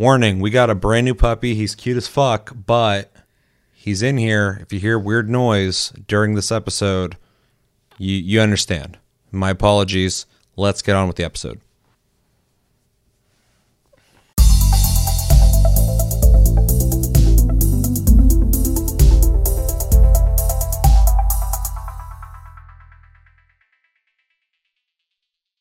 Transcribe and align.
warning, 0.00 0.40
we 0.40 0.48
got 0.48 0.70
a 0.70 0.74
brand 0.74 1.04
new 1.04 1.14
puppy. 1.14 1.54
He's 1.54 1.74
cute 1.74 1.98
as 1.98 2.08
fuck, 2.08 2.54
but 2.66 3.12
he's 3.70 4.02
in 4.02 4.16
here. 4.16 4.58
If 4.62 4.72
you 4.72 4.80
hear 4.80 4.98
weird 4.98 5.28
noise 5.28 5.92
during 6.08 6.34
this 6.34 6.50
episode, 6.50 7.18
you 7.98 8.16
you 8.16 8.40
understand. 8.40 8.98
My 9.30 9.50
apologies. 9.50 10.24
Let's 10.56 10.80
get 10.82 10.96
on 10.96 11.06
with 11.06 11.16
the 11.16 11.24
episode. 11.24 11.60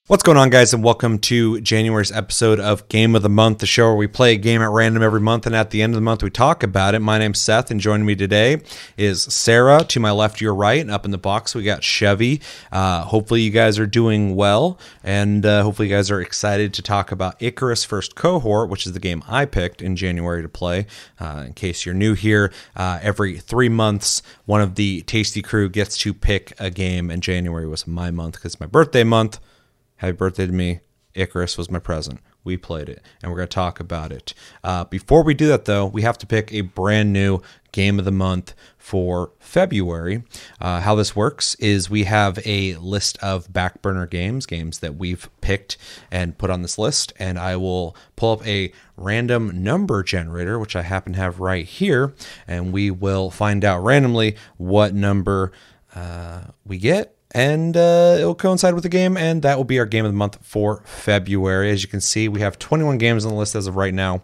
What's 0.10 0.23
going 0.23 0.39
on, 0.39 0.50
guys, 0.50 0.73
and 0.73 0.84
welcome 0.84 1.20
to 1.20 1.62
January's 1.62 2.12
episode 2.12 2.59
of 2.59 2.88
Game 2.89 3.14
of 3.16 3.21
the 3.21 3.30
Month, 3.30 3.59
the 3.59 3.68
show 3.68 3.89
where 3.89 3.96
we 3.96 4.08
play 4.08 4.34
a 4.34 4.38
game 4.38 4.59
at 4.59 4.71
random 4.71 5.04
every 5.04 5.20
month, 5.21 5.46
and 5.46 5.55
at 5.55 5.70
the 5.70 5.84
end 5.84 5.94
of 5.94 5.98
the 5.98 6.02
month, 6.02 6.23
we 6.23 6.31
talk 6.31 6.63
about 6.63 6.95
it. 6.95 7.00
My 7.00 7.20
name's 7.20 7.40
Seth, 7.40 7.70
and 7.70 7.80
joining 7.80 8.08
me 8.08 8.16
today 8.16 8.59
is 8.98 9.22
Sarah. 9.22 9.84
To 9.84 10.00
my 10.00 10.09
left, 10.09 10.41
your 10.41 10.55
right, 10.55 10.81
and 10.81 10.90
up 10.90 11.05
in 11.05 11.12
the 11.12 11.20
box, 11.20 11.53
we 11.53 11.62
got 11.62 11.84
Chevy. 11.84 12.41
Uh, 12.72 13.03
hopefully, 13.03 13.41
you 13.41 13.52
guys 13.52 13.77
are 13.77 13.86
doing 13.86 14.36
well, 14.36 14.80
and 15.03 15.45
uh, 15.45 15.62
hopefully, 15.62 15.90
you 15.90 15.95
guys 15.95 16.09
are 16.09 16.22
excited 16.22 16.73
to 16.73 16.81
talk 16.81 17.12
about 17.12 17.39
Icarus 17.39 17.84
First 17.84 18.16
Cohort, 18.16 18.67
which 18.67 18.88
is 18.88 18.94
the 18.94 19.00
game 19.00 19.23
I 19.28 19.45
picked 19.45 19.80
in 19.80 19.95
January 19.95 20.41
to 20.41 20.50
play. 20.50 20.88
Uh, 21.20 21.44
in 21.45 21.53
case 21.53 21.86
you're 21.86 21.94
new 21.94 22.16
here, 22.16 22.52
uh, 22.76 22.98
every 23.03 23.38
three 23.38 23.70
months, 23.70 24.23
one 24.48 24.62
of 24.62 24.73
the 24.73 25.03
Tasty 25.03 25.44
crew 25.44 25.70
gets 25.70 26.00
to 26.00 26.16
pick 26.16 26.53
a 26.58 26.72
game, 26.72 27.12
and 27.12 27.22
January 27.22 27.67
was 27.67 27.86
my 27.86 28.09
month 28.09 28.38
because 28.38 28.53
it's 28.53 28.59
my 28.59 28.66
birthday 28.66 29.03
month. 29.03 29.39
Happy 29.99 30.13
birthday 30.13 30.45
to 30.45 30.53
me. 30.53 30.80
Icarus 31.13 31.58
was 31.58 31.70
my 31.70 31.80
present. 31.80 32.21
We 32.45 32.55
played 32.55 32.88
it, 32.88 33.03
and 33.21 33.30
we're 33.30 33.39
going 33.39 33.49
to 33.49 33.53
talk 33.53 33.81
about 33.81 34.13
it. 34.13 34.34
Uh, 34.63 34.85
before 34.85 35.23
we 35.23 35.34
do 35.34 35.48
that, 35.48 35.66
though, 35.66 35.85
we 35.85 36.03
have 36.03 36.17
to 36.20 36.25
pick 36.25 36.53
a 36.53 36.62
brand 36.62 37.12
new 37.12 37.41
game 37.73 38.00
of 38.00 38.05
the 38.05 38.11
month 38.11 38.53
for 38.77 39.33
February. 39.39 40.23
Uh, 40.61 40.80
how 40.80 40.95
this 40.95 41.17
works 41.17 41.55
is 41.55 41.89
we 41.89 42.05
have 42.05 42.39
a 42.45 42.75
list 42.75 43.17
of 43.22 43.50
backburner 43.50 44.09
games, 44.09 44.45
games 44.45 44.80
that 44.80 44.95
we've 44.95 45.30
picked 45.42 45.75
and 46.09 46.38
put 46.38 46.50
on 46.50 46.61
this 46.61 46.77
list, 46.77 47.11
and 47.20 47.38
I 47.38 47.58
will 47.58 47.94
pull 48.16 48.31
up 48.31 48.47
a 48.47 48.72
random 48.95 49.61
number 49.61 50.02
generator, 50.02 50.58
which 50.58 50.77
I 50.77 50.83
happen 50.83 51.11
to 51.11 51.20
have 51.20 51.42
right 51.42 51.66
here, 51.66 52.14
and 52.47 52.72
we 52.72 52.89
will 52.89 53.31
find 53.31 53.66
out 53.66 53.83
randomly 53.83 54.38
what 54.55 54.94
number 54.94 55.52
uh, 55.94 56.44
we 56.66 56.77
get 56.77 57.19
and 57.31 57.75
uh, 57.77 58.16
it'll 58.19 58.35
coincide 58.35 58.73
with 58.73 58.83
the 58.83 58.89
game, 58.89 59.16
and 59.17 59.41
that 59.44 59.58
will 59.58 59.63
be 59.66 59.80
our 59.80 59.85
game 59.85 60.05
of 60.05 60.11
the 60.11 60.17
month 60.17 60.38
for 60.41 60.81
February. 60.85 61.69
As 61.71 61.83
you 61.83 61.89
can 61.89 62.02
see, 62.02 62.27
we 62.27 62.41
have 62.41 62.58
21 62.59 62.97
games 62.97 63.25
on 63.25 63.31
the 63.31 63.38
list 63.38 63.55
as 63.55 63.67
of 63.67 63.75
right 63.75 63.94
now, 63.94 64.23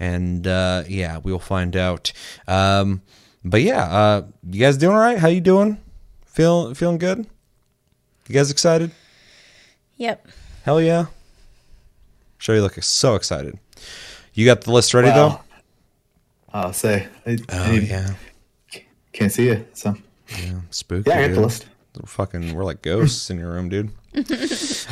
and 0.00 0.46
uh, 0.46 0.84
yeah, 0.88 1.18
we 1.18 1.32
will 1.32 1.38
find 1.38 1.76
out. 1.76 2.12
Um, 2.48 3.02
but 3.44 3.62
yeah, 3.62 3.84
uh, 3.84 4.22
you 4.50 4.60
guys 4.60 4.76
doing 4.76 4.94
all 4.96 5.00
right? 5.02 5.18
How 5.18 5.28
you 5.28 5.40
doing? 5.40 5.78
Feel 6.24 6.74
feeling 6.74 6.98
good? 6.98 7.26
You 8.28 8.34
guys 8.34 8.50
excited? 8.50 8.90
Yep. 9.96 10.26
Hell 10.64 10.80
yeah! 10.80 11.06
Show 12.38 12.52
you 12.54 12.60
look 12.62 12.82
so 12.82 13.14
excited. 13.14 13.58
You 14.34 14.44
got 14.44 14.62
the 14.62 14.72
list 14.72 14.92
ready 14.94 15.08
Wow. 15.08 15.40
I'll 16.52 16.72
say. 16.72 17.06
I, 17.26 17.36
though? 17.36 17.44
I 17.50 17.68
Oh 17.68 17.72
need- 17.72 17.88
yeah, 17.88 18.14
Can't 19.12 19.32
see 19.32 19.48
it. 19.48 19.76
So 19.76 19.94
yeah, 20.42 20.60
spooky. 20.70 21.08
yeah, 21.10 21.18
I 21.18 21.28
got 21.28 21.34
the 21.34 21.40
list. 21.40 21.66
Fucking, 22.04 22.54
we're 22.54 22.64
like 22.64 22.82
ghosts 22.82 23.30
in 23.30 23.38
your 23.38 23.52
room, 23.52 23.68
dude. 23.68 23.90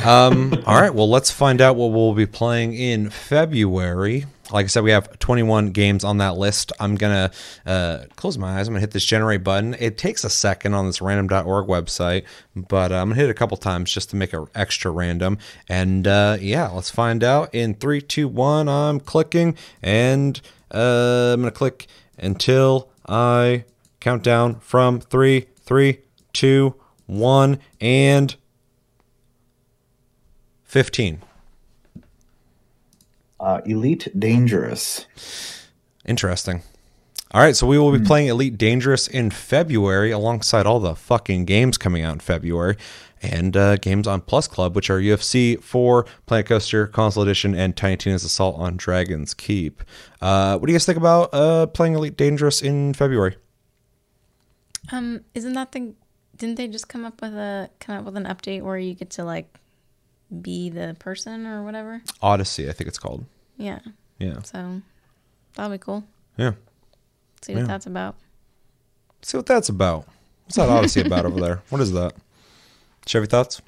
um, 0.05 0.53
all 0.65 0.79
right, 0.79 0.93
well, 0.93 1.09
let's 1.09 1.31
find 1.31 1.61
out 1.61 1.75
what 1.75 1.87
we'll 1.91 2.13
be 2.13 2.25
playing 2.25 2.73
in 2.73 3.09
February. 3.09 4.25
Like 4.51 4.65
I 4.65 4.67
said, 4.67 4.83
we 4.83 4.91
have 4.91 5.17
21 5.17 5.71
games 5.71 6.03
on 6.03 6.19
that 6.19 6.37
list. 6.37 6.71
I'm 6.79 6.95
gonna 6.95 7.31
uh, 7.65 8.03
close 8.15 8.37
my 8.37 8.59
eyes. 8.59 8.67
I'm 8.67 8.73
gonna 8.75 8.81
hit 8.81 8.91
this 8.91 9.05
generate 9.05 9.43
button. 9.43 9.75
It 9.79 9.97
takes 9.97 10.23
a 10.23 10.29
second 10.29 10.75
on 10.75 10.85
this 10.85 11.01
random.org 11.01 11.67
website, 11.67 12.25
but 12.55 12.91
uh, 12.91 12.95
I'm 12.95 13.09
gonna 13.09 13.15
hit 13.19 13.25
it 13.25 13.31
a 13.31 13.35
couple 13.35 13.57
times 13.57 13.91
just 13.91 14.11
to 14.11 14.15
make 14.15 14.33
it 14.33 14.39
extra 14.53 14.91
random. 14.91 15.39
And 15.67 16.07
uh, 16.07 16.37
yeah, 16.39 16.69
let's 16.69 16.91
find 16.91 17.23
out. 17.23 17.53
In 17.55 17.73
three, 17.73 18.01
two, 18.01 18.27
one, 18.27 18.69
I'm 18.69 18.99
clicking, 18.99 19.57
and 19.81 20.39
uh, 20.71 21.33
I'm 21.33 21.41
gonna 21.41 21.51
click 21.51 21.87
until 22.19 22.89
I 23.07 23.65
count 23.99 24.21
down 24.21 24.59
from 24.59 24.99
three, 24.99 25.47
three, 25.57 26.01
two, 26.33 26.75
one, 27.05 27.59
and 27.79 28.35
15. 30.63 31.21
Uh, 33.39 33.61
Elite 33.65 34.07
Dangerous. 34.17 35.05
Interesting. 36.05 36.61
All 37.31 37.41
right, 37.41 37.55
so 37.55 37.67
we 37.67 37.77
will 37.77 37.91
be 37.91 38.03
playing 38.03 38.27
Elite 38.27 38.57
Dangerous 38.57 39.07
in 39.07 39.29
February 39.29 40.11
alongside 40.11 40.65
all 40.65 40.79
the 40.79 40.95
fucking 40.95 41.45
games 41.45 41.77
coming 41.77 42.01
out 42.01 42.13
in 42.13 42.19
February 42.19 42.77
and 43.21 43.57
uh, 43.57 43.75
games 43.77 44.07
on 44.07 44.21
Plus 44.21 44.47
Club, 44.47 44.75
which 44.75 44.89
are 44.89 44.99
UFC 44.99 45.61
4, 45.61 46.05
Planet 46.25 46.45
Coaster, 46.45 46.87
Console 46.87 47.23
Edition, 47.23 47.55
and 47.55 47.75
Tiny 47.75 47.97
Tina's 47.97 48.23
Assault 48.23 48.57
on 48.57 48.77
Dragon's 48.77 49.33
Keep. 49.33 49.83
Uh, 50.21 50.57
what 50.57 50.67
do 50.67 50.71
you 50.71 50.75
guys 50.75 50.85
think 50.85 50.97
about 50.97 51.33
uh, 51.33 51.65
playing 51.67 51.95
Elite 51.95 52.15
Dangerous 52.15 52.61
in 52.61 52.93
February? 52.93 53.35
Um, 54.91 55.21
isn't 55.33 55.53
that 55.53 55.71
the? 55.71 55.93
Didn't 56.37 56.55
they 56.55 56.67
just 56.67 56.87
come 56.89 57.05
up 57.05 57.21
with 57.21 57.33
a 57.33 57.69
come 57.79 57.97
up 57.97 58.05
with 58.05 58.17
an 58.17 58.25
update 58.25 58.61
where 58.61 58.77
you 58.77 58.93
get 58.93 59.09
to 59.11 59.23
like 59.23 59.47
be 60.41 60.69
the 60.69 60.95
person 60.99 61.47
or 61.47 61.63
whatever? 61.63 62.01
Odyssey, 62.21 62.69
I 62.69 62.73
think 62.73 62.87
it's 62.87 62.99
called. 62.99 63.25
Yeah. 63.57 63.79
Yeah. 64.19 64.41
So 64.43 64.81
that'll 65.55 65.71
be 65.71 65.77
cool. 65.77 66.03
Yeah. 66.37 66.51
See 67.41 67.53
what 67.53 67.61
Yeah. 67.61 67.67
that's 67.67 67.85
about. 67.85 68.15
See 69.21 69.37
what 69.37 69.45
that's 69.45 69.69
about. 69.69 70.05
What's 70.45 70.55
that 70.57 70.69
Odyssey 70.69 71.01
about 71.01 71.25
over 71.25 71.39
there? 71.39 71.61
What 71.69 71.81
is 71.81 71.91
that? 71.93 72.13
Chevy 73.05 73.27
thoughts? 73.27 73.61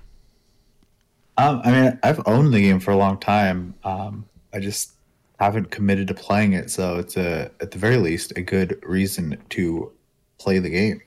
Um, 1.37 1.61
I 1.63 1.71
mean, 1.71 1.99
I've 2.03 2.21
owned 2.25 2.53
the 2.53 2.61
game 2.61 2.79
for 2.79 2.91
a 2.91 2.97
long 2.97 3.19
time. 3.19 3.75
Um, 3.83 4.25
I 4.53 4.59
just 4.59 4.93
haven't 5.39 5.69
committed 5.69 6.07
to 6.07 6.13
playing 6.15 6.53
it, 6.53 6.71
so 6.71 6.97
it's 6.97 7.15
a 7.15 7.51
at 7.61 7.71
the 7.71 7.77
very 7.77 7.97
least 7.97 8.33
a 8.35 8.41
good 8.41 8.79
reason 8.83 9.37
to 9.49 9.91
play 10.39 10.57
the 10.59 10.69
game. 10.69 11.01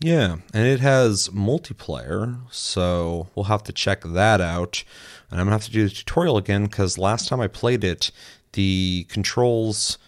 Yeah, 0.00 0.36
and 0.54 0.66
it 0.66 0.78
has 0.80 1.28
multiplayer, 1.30 2.38
so 2.52 3.28
we'll 3.34 3.46
have 3.46 3.64
to 3.64 3.72
check 3.72 4.02
that 4.02 4.40
out. 4.40 4.84
And 5.30 5.40
I'm 5.40 5.46
gonna 5.46 5.56
have 5.56 5.64
to 5.64 5.72
do 5.72 5.84
the 5.88 5.94
tutorial 5.94 6.36
again 6.36 6.64
because 6.66 6.98
last 6.98 7.28
time 7.28 7.40
I 7.40 7.48
played 7.48 7.82
it, 7.82 8.10
the 8.52 9.06
controls 9.08 9.98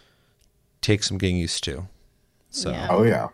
take 0.81 1.03
some 1.03 1.19
getting 1.19 1.37
used 1.39 1.65
to. 1.65 1.89
So, 2.51 2.71
Yeah. 2.71 2.87
Oh 2.91 3.03
yeah. 3.03 3.29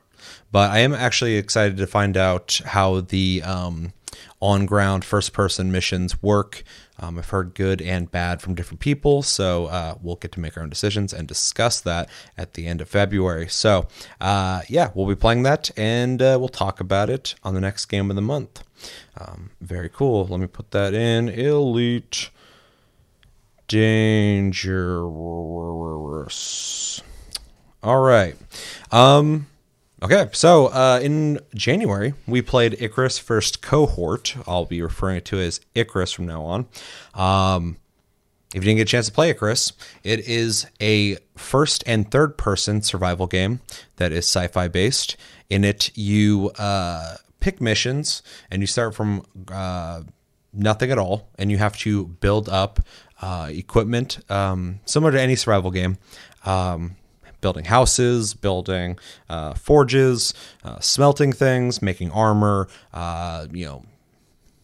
but 0.51 0.71
I 0.71 0.79
am 0.79 0.95
actually 0.95 1.37
excited 1.37 1.77
to 1.77 1.87
find 1.87 2.17
out 2.17 2.61
how 2.65 3.01
the 3.01 3.43
um, 3.45 3.93
on-ground 4.41 5.05
first-person 5.05 5.73
missions 5.73 6.23
work. 6.23 6.63
Um, 6.99 7.19
I've 7.19 7.29
heard 7.29 7.55
good 7.55 7.83
and 7.83 8.11
bad 8.11 8.41
from 8.41 8.55
different 8.55 8.81
people, 8.81 9.23
so 9.23 9.67
uh, 9.67 9.97
we'll 10.01 10.17
get 10.17 10.33
to 10.33 10.41
make 10.41 10.57
our 10.57 10.63
own 10.63 10.71
decisions 10.71 11.13
and 11.13 11.29
discuss 11.29 11.81
that 11.83 12.09
at 12.39 12.55
the 12.55 12.67
end 12.67 12.81
of 12.81 12.89
February. 12.89 13.49
So, 13.49 13.87
uh, 14.21 14.63
yeah, 14.69 14.91
we'll 14.95 15.07
be 15.07 15.15
playing 15.15 15.43
that, 15.43 15.71
and 15.77 16.23
uh, 16.23 16.37
we'll 16.39 16.49
talk 16.49 16.81
about 16.81 17.11
it 17.11 17.35
on 17.43 17.55
the 17.55 17.61
next 17.61 17.87
game 17.87 18.11
of 18.11 18.17
the 18.17 18.23
month. 18.23 18.63
Um, 19.19 19.51
very 19.61 19.89
cool. 19.89 20.27
Let 20.27 20.41
me 20.41 20.47
put 20.47 20.71
that 20.71 20.95
in. 20.95 21.29
Elite 21.29 22.31
Dangerous. 23.69 24.63
All 27.83 28.01
right. 28.01 28.37
Um, 28.93 29.49
okay, 30.03 30.29
so 30.33 30.67
uh, 30.67 31.01
in 31.03 31.41
January, 31.55 32.15
we 32.27 32.43
played 32.43 32.77
Icarus 32.81 33.19
First 33.19 33.63
Cohort. 33.63 34.37
I'll 34.47 34.65
be 34.65 34.83
referring 34.83 35.23
to 35.23 35.39
it 35.39 35.47
as 35.47 35.61
Icarus 35.75 36.13
from 36.13 36.27
now 36.27 36.43
on. 36.43 36.67
Um, 37.15 37.77
if 38.55 38.63
you 38.63 38.69
didn't 38.71 38.79
get 38.79 38.89
a 38.89 38.91
chance 38.91 39.07
to 39.07 39.13
play 39.13 39.31
Icarus, 39.31 39.73
it 40.05 40.21
is 40.21 40.67
a 40.81 41.19
first 41.37 41.83
and 41.87 42.11
third 42.11 42.39
person 42.39 42.81
survival 42.81 43.27
game 43.27 43.61
that 43.97 44.13
is 44.13 44.25
sci 44.25 44.47
fi 44.49 44.69
based. 44.69 45.17
In 45.51 45.65
it, 45.65 45.97
you 45.97 46.51
uh, 46.59 47.17
pick 47.41 47.61
missions 47.61 48.23
and 48.51 48.63
you 48.63 48.67
start 48.67 48.95
from 48.95 49.25
uh, 49.49 50.03
nothing 50.53 50.91
at 50.91 50.99
all, 50.99 51.29
and 51.39 51.51
you 51.51 51.59
have 51.59 51.77
to 51.79 52.07
build 52.07 52.49
up 52.49 52.81
uh, 53.21 53.49
equipment 53.51 54.19
um, 54.31 54.81
similar 54.87 55.13
to 55.13 55.21
any 55.21 55.37
survival 55.37 55.71
game. 55.71 55.99
Um, 56.45 56.97
building 57.47 57.67
houses, 57.67 58.35
building 58.35 58.99
uh, 59.29 59.55
forges, 59.55 60.35
uh, 60.65 60.81
smelting 60.81 61.33
things, 61.33 61.81
making 61.81 62.11
armor, 62.11 62.67
uh, 62.93 63.47
you 63.53 63.65
know, 63.65 63.85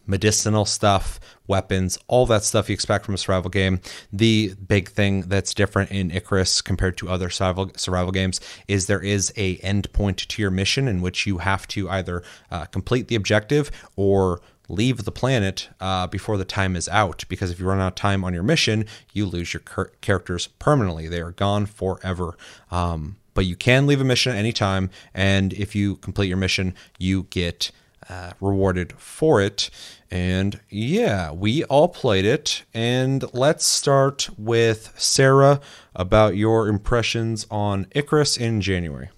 medicinal 0.05 0.65
stuff, 0.65 1.17
weapons, 1.47 1.97
all 2.09 2.25
that 2.25 2.43
stuff 2.43 2.67
you 2.67 2.73
expect 2.73 3.05
from 3.05 3.13
a 3.13 3.17
survival 3.17 3.49
game. 3.49 3.79
The 4.11 4.53
big 4.67 4.89
thing 4.89 5.21
that's 5.21 5.53
different 5.53 5.91
in 5.91 6.11
Icarus 6.11 6.61
compared 6.61 6.97
to 6.97 7.07
other 7.07 7.29
survival 7.29 7.71
survival 7.77 8.11
games 8.11 8.41
is 8.67 8.87
there 8.87 9.01
is 9.01 9.31
a 9.37 9.55
end 9.59 9.89
point 9.93 10.17
to 10.17 10.41
your 10.41 10.51
mission 10.51 10.89
in 10.89 11.01
which 11.01 11.25
you 11.25 11.37
have 11.37 11.65
to 11.69 11.89
either 11.89 12.21
uh, 12.51 12.65
complete 12.65 13.07
the 13.07 13.15
objective 13.15 13.71
or 13.95 14.41
leave 14.73 15.05
the 15.05 15.11
planet 15.11 15.69
uh, 15.79 16.07
before 16.07 16.37
the 16.37 16.45
time 16.45 16.75
is 16.75 16.89
out. 16.89 17.23
Because 17.29 17.51
if 17.51 17.59
you 17.59 17.65
run 17.65 17.79
out 17.79 17.87
of 17.87 17.95
time 17.95 18.23
on 18.23 18.33
your 18.33 18.43
mission, 18.43 18.85
you 19.13 19.25
lose 19.25 19.53
your 19.53 19.61
characters 20.01 20.47
permanently. 20.59 21.07
They 21.07 21.21
are 21.21 21.31
gone 21.31 21.65
forever. 21.65 22.35
Um, 22.71 23.17
but 23.33 23.45
you 23.45 23.55
can 23.55 23.87
leave 23.87 24.01
a 24.01 24.03
mission 24.03 24.33
at 24.33 24.37
any 24.37 24.53
time, 24.53 24.91
and 25.13 25.53
if 25.53 25.75
you 25.75 25.95
complete 25.97 26.27
your 26.27 26.37
mission, 26.37 26.75
you 26.99 27.23
get 27.31 27.71
uh, 28.09 28.31
rewarded 28.39 28.93
for 28.97 29.41
it. 29.41 29.69
And 30.11 30.59
yeah, 30.69 31.31
we 31.31 31.63
all 31.63 31.87
played 31.87 32.25
it. 32.25 32.63
And 32.73 33.23
let's 33.33 33.65
start 33.65 34.29
with 34.37 34.93
Sarah 34.97 35.61
about 35.95 36.35
your 36.35 36.67
impressions 36.67 37.47
on 37.49 37.87
Icarus 37.91 38.37
in 38.37 38.61
January. 38.61 39.09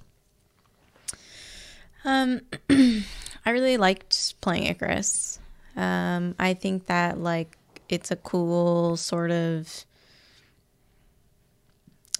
Um, 2.05 2.41
I 2.69 3.49
really 3.49 3.77
liked 3.77 4.39
playing 4.41 4.65
Icarus. 4.65 5.39
Um, 5.75 6.35
I 6.39 6.53
think 6.53 6.85
that 6.87 7.19
like 7.19 7.57
it's 7.89 8.11
a 8.11 8.15
cool 8.15 8.97
sort 8.97 9.31
of. 9.31 9.85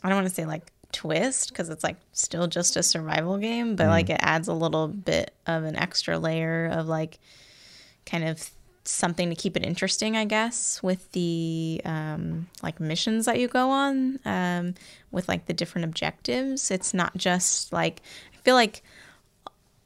I 0.03 0.09
don't 0.09 0.17
want 0.17 0.27
to 0.27 0.33
say 0.33 0.45
like 0.45 0.71
twist 0.91 1.49
because 1.49 1.69
it's 1.69 1.83
like 1.83 1.97
still 2.13 2.47
just 2.47 2.77
a 2.77 2.83
survival 2.83 3.37
game, 3.37 3.75
but 3.75 3.87
like 3.87 4.09
it 4.09 4.19
adds 4.21 4.47
a 4.47 4.53
little 4.53 4.87
bit 4.87 5.33
of 5.47 5.63
an 5.63 5.75
extra 5.75 6.17
layer 6.17 6.67
of 6.67 6.87
like 6.87 7.19
kind 8.05 8.23
of 8.23 8.49
something 8.85 9.29
to 9.29 9.35
keep 9.35 9.57
it 9.57 9.65
interesting, 9.65 10.15
I 10.15 10.25
guess, 10.25 10.81
with 10.81 11.11
the 11.11 11.81
um, 11.85 12.47
like 12.63 12.79
missions 12.79 13.25
that 13.25 13.39
you 13.39 13.47
go 13.47 13.69
on, 13.69 14.19
um, 14.25 14.75
with 15.11 15.27
like 15.27 15.47
the 15.47 15.53
different 15.53 15.85
objectives. 15.85 16.71
It's 16.71 16.93
not 16.93 17.17
just 17.17 17.73
like 17.73 18.01
I 18.33 18.37
feel 18.43 18.55
like 18.55 18.83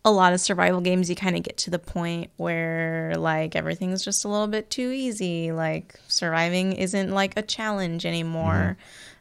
a 0.09 0.11
lot 0.11 0.33
of 0.33 0.41
survival 0.41 0.81
games 0.81 1.07
you 1.07 1.15
kind 1.15 1.37
of 1.37 1.43
get 1.43 1.55
to 1.57 1.69
the 1.69 1.77
point 1.77 2.31
where 2.37 3.13
like 3.15 3.55
everything's 3.55 4.03
just 4.03 4.25
a 4.25 4.27
little 4.27 4.47
bit 4.47 4.71
too 4.71 4.89
easy. 4.89 5.51
Like 5.51 5.99
surviving 6.07 6.73
isn't 6.73 7.11
like 7.11 7.37
a 7.37 7.43
challenge 7.43 8.07
anymore. 8.07 8.75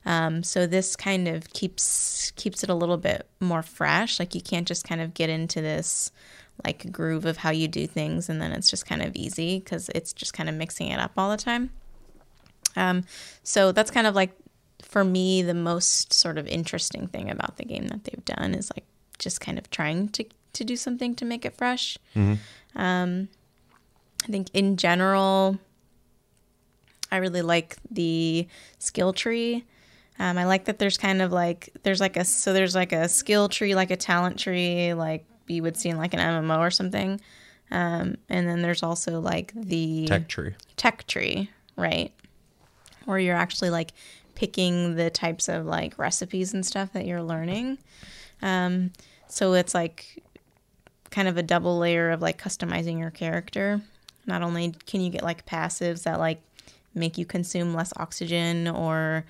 Um, 0.06 0.43
so 0.43 0.67
this 0.67 0.96
kind 0.96 1.29
of 1.29 1.52
keeps 1.52 2.31
keeps 2.37 2.64
it 2.64 2.70
a 2.70 2.75
little 2.75 2.96
bit 2.96 3.29
more 3.38 3.62
fresh. 3.62 4.19
Like 4.19 4.35
you 4.35 4.40
can't 4.40 4.67
just 4.67 4.88
kind 4.88 5.02
of 5.02 5.12
get 5.12 5.29
into 5.29 5.61
this 5.61 6.11
like 6.64 6.91
groove 6.91 7.26
of 7.26 7.37
how 7.37 7.50
you 7.50 7.69
do 7.69 7.87
things 7.87 8.31
and 8.31 8.41
then 8.41 8.50
it's 8.52 8.70
just 8.70 8.87
kind 8.87 9.02
of 9.02 9.14
easy 9.14 9.58
because 9.58 9.91
it's 9.94 10.14
just 10.14 10.32
kind 10.32 10.49
of 10.49 10.55
mixing 10.55 10.88
it 10.88 10.99
up 10.99 11.12
all 11.19 11.31
the 11.31 11.37
time. 11.37 11.69
Um, 12.76 13.05
so 13.43 13.73
that's 13.73 13.91
kind 13.91 14.06
of 14.06 14.14
like 14.14 14.32
for 14.81 15.05
me 15.05 15.43
the 15.43 15.52
most 15.52 16.14
sort 16.14 16.38
of 16.38 16.46
interesting 16.46 17.08
thing 17.08 17.31
about 17.31 17.58
the 17.58 17.64
game 17.67 17.88
that 17.88 18.05
they've 18.05 18.25
done 18.25 18.55
is 18.55 18.73
like 18.75 18.84
just 19.19 19.43
kind 19.43 19.58
of 19.58 19.70
trying 19.70 20.08
to 20.08 20.25
to 20.58 20.64
do 20.64 20.76
something 20.76 21.14
to 21.16 21.25
make 21.25 21.44
it 21.44 21.56
fresh. 21.56 21.99
Um, 22.76 23.28
I 24.25 24.26
think 24.26 24.49
in 24.52 24.76
general, 24.76 25.58
I 27.10 27.16
really 27.16 27.43
like 27.43 27.76
the 27.90 28.46
skill 28.78 29.12
tree. 29.12 29.64
Um, 30.19 30.37
I 30.37 30.44
like 30.44 30.64
that 30.66 30.78
there's 30.78 30.99
kind 30.99 31.22
of 31.22 31.32
like 31.32 31.70
there's 31.84 32.00
like 32.00 32.16
a 32.16 32.25
so 32.25 32.52
there's 32.52 32.75
like 32.75 32.93
a 32.93 33.08
skill 33.08 33.49
tree, 33.49 33.75
like 33.75 33.90
a 33.90 33.96
talent 33.96 34.38
tree, 34.38 34.93
like 34.94 35.25
you 35.46 35.62
would 35.62 35.76
see 35.76 35.88
in 35.88 35.96
like 35.96 36.12
an 36.14 36.20
MMO 36.20 36.58
or 36.58 36.70
something. 36.70 37.20
Um, 37.70 38.16
and 38.28 38.49
then 38.49 38.60
there's 38.62 38.82
also 38.82 39.20
like 39.20 39.52
the 39.55 40.06
Tech 40.06 40.28
tree. 40.28 40.55
tech 40.76 41.06
tree, 41.06 41.50
right? 41.76 42.12
Where 43.05 43.19
you're 43.19 43.37
actually 43.37 43.70
like 43.70 43.93
picking 44.34 44.96
the 44.96 45.10
types 45.10 45.49
of 45.49 45.66
like 45.66 45.99
recipes 45.99 46.52
and 46.55 46.64
stuff 46.66 46.93
that 46.93 47.06
you're 47.06 47.22
learning. 47.22 47.78
Um, 48.43 48.93
so 49.28 49.52
it's 49.55 49.75
like 49.75 50.22
kind 51.10 51.28
of 51.28 51.37
a 51.37 51.43
double 51.43 51.78
layer 51.78 52.10
of 52.10 52.22
like 52.22 52.40
customizing 52.40 52.99
your 52.99 53.10
character. 53.10 53.81
Not 54.26 54.43
only 54.43 54.75
can 54.87 55.00
you 55.00 55.10
get 55.10 55.22
like 55.22 55.46
passives 55.46 56.02
that 56.05 56.19
like 56.19 56.40
make 56.94 57.19
you 57.19 57.25
consume 57.25 57.75
less 57.75 57.93
oxygen 57.96 58.69
or 58.69 59.25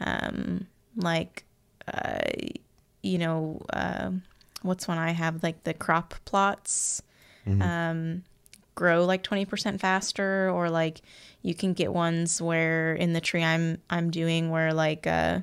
um, 0.00 0.66
like, 0.96 1.44
uh, 1.92 2.20
you 3.02 3.18
know, 3.18 3.62
uh, 3.72 4.10
what's 4.62 4.86
one 4.86 4.98
I 4.98 5.10
have? 5.12 5.42
Like 5.42 5.64
the 5.64 5.74
crop 5.74 6.14
plots 6.24 7.02
um, 7.62 8.24
grow 8.74 9.04
like 9.04 9.22
20% 9.22 9.80
faster 9.80 10.50
or 10.50 10.70
like 10.70 11.02
you 11.42 11.54
can 11.54 11.72
get 11.72 11.92
ones 11.92 12.40
where 12.40 12.94
in 12.94 13.12
the 13.12 13.20
tree 13.20 13.42
I'm 13.42 13.78
I'm 13.90 14.10
doing 14.10 14.50
where 14.50 14.72
like 14.72 15.06
uh 15.06 15.40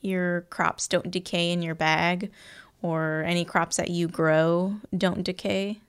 your 0.00 0.42
crops 0.50 0.86
don't 0.88 1.10
decay 1.10 1.50
in 1.50 1.62
your 1.62 1.74
bag 1.74 2.30
or 2.84 3.24
any 3.26 3.46
crops 3.46 3.78
that 3.78 3.88
you 3.88 4.06
grow 4.06 4.76
don't 4.94 5.22
decay. 5.24 5.80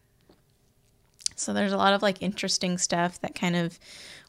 So 1.36 1.52
there's 1.52 1.74
a 1.74 1.78
lot 1.78 1.94
of 1.94 2.02
like 2.02 2.22
interesting 2.22 2.78
stuff 2.78 3.20
that 3.20 3.36
kind 3.36 3.58
of 3.58 3.78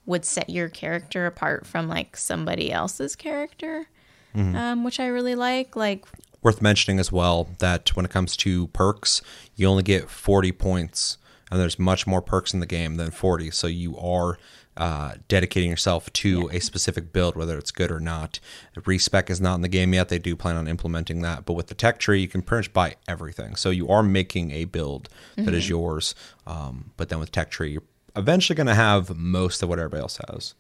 would 0.05 0.25
set 0.25 0.51
your 0.51 0.69
character 0.69 1.27
apart 1.27 1.65
from 1.65 1.87
like 1.87 2.17
somebody 2.17 2.73
else's 2.73 3.15
character, 3.15 3.87
um, 4.35 4.83
which 4.83 4.99
I 4.99 5.07
really 5.07 5.37
like. 5.37 5.77
Like 5.77 6.05
Worth 6.43 6.61
mentioning 6.61 6.99
as 6.99 7.13
well 7.13 7.49
that 7.61 7.95
when 7.95 8.05
it 8.05 8.11
comes 8.11 8.37
to 8.39 8.67
perks, 8.69 9.23
you 9.55 9.69
only 9.69 9.85
get 9.85 10.11
40 10.11 10.51
points, 10.51 11.19
and 11.53 11.61
there's 11.61 11.79
much 11.79 12.05
more 12.05 12.21
perks 12.21 12.53
in 12.53 12.59
the 12.59 12.67
game 12.67 12.97
than 12.97 13.13
40. 13.13 13.53
So 13.53 13.69
you 13.69 13.97
are 13.97 14.39
uh, 14.77 15.15
dedicating 15.29 15.71
yourself 15.71 16.13
to 16.13 16.49
a 16.53 16.61
specific 16.61 17.13
build, 17.13 17.37
whether 17.37 17.57
it's 17.57 17.71
good 17.71 17.91
or 17.91 18.01
not. 18.01 18.41
Respec 18.85 19.31
is 19.31 19.41
not 19.41 19.55
in 19.55 19.61
the 19.63 19.69
game 19.69 19.95
yet. 19.95 20.09
They 20.09 20.19
do 20.19 20.37
plan 20.37 20.57
on 20.57 20.69
implementing 20.69 21.23
that. 21.23 21.45
But 21.45 21.55
with 21.55 21.69
the 21.69 21.75
tech 21.75 21.99
tree, 21.99 22.21
you 22.21 22.29
can 22.29 22.43
pretty 22.43 22.69
much 22.69 22.73
buy 22.73 22.97
everything. 23.09 23.57
So 23.57 23.71
you 23.71 23.89
are 23.89 24.03
making 24.03 24.51
a 24.51 24.65
build 24.65 25.09
that 25.37 25.55
is 25.55 25.69
yours. 25.69 26.15
Um, 26.47 26.93
but 26.97 27.09
then 27.09 27.19
with 27.19 27.33
tech 27.33 27.51
tree, 27.51 27.73
you're 27.73 27.83
eventually 28.15 28.57
going 28.57 28.67
to 28.67 28.75
have 28.75 29.17
most 29.17 29.63
of 29.63 29.69
what 29.69 29.79
everybody 29.79 30.03
else 30.03 30.19
has. 30.29 30.55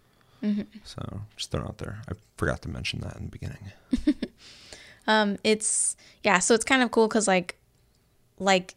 So 0.84 1.20
just 1.36 1.50
throw 1.50 1.62
it 1.62 1.64
out 1.64 1.78
there. 1.78 1.98
I 2.08 2.12
forgot 2.36 2.62
to 2.62 2.68
mention 2.68 3.00
that 3.00 3.16
in 3.16 3.24
the 3.24 3.30
beginning. 3.30 3.72
um, 5.06 5.38
it's 5.42 5.96
yeah, 6.22 6.38
so 6.38 6.54
it's 6.54 6.64
kind 6.64 6.82
of 6.82 6.90
cool 6.90 7.08
because 7.08 7.26
like 7.26 7.56
like 8.38 8.74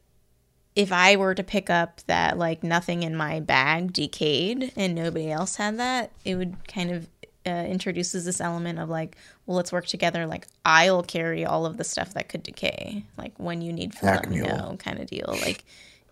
if 0.79 0.93
I 0.93 1.17
were 1.17 1.35
to 1.35 1.43
pick 1.43 1.69
up 1.69 1.99
that 2.07 2.37
like 2.37 2.63
nothing 2.63 3.03
in 3.03 3.13
my 3.13 3.41
bag 3.41 3.91
decayed 3.91 4.71
and 4.77 4.95
nobody 4.95 5.29
else 5.29 5.57
had 5.57 5.77
that, 5.77 6.09
it 6.23 6.35
would 6.35 6.55
kind 6.69 6.89
of 6.91 7.05
uh, 7.45 7.65
introduces 7.67 8.23
this 8.23 8.39
element 8.39 8.79
of 8.79 8.87
like, 8.87 9.17
well, 9.45 9.57
let's 9.57 9.73
work 9.73 9.87
together. 9.87 10.25
Like 10.25 10.47
I'll 10.63 11.03
carry 11.03 11.45
all 11.45 11.65
of 11.65 11.75
the 11.75 11.83
stuff 11.83 12.13
that 12.13 12.29
could 12.29 12.43
decay. 12.43 13.03
Like 13.17 13.33
when 13.35 13.61
you 13.61 13.73
need 13.73 13.93
food, 13.93 14.05
let 14.05 14.29
me 14.29 14.37
know, 14.37 14.77
kind 14.79 14.99
of 15.01 15.07
deal. 15.07 15.27
Like 15.41 15.65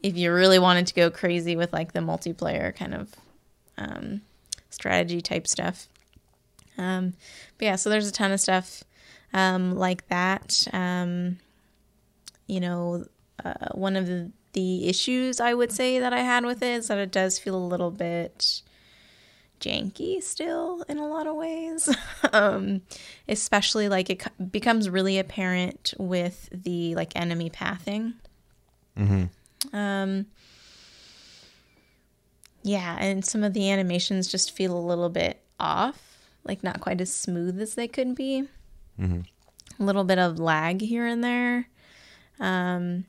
if 0.03 0.17
you 0.17 0.33
really 0.33 0.59
wanted 0.59 0.85
to 0.87 0.93
go 0.93 1.09
crazy 1.09 1.55
with 1.55 1.71
like 1.71 1.93
the 1.93 2.01
multiplayer 2.01 2.75
kind 2.75 2.93
of 2.93 3.15
um, 3.77 4.19
strategy 4.69 5.21
type 5.21 5.47
stuff. 5.47 5.87
Um, 6.77 7.13
but 7.57 7.65
yeah, 7.67 7.75
so 7.77 7.89
there's 7.89 8.09
a 8.09 8.11
ton 8.11 8.33
of 8.33 8.41
stuff 8.41 8.83
um, 9.33 9.77
like 9.77 10.05
that. 10.09 10.67
Um, 10.74 11.39
you 12.47 12.59
know, 12.59 13.05
uh, 13.45 13.69
one 13.71 13.95
of 13.95 14.07
the, 14.07 14.29
the 14.57 14.89
issues 14.89 15.39
I 15.39 15.53
would 15.53 15.71
say 15.71 15.99
that 15.99 16.13
I 16.13 16.21
had 16.21 16.43
with 16.43 16.63
it 16.63 16.73
is 16.77 16.87
that 16.87 16.97
it 16.97 17.11
does 17.11 17.37
feel 17.37 17.53
a 17.53 17.61
little 17.61 17.91
bit 17.91 18.63
janky 19.61 20.21
still 20.23 20.83
in 20.89 20.97
a 20.97 21.07
lot 21.07 21.27
of 21.27 21.35
ways. 21.35 21.95
um, 22.33 22.81
especially 23.29 23.87
like 23.87 24.09
it 24.09 24.51
becomes 24.51 24.89
really 24.89 25.19
apparent 25.19 25.93
with 25.99 26.49
the 26.51 26.95
like 26.95 27.11
enemy 27.15 27.51
pathing. 27.51 28.15
Um, 29.73 30.25
yeah, 32.63 32.97
and 32.99 33.23
some 33.23 33.43
of 33.43 33.53
the 33.53 33.69
animations 33.69 34.27
just 34.27 34.49
feel 34.49 34.75
a 34.75 34.81
little 34.81 35.09
bit 35.09 35.39
off, 35.59 36.01
like 36.45 36.63
not 36.63 36.81
quite 36.81 36.99
as 36.99 37.13
smooth 37.13 37.61
as 37.61 37.75
they 37.75 37.87
could 37.87 38.15
be. 38.15 38.47
A 39.79 39.83
little 39.83 40.03
bit 40.03 40.17
of 40.17 40.39
lag 40.39 40.81
here 40.81 41.05
and 41.05 41.23
there. 41.23 41.69
Um, 42.39 43.05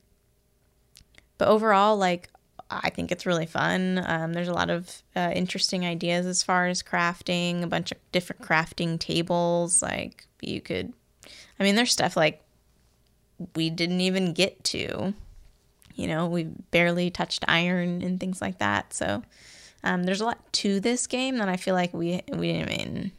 but 1.38 1.48
overall, 1.48 1.96
like, 1.96 2.28
I 2.70 2.90
think 2.90 3.10
it's 3.10 3.24
really 3.24 3.46
fun. 3.46 4.04
Um, 4.06 4.32
there's 4.34 4.48
a 4.48 4.52
lot 4.52 4.68
of 4.68 5.02
uh, 5.16 5.32
interesting 5.34 5.86
ideas 5.86 6.26
as 6.26 6.42
far 6.42 6.66
as 6.66 6.82
crafting, 6.82 7.62
a 7.62 7.66
bunch 7.66 7.92
of 7.92 7.98
different 8.12 8.42
crafting 8.42 8.98
tables. 8.98 9.80
Like, 9.80 10.26
you 10.42 10.60
could, 10.60 10.92
I 11.58 11.62
mean, 11.62 11.76
there's 11.76 11.92
stuff 11.92 12.16
like 12.16 12.42
we 13.56 13.70
didn't 13.70 14.00
even 14.00 14.34
get 14.34 14.62
to. 14.64 15.14
You 15.94 16.06
know, 16.06 16.26
we 16.26 16.44
barely 16.44 17.10
touched 17.10 17.44
iron 17.48 18.02
and 18.02 18.20
things 18.20 18.40
like 18.40 18.58
that. 18.58 18.92
So, 18.92 19.22
um, 19.82 20.02
there's 20.04 20.20
a 20.20 20.24
lot 20.24 20.52
to 20.54 20.80
this 20.80 21.06
game 21.06 21.38
that 21.38 21.48
I 21.48 21.56
feel 21.56 21.74
like 21.74 21.94
we 21.94 22.20
we 22.32 22.52
didn't 22.52 22.70
even 22.70 23.12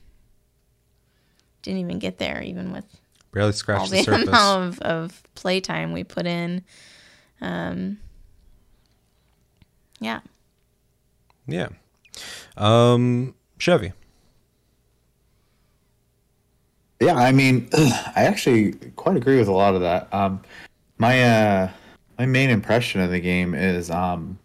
didn't 1.61 1.79
even 1.79 1.99
get 1.99 2.19
there, 2.19 2.41
even 2.41 2.71
with 2.71 2.85
Barely 3.31 3.47
all 3.47 3.53
scratched 3.53 3.91
the 3.91 3.97
the 3.97 4.03
surface. 4.03 4.27
amount 4.27 4.63
of, 4.67 4.79
of 4.81 5.23
playtime 5.35 5.91
we 5.91 6.03
put 6.03 6.25
in. 6.25 6.63
Um, 7.41 7.99
yeah. 9.99 10.19
Yeah. 11.47 11.69
Um, 12.57 13.35
Chevy. 13.57 13.93
Yeah, 16.99 17.15
I 17.15 17.31
mean, 17.31 17.69
I 17.73 18.23
actually 18.23 18.73
quite 18.95 19.15
agree 19.15 19.37
with 19.37 19.47
a 19.47 19.53
lot 19.53 19.75
of 19.75 19.81
that. 19.81 20.13
Um, 20.13 20.41
my 20.97 21.23
uh, 21.23 21.71
my 22.17 22.25
main 22.25 22.49
impression 22.49 22.99
of 23.01 23.09
the 23.09 23.19
game 23.19 23.53
is 23.53 23.89
um, 23.89 24.37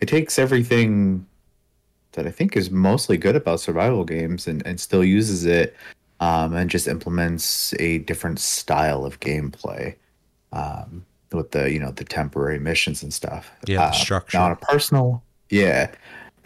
it 0.00 0.06
takes 0.06 0.38
everything 0.38 1.26
that 2.12 2.26
I 2.26 2.30
think 2.30 2.56
is 2.56 2.70
mostly 2.70 3.16
good 3.16 3.36
about 3.36 3.60
survival 3.60 4.04
games 4.04 4.46
and, 4.46 4.64
and 4.66 4.78
still 4.78 5.04
uses 5.04 5.44
it 5.44 5.76
um, 6.20 6.54
and 6.54 6.70
just 6.70 6.88
implements 6.88 7.74
a 7.80 7.98
different 7.98 8.38
style 8.38 9.04
of 9.04 9.20
gameplay 9.20 9.96
um, 10.52 11.04
with 11.34 11.50
the 11.50 11.70
you 11.70 11.78
know 11.80 11.90
the 11.90 12.04
temporary 12.04 12.58
missions 12.58 13.02
and 13.02 13.12
stuff. 13.12 13.50
Yeah, 13.66 13.78
the 13.78 13.84
Uh, 13.84 13.90
structure. 13.92 14.38
Now 14.38 14.44
on 14.46 14.52
a 14.52 14.56
personal, 14.56 15.22
yeah. 15.50 15.90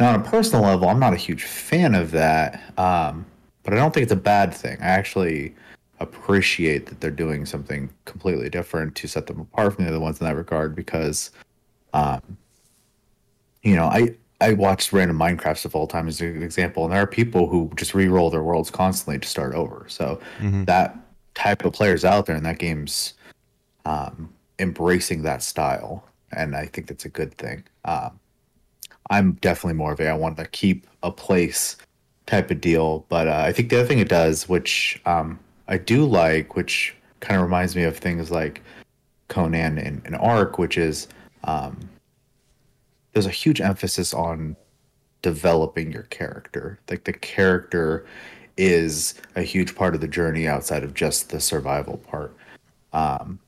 Now 0.00 0.14
on 0.14 0.20
a 0.20 0.24
personal 0.24 0.64
level, 0.64 0.88
I'm 0.88 1.00
not 1.00 1.12
a 1.12 1.16
huge 1.16 1.44
fan 1.44 1.94
of 1.94 2.12
that, 2.12 2.60
um, 2.78 3.26
but 3.62 3.72
I 3.74 3.76
don't 3.76 3.92
think 3.92 4.04
it's 4.04 4.12
a 4.12 4.16
bad 4.16 4.54
thing. 4.54 4.78
I 4.80 4.86
actually 4.86 5.54
appreciate 6.00 6.86
that 6.86 7.00
they're 7.00 7.10
doing 7.10 7.44
something 7.44 7.90
completely 8.04 8.48
different 8.48 8.94
to 8.94 9.08
set 9.08 9.26
them 9.26 9.40
apart 9.40 9.74
from 9.74 9.84
the 9.84 9.90
other 9.90 9.98
ones 9.98 10.20
in 10.20 10.26
that 10.26 10.36
regard 10.36 10.76
because 10.76 11.32
um, 11.92 12.20
you 13.62 13.74
know, 13.74 13.86
I 13.86 14.14
I 14.40 14.52
watched 14.52 14.92
random 14.92 15.18
Minecrafts 15.18 15.64
of 15.64 15.74
all 15.74 15.88
time 15.88 16.06
as 16.06 16.20
an 16.20 16.42
example, 16.42 16.84
and 16.84 16.92
there 16.92 17.02
are 17.02 17.06
people 17.06 17.48
who 17.48 17.70
just 17.74 17.92
re-roll 17.94 18.30
their 18.30 18.42
worlds 18.44 18.70
constantly 18.70 19.18
to 19.18 19.26
start 19.26 19.54
over. 19.54 19.84
So 19.88 20.20
that 20.66 20.96
type 21.34 21.64
of 21.64 21.72
players 21.72 22.04
out 22.04 22.26
there, 22.26 22.36
and 22.36 22.46
that 22.46 22.58
game's 22.58 23.14
um, 23.84 24.32
embracing 24.58 25.22
that 25.22 25.42
style, 25.42 26.04
and 26.32 26.56
I 26.56 26.66
think 26.66 26.88
that's 26.88 27.04
a 27.04 27.10
good 27.10 27.34
thing. 27.34 27.64
Um, 27.84 28.18
I'm 29.10 29.32
definitely 29.34 29.74
more 29.74 29.92
of 29.92 30.00
a 30.00 30.08
I 30.08 30.14
want 30.14 30.36
to 30.36 30.46
keep 30.46 30.86
a 31.02 31.10
place 31.10 31.76
type 32.26 32.50
of 32.50 32.60
deal, 32.60 33.06
but 33.08 33.28
uh, 33.28 33.42
I 33.46 33.52
think 33.52 33.70
the 33.70 33.78
other 33.78 33.88
thing 33.88 34.00
it 34.00 34.08
does, 34.08 34.48
which 34.48 35.00
um, 35.06 35.38
I 35.66 35.78
do 35.78 36.04
like, 36.04 36.56
which 36.56 36.94
kind 37.20 37.40
of 37.40 37.44
reminds 37.44 37.74
me 37.74 37.84
of 37.84 37.96
things 37.96 38.30
like 38.30 38.62
Conan 39.28 39.78
and, 39.78 40.02
and 40.04 40.16
Ark, 40.16 40.58
which 40.58 40.76
is 40.76 41.08
um, 41.44 41.88
there's 43.12 43.26
a 43.26 43.30
huge 43.30 43.60
emphasis 43.60 44.12
on 44.12 44.56
developing 45.22 45.90
your 45.90 46.04
character. 46.04 46.78
Like 46.90 47.04
the 47.04 47.12
character 47.12 48.06
is 48.56 49.14
a 49.36 49.42
huge 49.42 49.74
part 49.74 49.94
of 49.94 50.00
the 50.00 50.08
journey 50.08 50.46
outside 50.46 50.84
of 50.84 50.94
just 50.94 51.30
the 51.30 51.40
survival 51.40 51.98
part. 51.98 52.36
Um, 52.92 53.38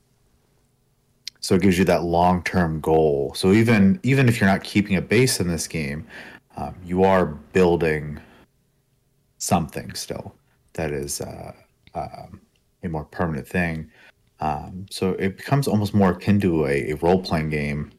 so 1.41 1.55
it 1.55 1.61
gives 1.61 1.77
you 1.77 1.85
that 1.85 2.03
long-term 2.03 2.79
goal. 2.79 3.33
So 3.35 3.51
even 3.51 3.99
even 4.03 4.29
if 4.29 4.39
you're 4.39 4.49
not 4.49 4.63
keeping 4.63 4.95
a 4.95 5.01
base 5.01 5.39
in 5.39 5.47
this 5.47 5.67
game, 5.67 6.07
um, 6.55 6.75
you 6.85 7.03
are 7.03 7.25
building 7.25 8.19
something 9.37 9.93
still 9.95 10.35
that 10.73 10.91
is 10.91 11.19
uh, 11.19 11.51
um, 11.95 12.39
a 12.83 12.87
more 12.87 13.05
permanent 13.05 13.47
thing. 13.47 13.89
Um, 14.39 14.85
so 14.89 15.11
it 15.11 15.37
becomes 15.37 15.67
almost 15.67 15.93
more 15.93 16.11
akin 16.11 16.39
to 16.41 16.65
a, 16.65 16.91
a 16.91 16.93
role-playing 16.95 17.49
game 17.49 17.91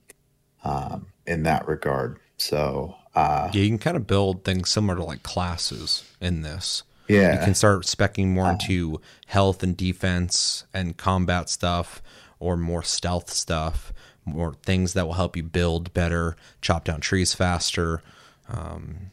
um, 0.64 1.06
in 1.26 1.42
that 1.42 1.66
regard. 1.68 2.18
So 2.38 2.94
uh, 3.14 3.50
Yeah, 3.52 3.62
you 3.62 3.68
can 3.68 3.78
kind 3.78 3.96
of 3.96 4.06
build 4.06 4.44
things 4.44 4.70
similar 4.70 4.96
to 4.96 5.04
like 5.04 5.22
classes 5.22 6.04
in 6.20 6.42
this. 6.42 6.82
yeah, 7.08 7.38
You 7.38 7.44
can 7.44 7.54
start 7.54 7.82
specking 7.82 8.28
more 8.28 8.50
into 8.50 9.00
health 9.26 9.62
and 9.62 9.76
defense 9.76 10.64
and 10.72 10.96
combat 10.96 11.48
stuff 11.48 12.02
or 12.42 12.56
more 12.56 12.82
stealth 12.82 13.30
stuff, 13.30 13.92
more 14.24 14.54
things 14.64 14.92
that 14.94 15.06
will 15.06 15.14
help 15.14 15.36
you 15.36 15.42
build 15.44 15.92
better, 15.94 16.36
chop 16.60 16.84
down 16.84 17.00
trees 17.00 17.32
faster. 17.34 18.02
Um, 18.48 19.10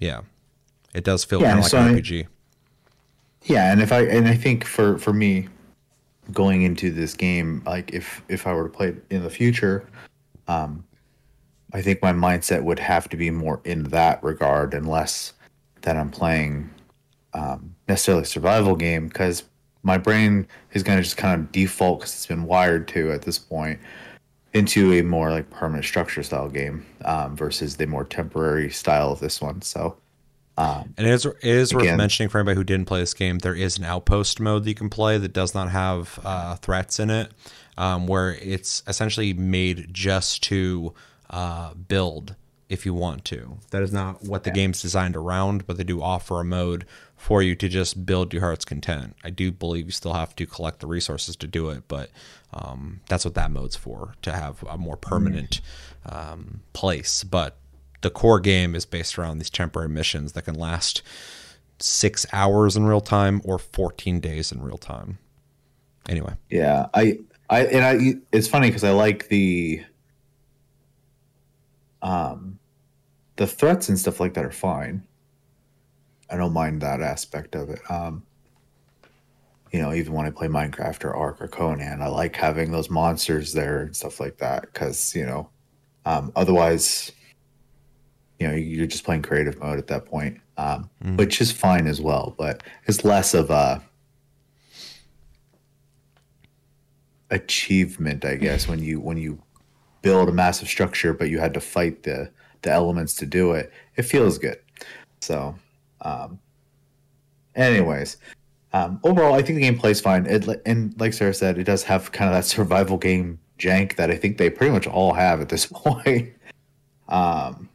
yeah. 0.00 0.22
It 0.92 1.04
does 1.04 1.22
feel 1.24 1.40
Yeah, 1.40 1.48
kind 1.52 1.58
of 1.60 1.64
like 1.64 1.70
so 1.70 1.78
an 1.78 1.94
I- 1.94 1.98
RPG. 2.00 2.26
yeah, 3.44 3.70
and 3.72 3.80
if 3.80 3.92
I 3.92 4.00
and 4.02 4.26
I 4.26 4.34
think 4.34 4.64
for 4.64 4.98
for 4.98 5.12
me 5.12 5.48
going 6.32 6.62
into 6.62 6.90
this 6.90 7.14
game, 7.14 7.62
like 7.66 7.92
if 7.92 8.22
if 8.28 8.46
I 8.46 8.52
were 8.54 8.64
to 8.64 8.68
play 8.76 8.88
it 8.88 9.04
in 9.10 9.22
the 9.22 9.30
future, 9.30 9.86
um, 10.48 10.84
I 11.72 11.82
think 11.82 12.02
my 12.02 12.12
mindset 12.12 12.62
would 12.64 12.78
have 12.80 13.08
to 13.10 13.16
be 13.16 13.30
more 13.30 13.60
in 13.64 13.84
that 13.84 14.22
regard 14.24 14.74
and 14.74 14.88
less 14.88 15.34
that 15.82 15.96
I'm 15.96 16.10
playing 16.10 16.70
um, 17.34 17.74
necessarily 17.86 18.22
a 18.22 18.26
survival 18.26 18.74
game 18.74 19.06
because 19.08 19.44
my 19.86 19.96
brain 19.96 20.46
is 20.72 20.82
going 20.82 20.98
to 20.98 21.02
just 21.02 21.16
kind 21.16 21.40
of 21.40 21.52
default 21.52 22.00
because 22.00 22.12
it's 22.12 22.26
been 22.26 22.44
wired 22.44 22.88
to 22.88 23.12
at 23.12 23.22
this 23.22 23.38
point 23.38 23.78
into 24.52 24.92
a 24.94 25.02
more 25.02 25.30
like 25.30 25.48
permanent 25.50 25.84
structure 25.84 26.24
style 26.24 26.48
game 26.48 26.84
um, 27.04 27.36
versus 27.36 27.76
the 27.76 27.86
more 27.86 28.04
temporary 28.04 28.68
style 28.68 29.12
of 29.12 29.20
this 29.20 29.40
one. 29.40 29.62
So 29.62 29.96
And 30.96 31.06
it 31.06 31.12
is, 31.12 31.24
it 31.24 31.36
is 31.44 31.72
worth 31.72 31.96
mentioning 31.96 32.30
for 32.30 32.38
anybody 32.38 32.56
who 32.56 32.64
didn't 32.64 32.86
play 32.86 32.98
this 32.98 33.14
game, 33.14 33.38
there 33.38 33.54
is 33.54 33.78
an 33.78 33.84
outpost 33.84 34.40
mode 34.40 34.64
that 34.64 34.68
you 34.70 34.74
can 34.74 34.90
play 34.90 35.18
that 35.18 35.32
does 35.32 35.54
not 35.54 35.70
have 35.70 36.18
uh, 36.24 36.56
threats 36.56 36.98
in 36.98 37.08
it, 37.10 37.30
um, 37.78 38.08
where 38.08 38.34
it's 38.34 38.82
essentially 38.88 39.34
made 39.34 39.92
just 39.92 40.42
to 40.44 40.94
uh, 41.30 41.74
build 41.74 42.34
if 42.68 42.84
you 42.84 42.92
want 42.92 43.24
to. 43.26 43.58
That 43.70 43.82
is 43.82 43.92
not 43.92 44.24
what 44.24 44.44
the 44.44 44.50
game's 44.50 44.82
designed 44.82 45.16
around, 45.16 45.66
but 45.66 45.76
they 45.76 45.84
do 45.84 46.02
offer 46.02 46.40
a 46.40 46.44
mode 46.44 46.84
for 47.16 47.42
you 47.42 47.54
to 47.54 47.68
just 47.68 48.04
build 48.04 48.32
your 48.32 48.42
heart's 48.42 48.64
content. 48.64 49.16
I 49.22 49.30
do 49.30 49.52
believe 49.52 49.86
you 49.86 49.92
still 49.92 50.14
have 50.14 50.34
to 50.36 50.46
collect 50.46 50.80
the 50.80 50.86
resources 50.86 51.36
to 51.36 51.46
do 51.46 51.70
it, 51.70 51.84
but 51.86 52.10
um, 52.52 53.00
that's 53.08 53.24
what 53.24 53.34
that 53.34 53.50
mode's 53.50 53.76
for 53.76 54.14
to 54.22 54.32
have 54.32 54.64
a 54.68 54.76
more 54.76 54.96
permanent 54.96 55.60
um, 56.06 56.60
place. 56.72 57.22
But 57.22 57.56
the 58.00 58.10
core 58.10 58.40
game 58.40 58.74
is 58.74 58.84
based 58.84 59.18
around 59.18 59.38
these 59.38 59.50
temporary 59.50 59.88
missions 59.88 60.32
that 60.32 60.42
can 60.42 60.54
last 60.54 61.02
six 61.78 62.26
hours 62.32 62.76
in 62.76 62.86
real 62.86 63.00
time 63.00 63.40
or 63.44 63.58
14 63.58 64.20
days 64.20 64.50
in 64.52 64.62
real 64.62 64.78
time. 64.78 65.18
Anyway, 66.08 66.34
Yeah, 66.50 66.86
I, 66.94 67.18
I, 67.50 67.66
and 67.66 67.84
I. 67.84 68.20
It's 68.32 68.46
funny 68.46 68.68
because 68.68 68.84
I 68.84 68.92
like 68.92 69.28
the, 69.28 69.84
um, 72.02 72.58
the 73.36 73.46
threats 73.46 73.88
and 73.88 73.98
stuff 73.98 74.20
like 74.20 74.34
that 74.34 74.44
are 74.44 74.50
fine. 74.50 75.06
I 76.30 76.36
don't 76.36 76.52
mind 76.52 76.82
that 76.82 77.00
aspect 77.00 77.54
of 77.54 77.70
it. 77.70 77.80
Um, 77.90 78.24
you 79.72 79.80
know, 79.80 79.92
even 79.92 80.12
when 80.12 80.26
I 80.26 80.30
play 80.30 80.48
Minecraft 80.48 81.04
or 81.04 81.14
Ark 81.14 81.40
or 81.40 81.48
Conan, 81.48 82.00
I 82.00 82.08
like 82.08 82.34
having 82.34 82.70
those 82.72 82.88
monsters 82.88 83.52
there 83.52 83.82
and 83.82 83.94
stuff 83.94 84.20
like 84.20 84.38
that 84.38 84.62
because 84.62 85.14
you 85.14 85.26
know, 85.26 85.50
um, 86.04 86.32
otherwise, 86.34 87.12
you 88.38 88.48
know, 88.48 88.54
you're 88.54 88.86
just 88.86 89.04
playing 89.04 89.22
creative 89.22 89.58
mode 89.60 89.78
at 89.78 89.88
that 89.88 90.06
point, 90.06 90.40
um, 90.56 90.88
which 91.16 91.40
is 91.40 91.52
fine 91.52 91.86
as 91.86 92.00
well. 92.00 92.34
But 92.38 92.62
it's 92.86 93.04
less 93.04 93.34
of 93.34 93.50
a 93.50 93.82
achievement, 97.30 98.24
I 98.24 98.36
guess, 98.36 98.68
when 98.68 98.82
you 98.82 99.00
when 99.00 99.18
you 99.18 99.42
build 100.06 100.28
a 100.28 100.32
massive 100.32 100.68
structure, 100.68 101.12
but 101.12 101.30
you 101.30 101.40
had 101.40 101.52
to 101.52 101.60
fight 101.60 102.04
the 102.04 102.30
the 102.62 102.70
elements 102.70 103.14
to 103.14 103.26
do 103.26 103.50
it. 103.52 103.72
It 103.96 104.02
feels 104.02 104.38
good. 104.38 104.58
So, 105.20 105.56
um, 106.00 106.38
anyways, 107.56 108.16
um, 108.72 109.00
overall, 109.02 109.34
I 109.34 109.42
think 109.42 109.56
the 109.56 109.62
game 109.62 109.76
plays 109.76 110.00
fine. 110.00 110.24
It 110.26 110.46
and 110.64 110.94
like 111.00 111.12
Sarah 111.12 111.34
said, 111.34 111.58
it 111.58 111.64
does 111.64 111.82
have 111.82 112.12
kind 112.12 112.30
of 112.30 112.36
that 112.36 112.44
survival 112.56 112.98
game 112.98 113.40
jank 113.58 113.96
that 113.96 114.08
I 114.12 114.16
think 114.16 114.38
they 114.38 114.48
pretty 114.48 114.72
much 114.72 114.86
all 114.86 115.12
have 115.14 115.40
at 115.40 115.48
this 115.48 115.66
point. 115.72 116.32
um, 117.08 117.68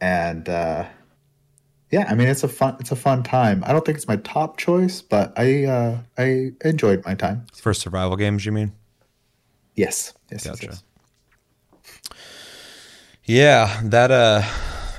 and 0.00 0.48
uh, 0.48 0.86
yeah, 1.90 2.06
I 2.08 2.14
mean 2.14 2.28
it's 2.28 2.44
a 2.44 2.48
fun 2.48 2.78
it's 2.80 2.92
a 2.92 2.96
fun 2.96 3.22
time. 3.22 3.62
I 3.66 3.72
don't 3.72 3.84
think 3.84 3.98
it's 3.98 4.08
my 4.08 4.16
top 4.16 4.56
choice, 4.56 5.02
but 5.02 5.38
I 5.38 5.66
uh, 5.66 5.98
I 6.16 6.52
enjoyed 6.64 7.04
my 7.04 7.14
time. 7.14 7.44
for 7.54 7.74
survival 7.74 8.16
games, 8.16 8.46
you 8.46 8.52
mean? 8.52 8.72
Yes, 9.74 10.14
yes, 10.30 10.46
yes, 10.46 10.62
yes. 10.62 10.82
Yeah, 13.26 13.80
that 13.84 14.10
uh, 14.10 14.42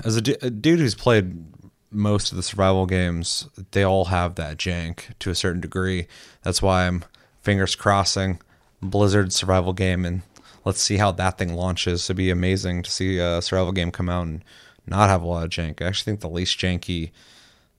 as 0.04 0.16
a, 0.16 0.22
dude 0.22 0.80
who's 0.80 0.96
played 0.96 1.46
most 1.92 2.32
of 2.32 2.38
the 2.38 2.44
survival 2.44 2.88
games, 2.88 3.48
they 3.72 3.84
all 3.84 4.06
have 4.06 4.34
that 4.36 4.58
jank 4.58 5.18
to 5.20 5.30
a 5.30 5.36
certain 5.36 5.62
degree. 5.62 6.08
That's 6.42 6.60
why 6.60 6.88
I'm 6.88 7.06
fingers 7.42 7.76
crossing 7.76 8.42
Blizzard 8.82 9.32
survival 9.32 9.74
game, 9.74 10.06
and 10.06 10.24
let's 10.64 10.82
see 10.82 10.98
how 10.98 11.12
that 11.12 11.38
thing 11.38 11.54
launches. 11.54 12.06
It'd 12.06 12.18
be 12.18 12.32
amazing 12.32 12.82
to 12.84 12.92
see 12.92 13.20
a 13.20 13.44
survival 13.44 13.72
game 13.72 13.92
come 13.92 14.10
out 14.10 14.26
and 14.26 14.44
not 14.88 15.10
have 15.10 15.22
a 15.22 15.28
lot 15.28 15.44
of 15.44 15.52
jank. 15.52 15.80
I 15.80 15.86
actually 15.86 16.12
think 16.12 16.22
the 16.22 16.30
least 16.30 16.58
janky 16.58 17.12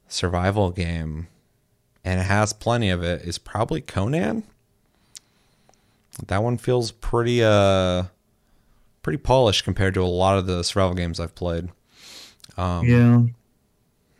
survival 0.06 0.70
game, 0.70 1.26
and 2.04 2.20
it 2.20 2.24
has 2.24 2.52
plenty 2.52 2.88
of 2.90 3.02
it, 3.02 3.22
is 3.22 3.38
probably 3.38 3.80
Conan. 3.80 4.44
That 6.28 6.44
one 6.44 6.56
feels 6.56 6.92
pretty 6.92 7.42
uh 7.42 8.04
pretty 9.06 9.18
polished 9.18 9.62
compared 9.62 9.94
to 9.94 10.02
a 10.02 10.02
lot 10.02 10.36
of 10.36 10.46
the 10.46 10.64
survival 10.64 10.92
games 10.92 11.20
I've 11.20 11.36
played. 11.36 11.68
Um, 12.56 12.84
yeah, 12.84 13.22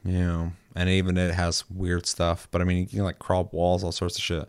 Yeah, 0.04 0.50
and 0.76 0.88
even 0.88 1.18
it 1.18 1.34
has 1.34 1.68
weird 1.68 2.06
stuff. 2.06 2.46
But 2.52 2.60
I 2.60 2.64
mean, 2.64 2.78
you 2.78 2.86
can 2.86 3.02
like 3.02 3.18
crawl 3.18 3.48
walls, 3.50 3.82
all 3.82 3.90
sorts 3.90 4.16
of 4.16 4.22
shit. 4.22 4.48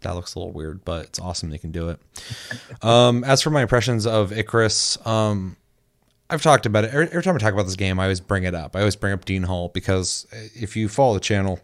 That 0.00 0.16
looks 0.16 0.34
a 0.34 0.40
little 0.40 0.52
weird, 0.52 0.84
but 0.84 1.04
it's 1.04 1.20
awesome 1.20 1.50
they 1.50 1.58
can 1.58 1.70
do 1.70 1.90
it. 1.90 2.00
Um, 2.82 3.22
as 3.22 3.42
for 3.42 3.50
my 3.50 3.62
impressions 3.62 4.08
of 4.08 4.32
Icarus, 4.32 4.98
um, 5.06 5.56
I've 6.28 6.42
talked 6.42 6.66
about 6.66 6.82
it 6.82 6.88
every, 6.92 7.06
every 7.06 7.22
time 7.22 7.36
I 7.36 7.38
talk 7.38 7.52
about 7.52 7.66
this 7.66 7.76
game. 7.76 8.00
I 8.00 8.04
always 8.04 8.20
bring 8.20 8.42
it 8.42 8.56
up. 8.56 8.74
I 8.74 8.80
always 8.80 8.96
bring 8.96 9.12
up 9.12 9.24
Dean 9.24 9.44
Hall 9.44 9.68
because 9.72 10.26
if 10.32 10.74
you 10.74 10.88
follow 10.88 11.14
the 11.14 11.20
channel 11.20 11.60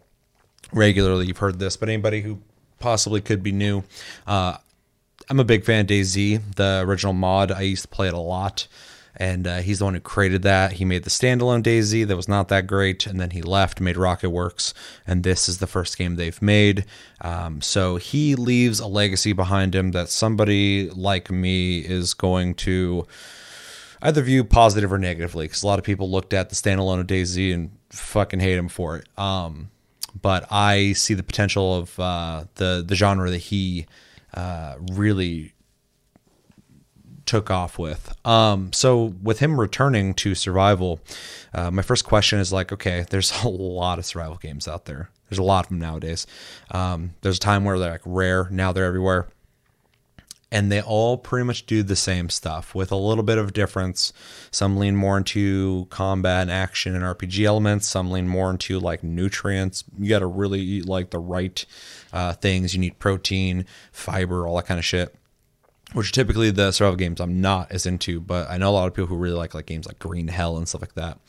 regularly, 0.71 1.27
you've 1.27 1.39
heard 1.39 1.59
this. 1.59 1.75
But 1.75 1.89
anybody 1.89 2.21
who 2.21 2.39
possibly 2.79 3.19
could 3.19 3.43
be 3.43 3.51
new, 3.51 3.83
uh, 4.25 4.57
I'm 5.29 5.39
a 5.39 5.43
big 5.43 5.63
fan 5.63 5.81
of 5.81 5.87
DayZ, 5.87 6.55
the 6.55 6.83
original 6.85 7.13
mod. 7.13 7.51
I 7.51 7.61
used 7.61 7.83
to 7.83 7.87
play 7.87 8.07
it 8.07 8.13
a 8.13 8.19
lot. 8.19 8.67
and 9.15 9.45
uh, 9.45 9.57
he's 9.57 9.79
the 9.79 9.85
one 9.85 9.93
who 9.93 9.99
created 9.99 10.41
that. 10.43 10.73
He 10.73 10.85
made 10.85 11.03
the 11.03 11.09
standalone 11.09 11.61
DayZ 11.61 12.07
that 12.07 12.15
was 12.15 12.27
not 12.27 12.47
that 12.47 12.65
great, 12.67 13.05
and 13.05 13.19
then 13.19 13.31
he 13.31 13.41
left, 13.41 13.79
made 13.79 13.95
Rocketwerkz, 13.95 14.73
and 15.05 15.23
this 15.23 15.47
is 15.47 15.59
the 15.59 15.67
first 15.67 15.97
game 15.97 16.15
they've 16.15 16.41
made. 16.41 16.85
Um, 17.21 17.61
so 17.61 17.97
he 17.97 18.35
leaves 18.35 18.79
a 18.79 18.87
legacy 18.87 19.33
behind 19.33 19.75
him 19.75 19.91
that 19.91 20.09
somebody 20.09 20.89
like 20.89 21.29
me 21.29 21.79
is 21.79 22.13
going 22.13 22.55
to 22.55 23.05
either 24.01 24.21
view 24.21 24.43
positive 24.43 24.91
or 24.91 24.97
negatively, 24.97 25.45
because 25.45 25.63
a 25.63 25.67
lot 25.67 25.79
of 25.79 25.85
people 25.85 26.09
looked 26.09 26.33
at 26.33 26.49
the 26.49 26.55
standalone 26.55 26.99
of 26.99 27.07
DayZ 27.07 27.53
and 27.53 27.71
fucking 27.91 28.39
hate 28.39 28.57
him 28.57 28.67
for 28.67 28.97
it. 28.97 29.07
Um, 29.17 29.69
but 30.19 30.45
I 30.51 30.93
see 30.93 31.13
the 31.13 31.23
potential 31.23 31.75
of 31.75 31.99
uh, 31.99 32.45
the 32.55 32.83
the 32.85 32.95
genre 32.95 33.29
that 33.29 33.37
he 33.37 33.87
uh, 34.33 34.75
really 34.91 35.53
took 37.25 37.49
off 37.49 37.79
with. 37.79 38.13
Um, 38.25 38.73
so 38.73 39.13
with 39.21 39.39
him 39.39 39.59
returning 39.59 40.13
to 40.15 40.35
survival, 40.35 40.99
uh, 41.53 41.71
my 41.71 41.81
first 41.81 42.05
question 42.05 42.39
is 42.39 42.51
like, 42.51 42.71
okay, 42.71 43.05
there's 43.09 43.31
a 43.43 43.47
lot 43.47 43.99
of 43.99 44.05
survival 44.05 44.37
games 44.37 44.67
out 44.67 44.85
there. 44.85 45.09
There's 45.29 45.39
a 45.39 45.43
lot 45.43 45.65
of 45.65 45.69
them 45.69 45.79
nowadays. 45.79 46.27
Um, 46.71 47.15
there's 47.21 47.37
a 47.37 47.39
time 47.39 47.63
where 47.63 47.79
they're 47.79 47.91
like 47.91 48.01
rare. 48.05 48.47
Now 48.51 48.71
they're 48.71 48.85
everywhere. 48.85 49.27
And 50.53 50.71
they 50.71 50.81
all 50.81 51.17
pretty 51.17 51.45
much 51.45 51.65
do 51.65 51.81
the 51.81 51.95
same 51.95 52.29
stuff 52.29 52.75
with 52.75 52.91
a 52.91 52.95
little 52.95 53.23
bit 53.23 53.39
of 53.39 53.53
difference. 53.53 54.13
Some 54.51 54.77
lean 54.77 54.95
more 54.95 55.17
into 55.17 55.87
combat 55.89 56.43
and 56.43 56.51
action 56.51 56.95
and 56.95 57.03
RPG 57.03 57.43
elements. 57.43 57.89
Some 57.89 58.11
lean 58.11 58.27
more 58.27 58.51
into 58.51 58.79
like 58.79 59.03
nutrients. 59.03 59.83
You 59.97 60.07
got 60.07 60.19
to 60.19 60.27
really 60.27 60.61
eat 60.61 60.85
like 60.85 61.09
the 61.09 61.17
right 61.17 61.65
uh, 62.13 62.33
things. 62.33 62.75
You 62.75 62.79
need 62.81 62.99
protein, 62.99 63.65
fiber, 63.91 64.47
all 64.47 64.55
that 64.57 64.67
kind 64.67 64.79
of 64.79 64.85
shit 64.85 65.15
which 65.93 66.09
are 66.09 66.11
typically 66.11 66.49
the 66.49 66.71
survival 66.71 66.97
games 66.97 67.21
I'm 67.21 67.39
not 67.39 67.71
as 67.71 67.85
into, 67.85 68.19
but 68.19 68.49
I 68.49 68.57
know 68.57 68.69
a 68.69 68.71
lot 68.71 68.87
of 68.87 68.95
people 68.95 69.07
who 69.07 69.15
really 69.15 69.35
like 69.35 69.53
like 69.53 69.67
games 69.67 69.85
like 69.85 69.99
Green 69.99 70.27
Hell 70.27 70.57
and 70.57 70.67
stuff 70.67 70.81
like 70.81 70.95
that. 70.95 71.19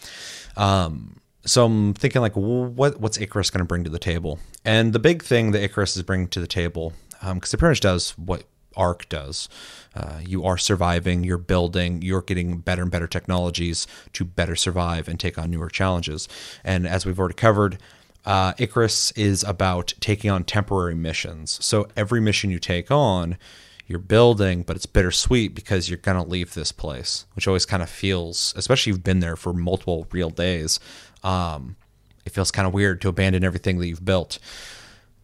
Um, 0.57 1.21
so 1.45 1.67
I'm 1.67 1.93
thinking 1.95 2.23
like, 2.23 2.35
what 2.35 2.99
what's 3.01 3.19
Icarus 3.21 3.51
going 3.51 3.61
to 3.61 3.67
bring 3.67 3.85
to 3.85 3.91
the 3.91 3.99
table? 3.99 4.39
And 4.65 4.93
the 4.93 4.99
big 4.99 5.23
thing 5.23 5.53
that 5.53 5.63
Icarus 5.63 5.97
is 5.97 6.03
bringing 6.03 6.29
to 6.29 6.41
the 6.41 6.47
table, 6.47 6.95
because 7.13 7.31
um, 7.31 7.39
it 7.39 7.59
pretty 7.59 7.73
much 7.73 7.81
does 7.81 8.13
what 8.13 8.45
Ark 8.77 9.09
does. 9.09 9.49
Uh, 9.95 10.19
you 10.25 10.45
are 10.45 10.59
surviving, 10.59 11.25
you're 11.25 11.39
building, 11.39 12.03
you're 12.03 12.23
getting 12.23 12.59
better 12.59 12.83
and 12.83 12.91
better 12.91 13.07
technologies 13.07 13.87
to 14.13 14.25
better 14.25 14.57
survive 14.57 15.09
and 15.09 15.21
take 15.21 15.39
on 15.39 15.51
newer 15.51 15.69
challenges. 15.69 16.29
And 16.65 16.87
as 16.87 17.07
we've 17.07 17.19
already 17.19 17.35
covered, 17.35 17.79
uh, 18.25 18.55
Icarus 18.59 19.13
is 19.13 19.45
about 19.45 19.95
taking 20.01 20.31
on 20.31 20.45
temporary 20.45 20.95
missions. 20.95 21.65
So 21.65 21.89
every 21.97 22.21
mission 22.21 22.51
you 22.51 22.59
take 22.59 22.91
on, 22.91 23.37
you're 23.87 23.99
building, 23.99 24.63
but 24.63 24.77
it's 24.77 24.87
bittersweet 24.87 25.55
because 25.55 25.89
you're 25.89 25.99
going 25.99 26.23
to 26.23 26.29
leave 26.29 26.55
this 26.55 26.73
place, 26.73 27.27
which 27.35 27.47
always 27.47 27.67
kind 27.67 27.83
of 27.83 27.91
feels, 27.91 28.55
especially 28.57 28.93
you've 28.93 29.05
been 29.05 29.21
there 29.21 29.37
for 29.37 29.53
multiple 29.53 30.07
real 30.11 30.31
days, 30.31 30.81
um, 31.23 31.77
it 32.25 32.33
feels 32.33 32.51
kind 32.51 32.67
of 32.67 32.73
weird 32.73 33.03
to 33.03 33.09
abandon 33.09 33.45
everything 33.45 33.79
that 33.79 33.87
you've 33.87 34.05
built. 34.05 34.39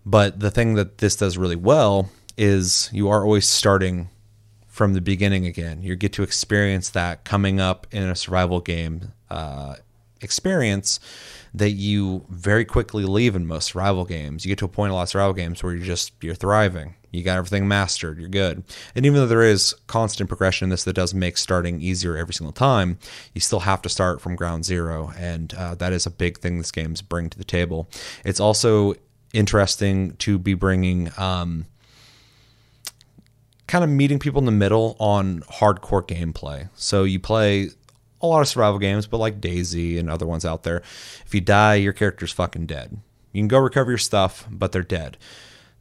But 0.04 0.40
the 0.40 0.50
thing 0.50 0.74
that 0.74 0.98
this 0.98 1.16
does 1.16 1.38
really 1.38 1.56
well 1.56 2.10
is 2.40 2.88
you 2.90 3.06
are 3.10 3.22
always 3.22 3.46
starting 3.46 4.08
from 4.66 4.94
the 4.94 5.00
beginning 5.02 5.44
again. 5.44 5.82
You 5.82 5.94
get 5.94 6.14
to 6.14 6.22
experience 6.22 6.88
that 6.90 7.22
coming 7.22 7.60
up 7.60 7.86
in 7.90 8.04
a 8.04 8.16
survival 8.16 8.60
game 8.60 9.12
uh, 9.28 9.74
experience 10.22 11.00
that 11.52 11.72
you 11.72 12.24
very 12.30 12.64
quickly 12.64 13.04
leave 13.04 13.36
in 13.36 13.46
most 13.46 13.66
survival 13.66 14.06
games. 14.06 14.42
You 14.42 14.48
get 14.48 14.58
to 14.60 14.64
a 14.64 14.68
point 14.68 14.88
in 14.88 14.92
a 14.92 14.94
lot 14.94 15.02
of 15.02 15.08
survival 15.10 15.34
games 15.34 15.62
where 15.62 15.74
you're 15.74 15.84
just 15.84 16.14
you're 16.22 16.34
thriving. 16.34 16.94
You 17.10 17.22
got 17.22 17.36
everything 17.36 17.68
mastered. 17.68 18.18
You're 18.18 18.30
good. 18.30 18.64
And 18.94 19.04
even 19.04 19.16
though 19.16 19.26
there 19.26 19.42
is 19.42 19.74
constant 19.86 20.30
progression 20.30 20.64
in 20.64 20.70
this 20.70 20.84
that 20.84 20.94
does 20.94 21.12
make 21.12 21.36
starting 21.36 21.82
easier 21.82 22.16
every 22.16 22.32
single 22.32 22.54
time, 22.54 22.98
you 23.34 23.42
still 23.42 23.60
have 23.60 23.82
to 23.82 23.90
start 23.90 24.22
from 24.22 24.34
ground 24.34 24.64
zero, 24.64 25.12
and 25.18 25.52
uh, 25.52 25.74
that 25.74 25.92
is 25.92 26.06
a 26.06 26.10
big 26.10 26.38
thing 26.38 26.56
this 26.56 26.72
game's 26.72 27.02
bring 27.02 27.28
to 27.28 27.36
the 27.36 27.44
table. 27.44 27.86
It's 28.24 28.40
also 28.40 28.94
interesting 29.34 30.16
to 30.20 30.38
be 30.38 30.54
bringing. 30.54 31.10
Um, 31.18 31.66
kind 33.70 33.84
of 33.84 33.90
meeting 33.90 34.18
people 34.18 34.40
in 34.40 34.46
the 34.46 34.52
middle 34.52 34.96
on 34.98 35.40
hardcore 35.42 36.02
gameplay. 36.02 36.68
So 36.74 37.04
you 37.04 37.20
play 37.20 37.70
a 38.20 38.26
lot 38.26 38.40
of 38.40 38.48
survival 38.48 38.80
games, 38.80 39.06
but 39.06 39.18
like 39.18 39.40
DayZ 39.40 39.96
and 39.98 40.10
other 40.10 40.26
ones 40.26 40.44
out 40.44 40.64
there, 40.64 40.78
if 41.24 41.32
you 41.32 41.40
die, 41.40 41.76
your 41.76 41.92
character's 41.92 42.32
fucking 42.32 42.66
dead. 42.66 42.98
You 43.32 43.40
can 43.40 43.48
go 43.48 43.60
recover 43.60 43.92
your 43.92 43.98
stuff, 43.98 44.46
but 44.50 44.72
they're 44.72 44.82
dead. 44.82 45.16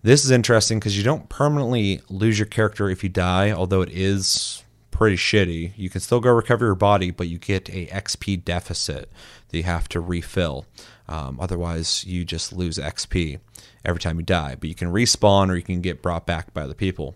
This 0.03 0.23
is 0.23 0.29
interesting 0.29 0.77
because 0.77 0.97
you 0.97 1.03
don't 1.03 1.29
permanently 1.29 2.01
lose 2.09 2.37
your 2.37 2.45
character 2.45 2.91
if 2.91 3.03
you 3.03 3.09
die, 3.09 3.51
although 3.51 3.81
it 3.81 3.89
is 3.89 4.63
pretty 4.91 5.17
shitty. 5.17 5.73
You 5.75 5.89
can 5.89 5.99
still 5.99 6.19
go 6.19 6.31
recover 6.31 6.67
your 6.67 6.75
body, 6.75 7.09
but 7.09 7.27
you 7.27 7.39
get 7.39 7.69
a 7.69 7.87
XP 7.87 8.45
deficit 8.45 9.09
that 9.49 9.57
you 9.57 9.63
have 9.63 9.89
to 9.89 9.99
refill. 9.99 10.67
Um, 11.07 11.39
otherwise, 11.41 12.05
you 12.05 12.23
just 12.23 12.53
lose 12.53 12.77
XP 12.77 13.39
every 13.83 13.99
time 13.99 14.19
you 14.19 14.25
die. 14.25 14.55
But 14.59 14.69
you 14.69 14.75
can 14.75 14.93
respawn 14.93 15.49
or 15.49 15.55
you 15.55 15.63
can 15.63 15.81
get 15.81 16.03
brought 16.03 16.27
back 16.27 16.53
by 16.53 16.61
other 16.61 16.75
people. 16.75 17.15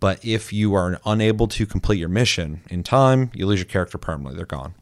But 0.00 0.24
if 0.24 0.52
you 0.52 0.74
are 0.74 1.00
unable 1.04 1.48
to 1.48 1.66
complete 1.66 1.98
your 1.98 2.08
mission 2.08 2.62
in 2.70 2.82
time, 2.82 3.30
you 3.34 3.46
lose 3.46 3.58
your 3.58 3.66
character 3.66 3.98
permanently. 3.98 4.36
They're 4.36 4.46
gone. 4.46 4.74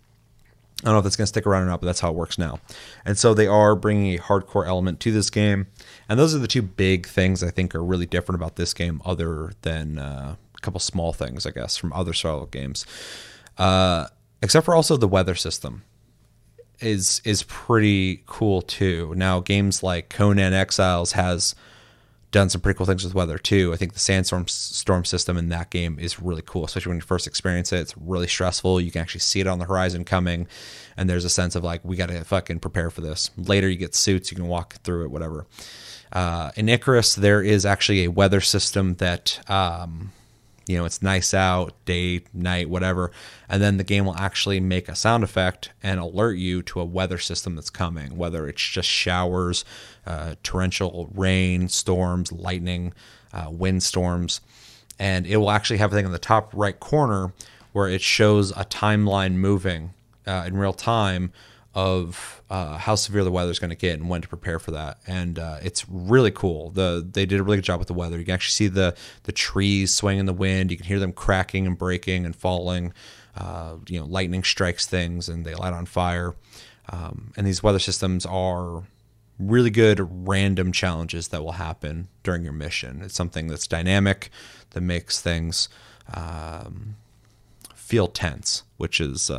I 0.82 0.86
don't 0.86 0.94
know 0.94 0.98
if 0.98 1.04
that's 1.04 1.16
going 1.16 1.24
to 1.24 1.28
stick 1.28 1.46
around 1.46 1.62
or 1.62 1.66
not, 1.66 1.80
but 1.80 1.86
that's 1.86 2.00
how 2.00 2.10
it 2.10 2.16
works 2.16 2.36
now. 2.36 2.60
And 3.06 3.16
so 3.16 3.32
they 3.32 3.46
are 3.46 3.74
bringing 3.74 4.14
a 4.14 4.20
hardcore 4.20 4.66
element 4.66 5.00
to 5.00 5.12
this 5.12 5.30
game. 5.30 5.68
And 6.06 6.18
those 6.18 6.34
are 6.34 6.38
the 6.38 6.46
two 6.46 6.60
big 6.60 7.06
things 7.06 7.42
I 7.42 7.50
think 7.50 7.74
are 7.74 7.82
really 7.82 8.04
different 8.04 8.40
about 8.40 8.56
this 8.56 8.74
game, 8.74 9.00
other 9.04 9.52
than 9.62 9.98
uh, 9.98 10.36
a 10.54 10.60
couple 10.60 10.78
small 10.80 11.14
things, 11.14 11.46
I 11.46 11.50
guess, 11.50 11.78
from 11.78 11.94
other 11.94 12.12
survival 12.12 12.46
games. 12.46 12.84
Uh, 13.56 14.08
except 14.42 14.66
for 14.66 14.74
also 14.74 14.98
the 14.98 15.08
weather 15.08 15.34
system 15.34 15.82
is 16.80 17.22
is 17.24 17.42
pretty 17.44 18.22
cool 18.26 18.60
too. 18.60 19.14
Now 19.16 19.40
games 19.40 19.82
like 19.82 20.10
Conan 20.10 20.52
Exiles 20.52 21.12
has 21.12 21.54
done 22.30 22.48
some 22.48 22.60
pretty 22.60 22.76
cool 22.76 22.86
things 22.86 23.04
with 23.04 23.14
weather 23.14 23.38
too. 23.38 23.72
I 23.72 23.76
think 23.76 23.92
the 23.92 23.98
sandstorm 23.98 24.48
storm 24.48 25.04
system 25.04 25.36
in 25.36 25.48
that 25.50 25.70
game 25.70 25.98
is 25.98 26.20
really 26.20 26.42
cool, 26.44 26.64
especially 26.64 26.90
when 26.90 26.98
you 26.98 27.02
first 27.02 27.26
experience 27.26 27.72
it. 27.72 27.80
It's 27.80 27.96
really 27.96 28.26
stressful. 28.26 28.80
You 28.80 28.90
can 28.90 29.02
actually 29.02 29.20
see 29.20 29.40
it 29.40 29.46
on 29.46 29.58
the 29.58 29.64
horizon 29.64 30.04
coming, 30.04 30.46
and 30.96 31.08
there's 31.08 31.24
a 31.24 31.30
sense 31.30 31.54
of 31.54 31.64
like 31.64 31.84
we 31.84 31.96
got 31.96 32.08
to 32.08 32.24
fucking 32.24 32.60
prepare 32.60 32.90
for 32.90 33.00
this. 33.00 33.30
Later, 33.36 33.68
you 33.68 33.76
get 33.76 33.94
suits, 33.94 34.30
you 34.30 34.36
can 34.36 34.48
walk 34.48 34.74
through 34.82 35.04
it, 35.04 35.10
whatever. 35.10 35.46
Uh, 36.12 36.50
in 36.56 36.68
Icarus, 36.68 37.14
there 37.14 37.42
is 37.42 37.66
actually 37.66 38.04
a 38.04 38.10
weather 38.10 38.40
system 38.40 38.94
that 38.94 39.40
um, 39.50 40.12
you 40.66 40.76
know 40.76 40.84
it's 40.84 41.02
nice 41.02 41.32
out 41.32 41.72
day 41.84 42.22
night 42.32 42.68
whatever. 42.68 43.10
And 43.48 43.62
then 43.62 43.76
the 43.76 43.84
game 43.84 44.04
will 44.04 44.16
actually 44.16 44.60
make 44.60 44.88
a 44.88 44.96
sound 44.96 45.24
effect 45.24 45.70
and 45.82 46.00
alert 46.00 46.34
you 46.38 46.62
to 46.62 46.80
a 46.80 46.84
weather 46.84 47.18
system 47.18 47.54
that's 47.54 47.70
coming 47.70 48.16
whether 48.16 48.48
it's 48.48 48.62
just 48.62 48.88
showers 48.88 49.64
uh, 50.06 50.34
torrential 50.42 51.10
rain 51.14 51.68
storms 51.68 52.32
lightning 52.32 52.92
uh, 53.32 53.48
windstorms. 53.50 54.40
And 54.98 55.26
it 55.26 55.36
will 55.36 55.50
actually 55.50 55.78
have 55.78 55.92
a 55.92 55.96
thing 55.96 56.06
in 56.06 56.12
the 56.12 56.18
top 56.18 56.50
right 56.54 56.78
corner 56.78 57.32
where 57.72 57.88
it 57.88 58.00
shows 58.00 58.50
a 58.52 58.64
timeline 58.64 59.34
moving 59.34 59.92
uh, 60.26 60.44
in 60.46 60.56
real 60.56 60.72
time 60.72 61.32
of 61.76 62.42
uh, 62.48 62.78
how 62.78 62.94
severe 62.94 63.22
the 63.22 63.30
weather 63.30 63.50
is 63.50 63.58
going 63.58 63.70
to 63.70 63.76
get 63.76 64.00
and 64.00 64.08
when 64.08 64.22
to 64.22 64.28
prepare 64.28 64.58
for 64.58 64.70
that. 64.70 64.98
And 65.06 65.38
uh, 65.38 65.58
it's 65.62 65.86
really 65.88 66.30
cool. 66.30 66.70
The 66.70 67.06
they 67.08 67.26
did 67.26 67.38
a 67.38 67.42
really 67.42 67.58
good 67.58 67.64
job 67.64 67.78
with 67.78 67.88
the 67.88 67.94
weather. 67.94 68.18
You 68.18 68.24
can 68.24 68.32
actually 68.32 68.52
see 68.52 68.68
the 68.68 68.96
the 69.24 69.32
trees 69.32 69.94
swaying 69.94 70.18
in 70.18 70.24
the 70.26 70.32
wind. 70.32 70.70
You 70.70 70.78
can 70.78 70.86
hear 70.86 70.98
them 70.98 71.12
cracking 71.12 71.66
and 71.66 71.76
breaking 71.76 72.24
and 72.24 72.34
falling. 72.34 72.94
Uh, 73.36 73.74
you 73.86 74.00
know, 74.00 74.06
lightning 74.06 74.42
strikes 74.42 74.86
things 74.86 75.28
and 75.28 75.44
they 75.44 75.54
light 75.54 75.74
on 75.74 75.84
fire. 75.84 76.34
Um, 76.88 77.34
and 77.36 77.46
these 77.46 77.62
weather 77.62 77.78
systems 77.78 78.24
are 78.24 78.84
really 79.38 79.68
good 79.68 80.00
random 80.26 80.72
challenges 80.72 81.28
that 81.28 81.44
will 81.44 81.52
happen 81.52 82.08
during 82.22 82.42
your 82.42 82.54
mission. 82.54 83.02
It's 83.02 83.14
something 83.14 83.48
that's 83.48 83.66
dynamic 83.66 84.30
that 84.70 84.80
makes 84.80 85.20
things 85.20 85.68
um, 86.14 86.96
feel 87.74 88.08
tense, 88.08 88.62
which 88.78 88.98
is 88.98 89.30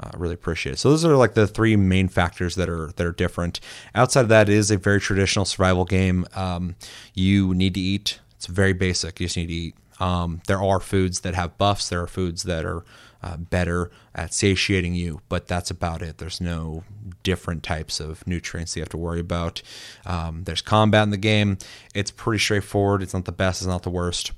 uh, 0.00 0.10
really 0.16 0.34
appreciate 0.34 0.74
it. 0.74 0.78
So 0.78 0.90
those 0.90 1.04
are 1.04 1.16
like 1.16 1.34
the 1.34 1.46
three 1.46 1.76
main 1.76 2.08
factors 2.08 2.54
that 2.54 2.68
are 2.68 2.92
that 2.96 3.06
are 3.06 3.12
different. 3.12 3.60
Outside 3.94 4.22
of 4.22 4.28
that, 4.28 4.48
it 4.48 4.54
is 4.54 4.70
a 4.70 4.76
very 4.76 5.00
traditional 5.00 5.44
survival 5.44 5.84
game. 5.84 6.26
Um, 6.34 6.76
you 7.14 7.54
need 7.54 7.74
to 7.74 7.80
eat. 7.80 8.20
It's 8.36 8.46
very 8.46 8.72
basic. 8.72 9.18
You 9.20 9.26
just 9.26 9.36
need 9.36 9.46
to 9.46 9.52
eat. 9.52 9.74
Um, 10.00 10.42
there 10.46 10.62
are 10.62 10.78
foods 10.78 11.20
that 11.20 11.34
have 11.34 11.58
buffs. 11.58 11.88
There 11.88 12.00
are 12.00 12.06
foods 12.06 12.44
that 12.44 12.64
are 12.64 12.84
uh, 13.20 13.36
better 13.36 13.90
at 14.14 14.32
satiating 14.32 14.94
you, 14.94 15.20
but 15.28 15.48
that's 15.48 15.72
about 15.72 16.02
it. 16.02 16.18
There's 16.18 16.40
no 16.40 16.84
different 17.24 17.64
types 17.64 17.98
of 17.98 18.24
nutrients 18.24 18.76
you 18.76 18.82
have 18.82 18.88
to 18.90 18.96
worry 18.96 19.18
about. 19.18 19.60
Um, 20.06 20.44
there's 20.44 20.62
combat 20.62 21.02
in 21.02 21.10
the 21.10 21.16
game. 21.16 21.58
It's 21.94 22.12
pretty 22.12 22.38
straightforward. 22.38 23.02
It's 23.02 23.14
not 23.14 23.24
the 23.24 23.32
best. 23.32 23.60
It's 23.60 23.66
not 23.66 23.82
the 23.82 23.90
worst. 23.90 24.30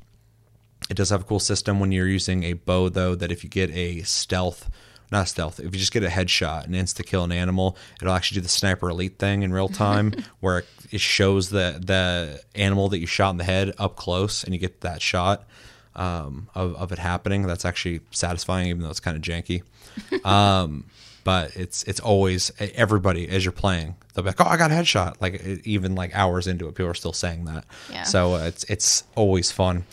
It 0.89 0.97
does 0.97 1.11
have 1.11 1.21
a 1.21 1.25
cool 1.25 1.41
system 1.41 1.79
when 1.79 1.93
you're 1.93 2.09
using 2.09 2.43
a 2.45 2.55
bow, 2.55 2.89
though, 2.89 3.15
that 3.15 3.31
if 3.31 3.45
you 3.45 3.51
get 3.51 3.71
a 3.71 4.01
stealth 4.01 4.71
not 5.11 5.29
stealth. 5.29 5.59
If 5.61 5.67
you 5.67 5.79
just 5.81 5.93
get 5.93 6.03
a 6.05 6.09
headshot 6.09 6.65
and 6.65 6.75
insta 6.75 7.05
kill 7.05 7.25
an 7.25 7.33
animal, 7.33 7.77
it'll 8.01 8.15
actually 8.15 8.37
do 8.37 8.41
the 8.43 8.49
sniper 8.49 8.91
elite 8.91 9.19
thing 9.19 9.43
in 9.43 9.53
real 9.53 9.69
time, 9.69 10.13
where 10.41 10.65
it 10.91 11.01
shows 11.01 11.51
the 11.51 11.81
the 11.85 12.41
animal 12.55 12.89
that 12.91 12.99
you 12.99 13.07
shot 13.07 13.31
in 13.31 13.37
the 13.37 13.45
head 13.45 13.73
up 13.79 13.97
close, 13.97 14.45
and 14.45 14.53
you 14.55 14.61
get 14.61 14.81
that 14.83 15.03
shot. 15.03 15.45
um, 15.97 16.49
of, 16.55 16.75
of 16.77 16.93
it 16.93 16.99
happening. 16.99 17.43
That's 17.43 17.65
actually 17.65 18.01
satisfying, 18.13 18.69
even 18.69 18.83
though 18.83 18.91
it's 18.91 19.01
kind 19.01 19.17
of 19.17 19.23
janky. 19.23 19.63
Um, 20.25 20.85
but 21.25 21.55
it's 21.57 21.83
it's 21.83 22.01
always 22.01 22.51
everybody 22.59 23.29
as 23.29 23.45
you're 23.45 23.53
playing 23.53 23.95
they'll 24.15 24.23
be 24.25 24.31
like 24.31 24.41
oh 24.41 24.45
i 24.49 24.57
got 24.57 24.71
a 24.71 24.75
headshot 24.75 25.17
like 25.21 25.45
even 25.67 25.95
like 25.95 26.17
hours 26.17 26.47
into 26.47 26.67
it 26.67 26.75
people 26.75 26.91
are 26.91 26.95
still 26.95 27.13
saying 27.13 27.45
that 27.45 27.65
Yeah. 27.91 28.05
so 28.05 28.35
uh, 28.35 28.45
it's 28.45 28.65
it's 28.65 29.05
always 29.17 29.51
fun 29.53 29.85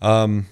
um 0.00 0.46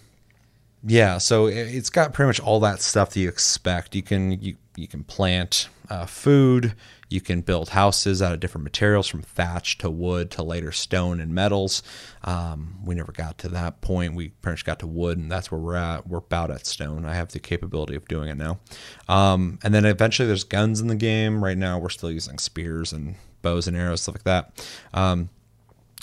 yeah 0.87 1.19
so 1.19 1.47
it- 1.47 1.55
it's 1.75 1.91
got 1.91 2.13
pretty 2.13 2.27
much 2.29 2.41
all 2.41 2.61
that 2.61 2.81
stuff 2.81 3.11
that 3.11 3.21
you 3.21 3.29
expect. 3.29 3.95
You 3.95 4.03
can 4.03 4.33
you, 4.41 4.57
you 4.77 4.89
can 4.89 5.05
plant 5.05 5.69
uh, 5.91 6.07
food. 6.07 6.75
You 7.11 7.21
can 7.21 7.43
build 7.43 7.69
houses 7.69 8.23
out 8.23 8.33
of 8.33 8.41
different 8.41 8.65
materials 8.65 9.07
from 9.07 9.21
thatch 9.21 9.77
to 9.79 9.91
wood 9.91 10.31
to 10.31 10.43
later 10.43 10.73
stone 10.73 11.21
and 11.21 11.35
metals. 11.35 11.83
Um, 12.25 12.77
we 12.87 12.95
never 12.95 13.13
got 13.13 13.37
to 13.39 13.49
that 13.51 13.83
point. 13.83 14.15
We 14.15 14.31
pretty 14.31 14.55
much 14.55 14.65
got 14.65 14.79
to 14.79 14.87
wood 14.87 15.19
and 15.19 15.31
that's 15.31 15.51
where 15.51 15.61
we're 15.61 15.75
at. 15.77 16.07
We're 16.07 16.19
about 16.19 16.51
at 16.51 16.65
stone. 16.67 17.05
I 17.05 17.15
have 17.15 17.29
the 17.29 17.39
capability 17.39 17.97
of 17.97 18.09
doing 18.09 18.31
it 18.31 18.39
now. 18.39 18.61
Um, 19.09 19.59
and 19.63 19.75
then 19.75 19.85
eventually 19.85 20.27
there's 20.27 20.45
guns 20.45 20.81
in 20.81 20.87
the 20.87 20.95
game. 20.95 21.45
Right 21.45 21.59
now 21.59 21.79
we're 21.79 21.91
still 21.91 22.11
using 22.11 22.39
spears 22.39 22.95
and 22.95 23.17
bows 23.43 23.69
and 23.69 23.77
arrows 23.77 24.01
stuff 24.01 24.15
like 24.15 24.25
that. 24.25 24.67
Um, 24.95 25.29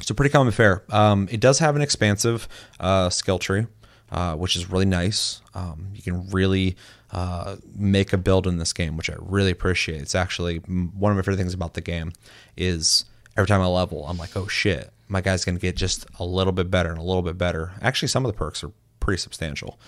so 0.01 0.13
pretty 0.13 0.31
common 0.31 0.53
fare. 0.53 0.83
Um, 0.91 1.27
it 1.31 1.39
does 1.39 1.57
have 1.57 1.75
an 1.75 1.81
expansive 1.81 2.47
uh, 2.79 3.09
skill 3.09 3.39
tree, 3.39 3.65
uh, 4.11 4.35
which 4.35 4.55
is 4.55 4.69
really 4.69 4.85
nice. 4.85 5.41
Um, 5.53 5.89
you 5.93 6.01
can 6.01 6.29
really 6.29 6.75
uh, 7.11 7.57
make 7.75 8.13
a 8.13 8.17
build 8.17 8.47
in 8.47 8.57
this 8.57 8.73
game, 8.73 8.97
which 8.97 9.09
I 9.09 9.15
really 9.19 9.51
appreciate. 9.51 10.01
It's 10.01 10.15
actually 10.15 10.57
one 10.57 11.11
of 11.11 11.15
my 11.15 11.21
favorite 11.21 11.37
things 11.37 11.53
about 11.53 11.73
the 11.73 11.81
game 11.81 12.13
is 12.57 13.05
every 13.37 13.47
time 13.47 13.61
I 13.61 13.67
level, 13.67 14.05
I'm 14.07 14.17
like, 14.17 14.35
oh 14.35 14.47
shit, 14.47 14.91
my 15.07 15.21
guy's 15.21 15.45
gonna 15.45 15.59
get 15.59 15.75
just 15.75 16.05
a 16.19 16.25
little 16.25 16.53
bit 16.53 16.69
better 16.69 16.89
and 16.89 16.99
a 16.99 17.03
little 17.03 17.23
bit 17.23 17.37
better. 17.37 17.73
Actually, 17.81 18.09
some 18.09 18.25
of 18.25 18.31
the 18.31 18.37
perks 18.37 18.63
are 18.63 18.71
pretty 18.99 19.19
substantial. 19.19 19.79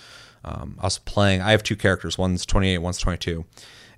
Um, 0.43 0.77
I 0.79 0.85
was 0.85 0.97
playing. 0.97 1.41
I 1.41 1.51
have 1.51 1.61
two 1.61 1.75
characters. 1.75 2.17
One's 2.17 2.45
28, 2.45 2.79
one's 2.79 2.97
22 2.97 3.45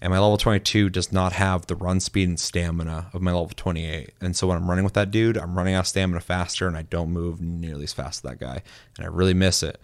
and 0.04 0.12
my 0.12 0.20
level 0.20 0.36
22 0.36 0.90
does 0.90 1.14
not 1.14 1.32
have 1.32 1.66
the 1.68 1.76
run 1.78 2.02
speed 2.02 2.28
and 2.28 2.40
stamina 2.40 3.10
of 3.14 3.22
my 3.22 3.32
level 3.32 3.50
28 3.56 4.12
and 4.22 4.36
so 4.36 4.48
when 4.48 4.58
i'm 4.58 4.70
running 4.70 4.84
with 4.84 4.94
that 4.94 5.10
dude 5.10 5.38
i'm 5.38 5.58
running 5.58 5.74
out 5.74 5.82
of 5.82 5.88
stamina 5.88 6.20
faster 6.20 6.68
and 6.68 6.76
i 6.78 6.82
don't 6.84 7.10
move 7.10 7.42
nearly 7.42 7.86
as 7.86 7.94
fast 7.94 8.18
as 8.18 8.30
that 8.30 8.40
guy 8.40 8.62
and 8.98 9.06
i 9.06 9.10
really 9.10 9.34
miss 9.34 9.64
it 9.64 9.80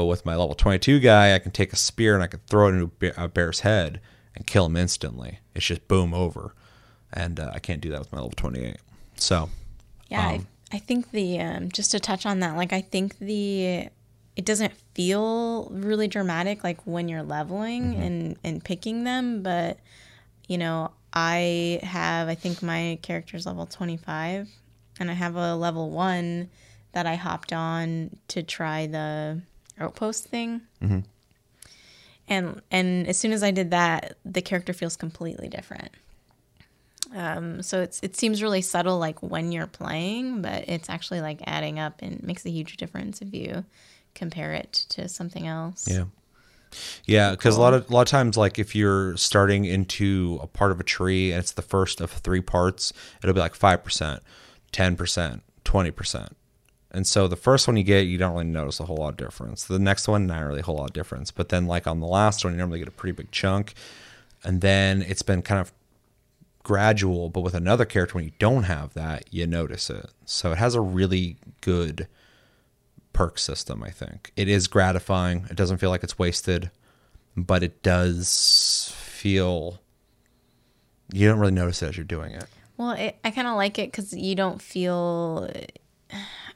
but 0.00 0.06
with 0.06 0.24
my 0.24 0.34
level 0.34 0.54
22 0.54 0.98
guy 1.00 1.34
i 1.34 1.38
can 1.38 1.50
take 1.52 1.72
a 1.72 1.76
spear 1.76 2.14
and 2.14 2.22
i 2.22 2.26
can 2.26 2.40
throw 2.46 2.68
it 2.68 2.72
into 2.72 2.90
a 3.22 3.28
bear's 3.28 3.60
head 3.60 4.00
and 4.34 4.46
kill 4.46 4.66
him 4.66 4.76
instantly. 4.76 5.40
It's 5.56 5.66
just 5.66 5.88
boom 5.88 6.14
over. 6.14 6.54
And 7.12 7.38
uh, 7.40 7.50
i 7.52 7.58
can't 7.58 7.80
do 7.80 7.90
that 7.90 7.98
with 7.98 8.12
my 8.12 8.18
level 8.18 8.32
28 8.36 8.76
so 9.16 9.50
Yeah, 10.08 10.26
Um, 10.28 10.46
I, 10.72 10.76
I 10.76 10.78
think 10.78 11.10
the 11.10 11.40
um, 11.40 11.68
just 11.70 11.90
to 11.90 12.00
touch 12.00 12.24
on 12.26 12.40
that, 12.40 12.56
like 12.56 12.72
I 12.72 12.80
think 12.80 13.18
the 13.18 13.88
it 14.36 14.44
doesn't 14.44 14.72
feel 14.94 15.68
really 15.70 16.08
dramatic 16.08 16.64
like 16.64 16.80
when 16.86 17.08
you're 17.08 17.22
leveling 17.24 17.92
Mm-hmm. 17.92 18.02
and 18.02 18.36
and 18.44 18.64
picking 18.64 19.04
them, 19.04 19.42
but 19.42 19.78
you 20.48 20.56
know 20.58 20.92
I 21.12 21.80
have 21.82 22.28
I 22.28 22.36
think 22.36 22.62
my 22.62 22.98
character's 23.02 23.44
level 23.46 23.66
25, 23.66 24.48
and 25.00 25.10
I 25.10 25.14
have 25.14 25.34
a 25.36 25.56
level 25.56 25.90
one 25.90 26.48
that 26.92 27.04
I 27.06 27.16
hopped 27.16 27.52
on 27.52 28.16
to 28.28 28.42
try 28.44 28.86
the 28.86 29.40
outpost 29.80 30.24
thing. 30.26 30.62
Mm-hmm. 30.82 31.00
And 32.28 32.62
and 32.70 33.08
as 33.08 33.18
soon 33.18 33.32
as 33.32 33.42
I 33.42 33.50
did 33.50 33.72
that, 33.72 34.16
the 34.24 34.42
character 34.42 34.72
feels 34.72 34.96
completely 34.96 35.48
different. 35.48 35.90
Um, 37.14 37.62
so 37.62 37.80
it's 37.80 38.00
it 38.02 38.16
seems 38.16 38.42
really 38.42 38.62
subtle 38.62 38.98
like 38.98 39.20
when 39.20 39.50
you're 39.50 39.66
playing, 39.66 40.42
but 40.42 40.68
it's 40.68 40.88
actually 40.88 41.20
like 41.20 41.40
adding 41.46 41.78
up 41.78 42.00
and 42.00 42.22
makes 42.22 42.46
a 42.46 42.50
huge 42.50 42.76
difference 42.76 43.20
if 43.20 43.34
you 43.34 43.64
compare 44.14 44.52
it 44.52 44.72
to 44.90 45.08
something 45.08 45.46
else. 45.46 45.88
Yeah. 45.88 46.04
Yeah, 47.04 47.32
because 47.32 47.56
a 47.56 47.60
lot 47.60 47.74
of 47.74 47.90
a 47.90 47.92
lot 47.92 48.02
of 48.02 48.08
times, 48.08 48.36
like 48.36 48.56
if 48.56 48.76
you're 48.76 49.16
starting 49.16 49.64
into 49.64 50.38
a 50.40 50.46
part 50.46 50.70
of 50.70 50.78
a 50.78 50.84
tree 50.84 51.32
and 51.32 51.40
it's 51.40 51.50
the 51.50 51.62
first 51.62 52.00
of 52.00 52.12
three 52.12 52.40
parts, 52.40 52.92
it'll 53.24 53.34
be 53.34 53.40
like 53.40 53.56
five 53.56 53.82
percent, 53.82 54.22
ten 54.70 54.94
percent, 54.94 55.42
twenty 55.64 55.90
percent, 55.90 56.36
and 56.90 57.06
so 57.06 57.28
the 57.28 57.36
first 57.36 57.66
one 57.66 57.76
you 57.76 57.84
get, 57.84 58.06
you 58.06 58.18
don't 58.18 58.32
really 58.32 58.44
notice 58.44 58.80
a 58.80 58.84
whole 58.84 58.96
lot 58.96 59.10
of 59.10 59.16
difference. 59.16 59.64
The 59.64 59.78
next 59.78 60.08
one, 60.08 60.26
not 60.26 60.40
really 60.40 60.60
a 60.60 60.64
whole 60.64 60.76
lot 60.76 60.90
of 60.90 60.92
difference, 60.92 61.30
but 61.30 61.48
then 61.48 61.66
like 61.66 61.86
on 61.86 62.00
the 62.00 62.06
last 62.06 62.44
one, 62.44 62.54
you 62.54 62.58
normally 62.58 62.78
get 62.78 62.88
a 62.88 62.92
pretty 62.92 63.16
big 63.16 63.30
chunk, 63.30 63.74
and 64.42 64.60
then 64.60 65.02
it's 65.02 65.22
been 65.22 65.42
kind 65.42 65.60
of 65.60 65.72
gradual. 66.62 67.28
But 67.28 67.40
with 67.40 67.54
another 67.54 67.84
character, 67.84 68.14
when 68.14 68.24
you 68.24 68.32
don't 68.38 68.64
have 68.64 68.94
that, 68.94 69.24
you 69.30 69.46
notice 69.46 69.90
it. 69.90 70.10
So 70.24 70.52
it 70.52 70.58
has 70.58 70.74
a 70.74 70.80
really 70.80 71.36
good 71.60 72.08
perk 73.12 73.38
system, 73.38 73.82
I 73.82 73.90
think. 73.90 74.32
It 74.36 74.48
is 74.48 74.66
gratifying. 74.66 75.46
It 75.50 75.56
doesn't 75.56 75.78
feel 75.78 75.90
like 75.90 76.02
it's 76.02 76.18
wasted, 76.18 76.70
but 77.36 77.62
it 77.62 77.82
does 77.82 78.94
feel 78.96 79.80
you 81.12 81.28
don't 81.28 81.38
really 81.38 81.52
notice 81.52 81.82
it 81.82 81.88
as 81.88 81.96
you're 81.96 82.04
doing 82.04 82.32
it. 82.32 82.46
Well, 82.76 82.92
it, 82.92 83.18
I 83.24 83.30
kind 83.30 83.46
of 83.46 83.56
like 83.56 83.78
it 83.78 83.90
because 83.90 84.14
you 84.14 84.34
don't 84.34 84.60
feel. 84.62 85.50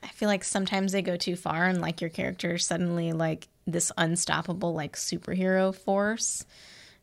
I 0.05 0.09
feel 0.09 0.29
like 0.29 0.45
sometimes 0.45 0.93
they 0.93 1.03
go 1.03 1.17
too 1.17 1.35
far 1.35 1.64
and 1.64 1.81
like 1.81 2.01
your 2.01 2.11
character 2.11 2.59
suddenly 2.59 3.12
like 3.12 3.49
this 3.67 3.90
unstoppable 3.97 4.75
like 4.75 4.97
superhero 4.97 5.75
force. 5.75 6.45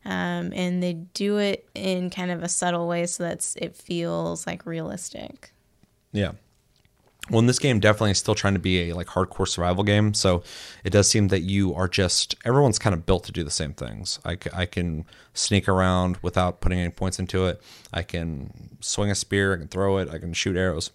Um, 0.04 0.52
and 0.52 0.82
they 0.82 0.94
do 0.94 1.38
it 1.38 1.68
in 1.74 2.10
kind 2.10 2.30
of 2.30 2.42
a 2.42 2.48
subtle 2.48 2.88
way 2.88 3.06
so 3.06 3.24
that 3.24 3.54
it 3.56 3.76
feels 3.76 4.46
like 4.46 4.66
realistic. 4.66 5.52
Yeah. 6.12 6.32
Well, 7.30 7.38
in 7.38 7.46
this 7.46 7.60
game, 7.60 7.78
definitely 7.78 8.10
is 8.10 8.18
still 8.18 8.34
trying 8.34 8.54
to 8.54 8.60
be 8.60 8.90
a 8.90 8.94
like 8.94 9.06
hardcore 9.06 9.46
survival 9.46 9.84
game. 9.84 10.12
So 10.12 10.42
it 10.82 10.90
does 10.90 11.08
seem 11.08 11.28
that 11.28 11.42
you 11.42 11.72
are 11.74 11.86
just 11.86 12.34
everyone's 12.44 12.80
kind 12.80 12.94
of 12.94 13.06
built 13.06 13.24
to 13.24 13.32
do 13.32 13.44
the 13.44 13.50
same 13.50 13.74
things. 13.74 14.18
I, 14.24 14.38
I 14.52 14.66
can 14.66 15.04
sneak 15.34 15.68
around 15.68 16.18
without 16.20 16.60
putting 16.60 16.80
any 16.80 16.90
points 16.90 17.20
into 17.20 17.46
it. 17.46 17.62
I 17.92 18.02
can 18.02 18.76
swing 18.80 19.10
a 19.10 19.14
spear. 19.14 19.54
I 19.54 19.58
can 19.58 19.68
throw 19.68 19.98
it. 19.98 20.08
I 20.10 20.18
can 20.18 20.32
shoot 20.32 20.56
arrows. 20.56 20.90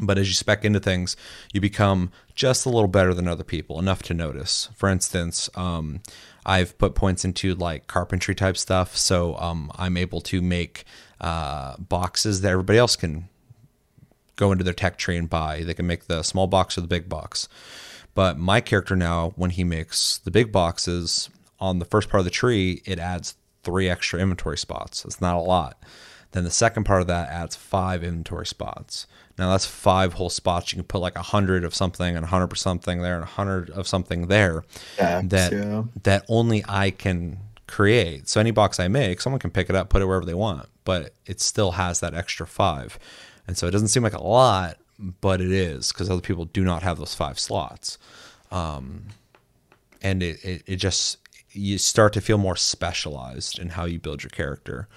But 0.00 0.18
as 0.18 0.28
you 0.28 0.34
spec 0.34 0.64
into 0.64 0.80
things, 0.80 1.16
you 1.52 1.60
become 1.60 2.10
just 2.34 2.64
a 2.64 2.70
little 2.70 2.88
better 2.88 3.12
than 3.12 3.28
other 3.28 3.44
people, 3.44 3.78
enough 3.78 4.02
to 4.04 4.14
notice. 4.14 4.70
For 4.74 4.88
instance, 4.88 5.50
um, 5.54 6.00
I've 6.46 6.76
put 6.78 6.94
points 6.94 7.24
into 7.24 7.54
like 7.54 7.86
carpentry 7.86 8.34
type 8.34 8.56
stuff, 8.56 8.96
so 8.96 9.36
um, 9.36 9.70
I'm 9.76 9.96
able 9.96 10.22
to 10.22 10.40
make 10.40 10.84
uh, 11.20 11.76
boxes 11.78 12.40
that 12.40 12.50
everybody 12.50 12.78
else 12.78 12.96
can 12.96 13.28
go 14.36 14.50
into 14.50 14.64
their 14.64 14.72
tech 14.74 14.96
tree 14.96 15.16
and 15.16 15.28
buy. 15.28 15.62
They 15.62 15.74
can 15.74 15.86
make 15.86 16.06
the 16.06 16.22
small 16.22 16.46
box 16.46 16.78
or 16.78 16.80
the 16.80 16.88
big 16.88 17.08
box. 17.08 17.48
But 18.14 18.38
my 18.38 18.60
character 18.60 18.96
now, 18.96 19.32
when 19.36 19.50
he 19.50 19.64
makes 19.64 20.18
the 20.18 20.30
big 20.30 20.50
boxes 20.52 21.30
on 21.60 21.78
the 21.78 21.84
first 21.84 22.08
part 22.08 22.20
of 22.20 22.24
the 22.24 22.30
tree, 22.30 22.82
it 22.84 22.98
adds 22.98 23.36
three 23.62 23.88
extra 23.88 24.20
inventory 24.20 24.58
spots. 24.58 25.04
It's 25.04 25.20
not 25.20 25.36
a 25.36 25.40
lot. 25.40 25.80
Then 26.32 26.44
the 26.44 26.50
second 26.50 26.84
part 26.84 27.00
of 27.00 27.06
that 27.06 27.28
adds 27.28 27.56
five 27.56 28.02
inventory 28.02 28.46
spots. 28.46 29.06
Now 29.38 29.50
that's 29.50 29.66
five 29.66 30.14
whole 30.14 30.30
spots. 30.30 30.72
You 30.72 30.76
can 30.76 30.84
put 30.84 31.00
like 31.00 31.16
a 31.16 31.22
hundred 31.22 31.64
of 31.64 31.74
something 31.74 32.16
and 32.16 32.24
a 32.24 32.28
hundred 32.28 32.52
of 32.52 32.58
something 32.58 33.02
there 33.02 33.14
and 33.14 33.24
a 33.24 33.26
hundred 33.26 33.70
of 33.70 33.86
something 33.86 34.26
there 34.26 34.64
that 35.22 35.52
yeah. 35.52 35.84
that 36.02 36.24
only 36.28 36.64
I 36.68 36.90
can 36.90 37.38
create. 37.66 38.28
So 38.28 38.40
any 38.40 38.50
box 38.50 38.78
I 38.78 38.88
make, 38.88 39.20
someone 39.20 39.40
can 39.40 39.50
pick 39.50 39.70
it 39.70 39.76
up, 39.76 39.88
put 39.88 40.02
it 40.02 40.06
wherever 40.06 40.26
they 40.26 40.34
want, 40.34 40.68
but 40.84 41.14
it 41.26 41.40
still 41.40 41.72
has 41.72 42.00
that 42.00 42.14
extra 42.14 42.46
five. 42.46 42.98
And 43.46 43.56
so 43.56 43.66
it 43.66 43.70
doesn't 43.70 43.88
seem 43.88 44.02
like 44.02 44.12
a 44.12 44.22
lot, 44.22 44.76
but 44.98 45.40
it 45.40 45.50
is 45.50 45.92
because 45.92 46.10
other 46.10 46.20
people 46.20 46.44
do 46.44 46.64
not 46.64 46.82
have 46.82 46.98
those 46.98 47.14
five 47.14 47.38
slots. 47.38 47.98
Um, 48.50 49.06
and 50.02 50.22
it, 50.22 50.44
it, 50.44 50.62
it 50.66 50.76
just 50.76 51.18
you 51.52 51.78
start 51.78 52.12
to 52.14 52.20
feel 52.20 52.38
more 52.38 52.56
specialized 52.56 53.58
in 53.58 53.70
how 53.70 53.84
you 53.84 53.98
build 53.98 54.22
your 54.22 54.30
character. 54.30 54.88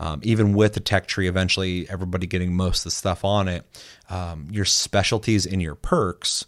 Um, 0.00 0.20
even 0.22 0.54
with 0.54 0.72
the 0.72 0.80
tech 0.80 1.06
tree, 1.06 1.28
eventually 1.28 1.86
everybody 1.90 2.26
getting 2.26 2.54
most 2.56 2.80
of 2.80 2.84
the 2.84 2.90
stuff 2.90 3.22
on 3.22 3.48
it, 3.48 3.66
um, 4.08 4.48
your 4.50 4.64
specialties 4.64 5.44
and 5.44 5.60
your 5.60 5.74
perks 5.74 6.46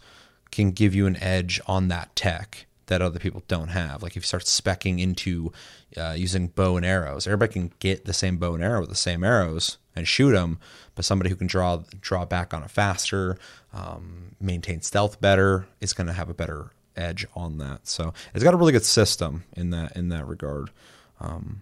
can 0.49 0.71
give 0.71 0.95
you 0.95 1.05
an 1.05 1.15
edge 1.17 1.61
on 1.67 1.87
that 1.89 2.15
tech 2.15 2.65
that 2.87 3.01
other 3.01 3.19
people 3.19 3.43
don't 3.47 3.69
have. 3.69 4.01
Like 4.01 4.13
if 4.13 4.23
you 4.23 4.27
start 4.27 4.43
specking 4.43 4.99
into 4.99 5.51
uh, 5.95 6.15
using 6.17 6.47
bow 6.47 6.77
and 6.77 6.85
arrows, 6.85 7.27
everybody 7.27 7.53
can 7.53 7.71
get 7.77 8.05
the 8.05 8.13
same 8.13 8.37
bow 8.37 8.55
and 8.55 8.63
arrow 8.63 8.81
with 8.81 8.89
the 8.89 8.95
same 8.95 9.23
arrows 9.23 9.77
and 9.95 10.07
shoot 10.07 10.31
them, 10.31 10.57
but 10.95 11.05
somebody 11.05 11.29
who 11.29 11.35
can 11.35 11.47
draw 11.47 11.83
draw 12.01 12.25
back 12.25 12.55
on 12.55 12.63
it 12.63 12.71
faster, 12.71 13.37
um, 13.71 14.35
maintain 14.41 14.81
stealth 14.81 15.21
better, 15.21 15.67
is 15.79 15.93
going 15.93 16.07
to 16.07 16.13
have 16.13 16.29
a 16.29 16.33
better 16.33 16.71
edge 16.95 17.25
on 17.35 17.59
that. 17.59 17.87
So 17.87 18.13
it's 18.33 18.43
got 18.43 18.55
a 18.55 18.57
really 18.57 18.71
good 18.71 18.85
system 18.85 19.43
in 19.55 19.69
that 19.69 19.95
in 19.95 20.09
that 20.09 20.27
regard. 20.27 20.71
Um, 21.19 21.61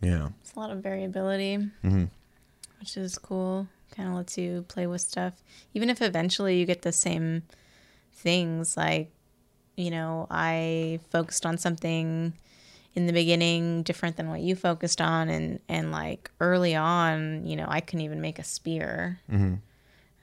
yeah. 0.00 0.28
It's 0.42 0.54
a 0.54 0.58
lot 0.58 0.70
of 0.70 0.82
variability, 0.82 1.56
Mm-hmm. 1.84 2.04
which 2.78 2.96
is 2.96 3.18
cool. 3.18 3.66
Kind 3.96 4.08
of 4.08 4.14
lets 4.14 4.38
you 4.38 4.64
play 4.68 4.86
with 4.86 5.00
stuff, 5.00 5.34
even 5.74 5.90
if 5.90 6.00
eventually 6.00 6.58
you 6.58 6.66
get 6.66 6.82
the 6.82 6.92
same 6.92 7.42
things. 8.12 8.76
Like, 8.76 9.10
you 9.76 9.90
know, 9.90 10.26
I 10.30 11.00
focused 11.10 11.44
on 11.44 11.58
something 11.58 12.32
in 12.94 13.06
the 13.06 13.12
beginning 13.12 13.82
different 13.82 14.16
than 14.16 14.28
what 14.28 14.40
you 14.40 14.54
focused 14.56 15.00
on, 15.00 15.28
and 15.28 15.58
and 15.68 15.90
like 15.92 16.30
early 16.40 16.74
on, 16.76 17.44
you 17.46 17.56
know, 17.56 17.66
I 17.68 17.80
couldn't 17.80 18.04
even 18.04 18.20
make 18.20 18.38
a 18.38 18.44
spear. 18.44 19.18
Mm-hmm. 19.30 19.54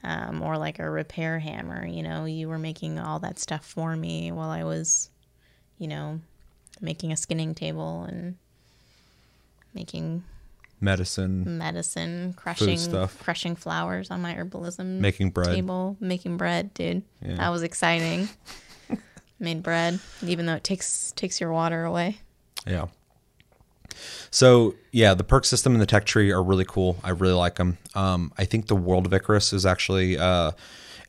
um, 0.03 0.41
or 0.41 0.57
like 0.57 0.79
a 0.79 0.89
repair 0.89 1.39
hammer. 1.39 1.85
You 1.85 2.03
know, 2.03 2.25
you 2.25 2.47
were 2.47 2.59
making 2.59 2.99
all 2.99 3.19
that 3.19 3.37
stuff 3.39 3.65
for 3.65 3.95
me 3.95 4.31
while 4.31 4.49
I 4.49 4.63
was, 4.63 5.09
you 5.77 5.87
know, 5.87 6.21
making 6.79 7.11
a 7.11 7.17
skinning 7.17 7.53
table 7.55 8.03
and 8.03 8.37
making 9.73 10.23
Medicine, 10.79 11.57
medicine, 11.57 12.33
crushing 12.33 12.77
stuff. 12.77 13.19
crushing 13.23 13.55
flowers 13.55 14.11
on 14.11 14.21
my 14.21 14.35
herbalism 14.35 14.99
making 14.99 15.31
bread. 15.31 15.47
table, 15.47 15.97
making 15.99 16.37
bread, 16.37 16.71
dude. 16.75 17.01
Yeah. 17.19 17.37
That 17.37 17.49
was 17.49 17.63
exciting. 17.63 18.29
Made 19.39 19.63
bread, 19.63 19.99
even 20.23 20.45
though 20.45 20.53
it 20.53 20.63
takes 20.63 21.13
takes 21.15 21.41
your 21.41 21.51
water 21.51 21.83
away. 21.83 22.19
Yeah. 22.67 22.87
So 24.29 24.75
yeah, 24.91 25.15
the 25.15 25.23
perk 25.23 25.45
system 25.45 25.73
and 25.73 25.81
the 25.81 25.87
tech 25.87 26.05
tree 26.05 26.31
are 26.31 26.43
really 26.43 26.65
cool. 26.65 26.97
I 27.03 27.09
really 27.09 27.33
like 27.33 27.55
them. 27.55 27.79
Um, 27.95 28.31
I 28.37 28.45
think 28.45 28.67
the 28.67 28.75
World 28.75 29.07
of 29.07 29.13
Icarus 29.13 29.53
is 29.53 29.65
actually. 29.65 30.17
Uh, 30.17 30.51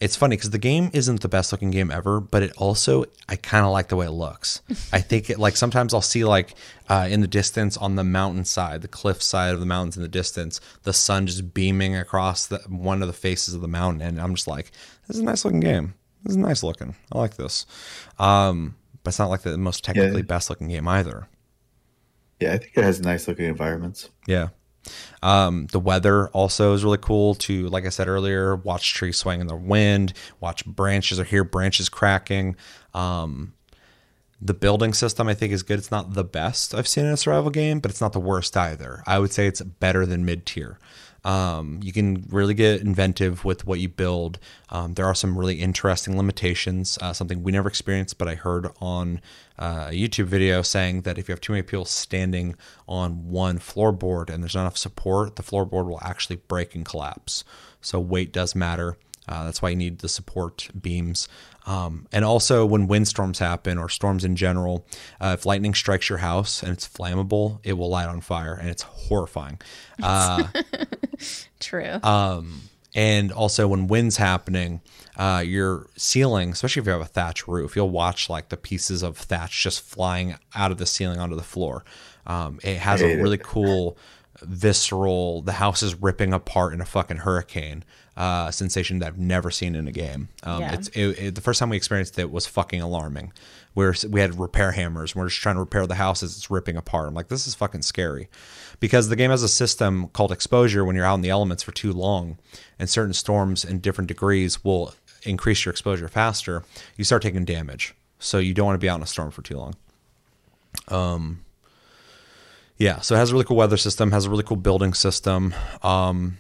it's 0.01 0.15
funny 0.17 0.37
because 0.37 0.51
the 0.51 0.59
game 0.59 0.91
isn't 0.93 1.23
the 1.23 1.29
best 1.29 1.51
looking 1.51 1.71
game 1.71 1.91
ever, 1.91 2.21
but 2.21 2.43
it 2.43 2.53
also 2.57 3.05
I 3.29 3.37
kind 3.37 3.65
of 3.65 3.73
like 3.73 3.89
the 3.89 3.97
way 3.97 4.07
it 4.07 4.13
looks. 4.13 4.63
I 4.93 5.01
think 5.01 5.29
it 5.31 5.39
like 5.39 5.57
sometimes 5.57 5.93
I'll 5.93 6.01
see 6.01 6.25
like 6.25 6.55
uh, 6.89 7.09
in 7.11 7.21
the 7.21 7.27
distance 7.27 7.77
on 7.77 7.97
the 7.97 8.05
mountain 8.05 8.45
side, 8.45 8.83
the 8.83 8.89
cliff 8.89 9.23
side 9.23 9.55
of 9.55 9.61
the 9.61 9.67
mountains 9.67 9.97
in 9.97 10.03
the 10.03 10.09
distance, 10.09 10.61
the 10.85 10.93
sun 10.93 11.27
just 11.27 11.53
beaming 11.53 11.97
across 11.97 12.47
the, 12.47 12.59
one 12.69 13.03
of 13.03 13.09
the 13.09 13.15
faces 13.15 13.55
of 13.55 13.61
the 13.61 13.69
mountain, 13.69 14.03
and 14.03 14.21
I'm 14.21 14.35
just 14.35 14.47
like, 14.47 14.71
this 15.07 15.17
is 15.17 15.23
a 15.23 15.25
nice 15.25 15.45
looking 15.45 15.61
game. 15.61 15.95
This 16.23 16.33
is 16.33 16.37
nice 16.37 16.63
looking. 16.63 16.95
I 17.13 17.19
like 17.19 17.37
this. 17.37 17.67
Um, 18.19 18.77
but 19.03 19.11
it's 19.11 19.19
not 19.19 19.31
like 19.31 19.43
the 19.43 19.57
most 19.57 19.85
technically 19.85 20.23
best 20.23 20.51
looking 20.51 20.69
game 20.69 20.87
either. 20.89 21.29
Yeah, 22.41 22.53
I 22.55 22.59
think 22.59 22.73
it 22.77 22.85
has 22.85 23.01
nice 23.01 23.27
looking 23.27 23.47
environments. 23.47 24.11
Yeah. 24.27 24.49
Um, 25.23 25.67
the 25.73 25.81
weather 25.81 26.29
also 26.29 26.75
is 26.75 26.85
really 26.85 26.99
cool 26.99 27.35
to, 27.37 27.69
like 27.69 27.87
I 27.87 27.91
said 27.91 28.09
earlier, 28.09 28.57
watch 28.57 28.95
trees 28.95 29.17
swaying 29.17 29.41
in 29.41 29.47
the 29.47 29.57
wind, 29.57 30.13
watch 30.41 30.65
branches 30.65 31.19
or 31.19 31.25
hear 31.25 31.45
branches 31.45 31.89
cracking. 31.89 32.57
Um, 32.95 33.55
the 34.41 34.55
building 34.55 34.93
system 34.95 35.29
I 35.29 35.35
think 35.35 35.53
is 35.53 35.63
good. 35.63 35.79
It's 35.79 35.91
not 35.91 36.15
the 36.15 36.25
best 36.25 36.75
I've 36.75 36.89
seen 36.89 37.05
in 37.05 37.13
a 37.13 37.17
survival 37.17 37.51
game, 37.51 37.81
but 37.81 37.91
it's 37.91 38.01
not 38.01 38.13
the 38.13 38.21
worst 38.21 38.57
either. 38.57 39.03
I 39.07 39.19
would 39.19 39.33
say 39.33 39.47
it's 39.47 39.61
better 39.61 40.07
than 40.07 40.25
mid 40.25 40.47
tier. 40.47 40.79
Um, 41.25 41.81
you 41.83 41.93
can 41.93 42.25
really 42.31 42.55
get 42.55 42.81
inventive 42.81 43.45
with 43.45 43.67
what 43.67 43.81
you 43.81 43.89
build. 43.89 44.39
Um, 44.71 44.95
there 44.95 45.07
are 45.07 45.15
some 45.15 45.37
really 45.37 45.57
interesting 45.57 46.17
limitations, 46.17 46.99
uh, 47.01 47.13
something 47.13 47.43
we 47.43 47.53
never 47.53 47.69
experienced, 47.69 48.19
but 48.19 48.29
I 48.29 48.35
heard 48.35 48.69
on 48.81 49.21
uh, 49.59 49.89
a 49.89 49.93
YouTube 49.93 50.27
video 50.27 50.63
saying 50.63 51.03
that 51.03 51.19
if 51.19 51.29
you 51.29 51.33
have 51.33 51.41
too 51.41 51.53
many 51.53 51.63
people 51.63 51.85
standing 51.85 52.55
on 52.87 53.29
one 53.29 53.59
floorboard 53.59 54.31
and 54.31 54.43
there's 54.43 54.55
not 54.55 54.63
enough 54.63 54.79
support, 54.79 55.37
the 55.37 55.43
floorboard 55.43 55.87
will 55.87 56.01
actually 56.03 56.37
break 56.37 56.75
and 56.75 56.85
collapse. 56.85 57.45
So 57.81 58.01
weight 58.01 58.33
does 58.33 58.55
matter. 58.55 58.97
Uh, 59.29 59.45
that's 59.45 59.61
why 59.61 59.69
you 59.71 59.77
need 59.77 59.99
the 59.99 60.09
support 60.09 60.69
beams. 60.81 61.29
Um, 61.67 62.07
and 62.13 62.25
also, 62.25 62.65
when 62.65 62.87
windstorms 62.87 63.39
happen 63.39 63.77
or 63.77 63.89
storms 63.89 64.25
in 64.25 64.37
general, 64.37 64.87
uh, 65.21 65.37
if 65.39 65.45
lightning 65.45 65.75
strikes 65.75 66.09
your 66.09 66.19
house 66.19 66.63
and 66.63 66.73
it's 66.73 66.89
flammable, 66.89 67.61
it 67.63 67.75
will 67.75 67.91
light 67.91 68.09
on 68.09 68.23
fire 68.23 68.55
and 68.55 68.71
it's 68.71 68.83
horrifying. 68.83 69.61
Uh, 70.03 70.45
True. 71.61 71.99
and 72.95 73.31
also, 73.33 73.69
when 73.69 73.87
wind's 73.87 74.17
happening, 74.17 74.81
uh, 75.17 75.43
your 75.45 75.89
ceiling, 75.97 76.51
especially 76.51 76.81
if 76.81 76.87
you 76.87 76.93
have 76.93 77.03
a 77.03 77.05
thatch 77.07 77.47
roof, 77.47 77.77
you'll 77.77 77.91
watch 77.91 78.31
like 78.31 78.49
the 78.49 78.57
pieces 78.57 79.03
of 79.03 79.19
thatch 79.19 79.63
just 79.63 79.83
flying 79.83 80.37
out 80.55 80.71
of 80.71 80.79
the 80.79 80.87
ceiling 80.87 81.19
onto 81.19 81.37
the 81.37 81.43
floor. 81.43 81.85
Um, 82.27 82.61
it 82.63 82.79
has 82.79 83.03
a 83.03 83.09
hate 83.09 83.19
it. 83.19 83.23
really 83.23 83.39
cool, 83.39 83.99
visceral, 84.43 85.43
the 85.43 85.53
house 85.53 85.83
is 85.83 85.95
ripping 85.97 86.33
apart 86.33 86.73
in 86.73 86.81
a 86.81 86.87
fucking 86.87 87.19
hurricane 87.19 87.85
uh, 88.19 88.51
sensation 88.51 88.99
that 88.99 89.07
I've 89.07 89.19
never 89.19 89.51
seen 89.51 89.75
in 89.75 89.89
a 89.89 89.93
game. 89.93 90.29
Um, 90.43 90.61
Yeah. 90.61 90.75
It's 90.75 90.89
it, 90.89 91.19
it, 91.19 91.35
the 91.35 91.41
first 91.41 91.59
time 91.59 91.71
we 91.71 91.77
experienced 91.79 92.19
it 92.19 92.31
was 92.31 92.47
fucking 92.47 92.83
alarming. 92.83 93.33
Where 93.75 93.95
we 94.11 94.21
had 94.21 94.41
repair 94.41 94.73
hammers, 94.73 95.13
and 95.13 95.21
we're 95.21 95.29
just 95.29 95.41
trying 95.41 95.55
to 95.55 95.61
repair 95.61 95.87
the 95.87 95.95
house 95.95 96.25
as 96.25 96.37
it's 96.37 96.51
ripping 96.51 96.77
apart. 96.77 97.07
I'm 97.07 97.15
like, 97.15 97.29
this 97.29 97.47
is 97.47 97.55
fucking 97.55 97.83
scary, 97.83 98.29
because 98.81 99.09
the 99.09 99.15
game 99.15 99.31
has 99.31 99.45
a 99.45 99.49
system 99.49 100.09
called 100.09 100.33
exposure. 100.33 100.85
When 100.85 100.97
you're 100.97 101.05
out 101.05 101.15
in 101.15 101.21
the 101.21 101.31
elements 101.31 101.63
for 101.63 101.71
too 101.71 101.93
long, 101.93 102.39
and 102.81 102.91
certain 102.91 103.13
storms 103.13 103.65
in 103.65 103.79
different 103.79 104.09
degrees 104.09 104.65
will 104.65 104.95
increase 105.23 105.65
your 105.65 105.71
exposure 105.71 106.09
faster, 106.09 106.65
you 106.97 107.05
start 107.05 107.23
taking 107.23 107.45
damage. 107.45 107.95
So 108.19 108.39
you 108.39 108.53
don't 108.53 108.67
want 108.67 108.75
to 108.75 108.85
be 108.85 108.89
out 108.89 108.97
in 108.97 109.03
a 109.03 109.07
storm 109.07 109.31
for 109.31 109.43
too 109.43 109.57
long. 109.57 109.75
Um, 110.89 111.45
Yeah, 112.79 113.01
so 113.01 113.15
it 113.15 113.19
has 113.19 113.31
a 113.31 113.33
really 113.35 113.45
cool 113.45 113.57
weather 113.57 113.77
system, 113.77 114.11
has 114.13 114.25
a 114.25 114.31
really 114.31 114.45
cool 114.45 114.57
building 114.57 114.95
system, 114.95 115.55
um, 115.83 116.39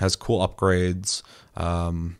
has 0.00 0.16
cool 0.16 0.46
upgrades, 0.46 1.22
um, 1.56 2.16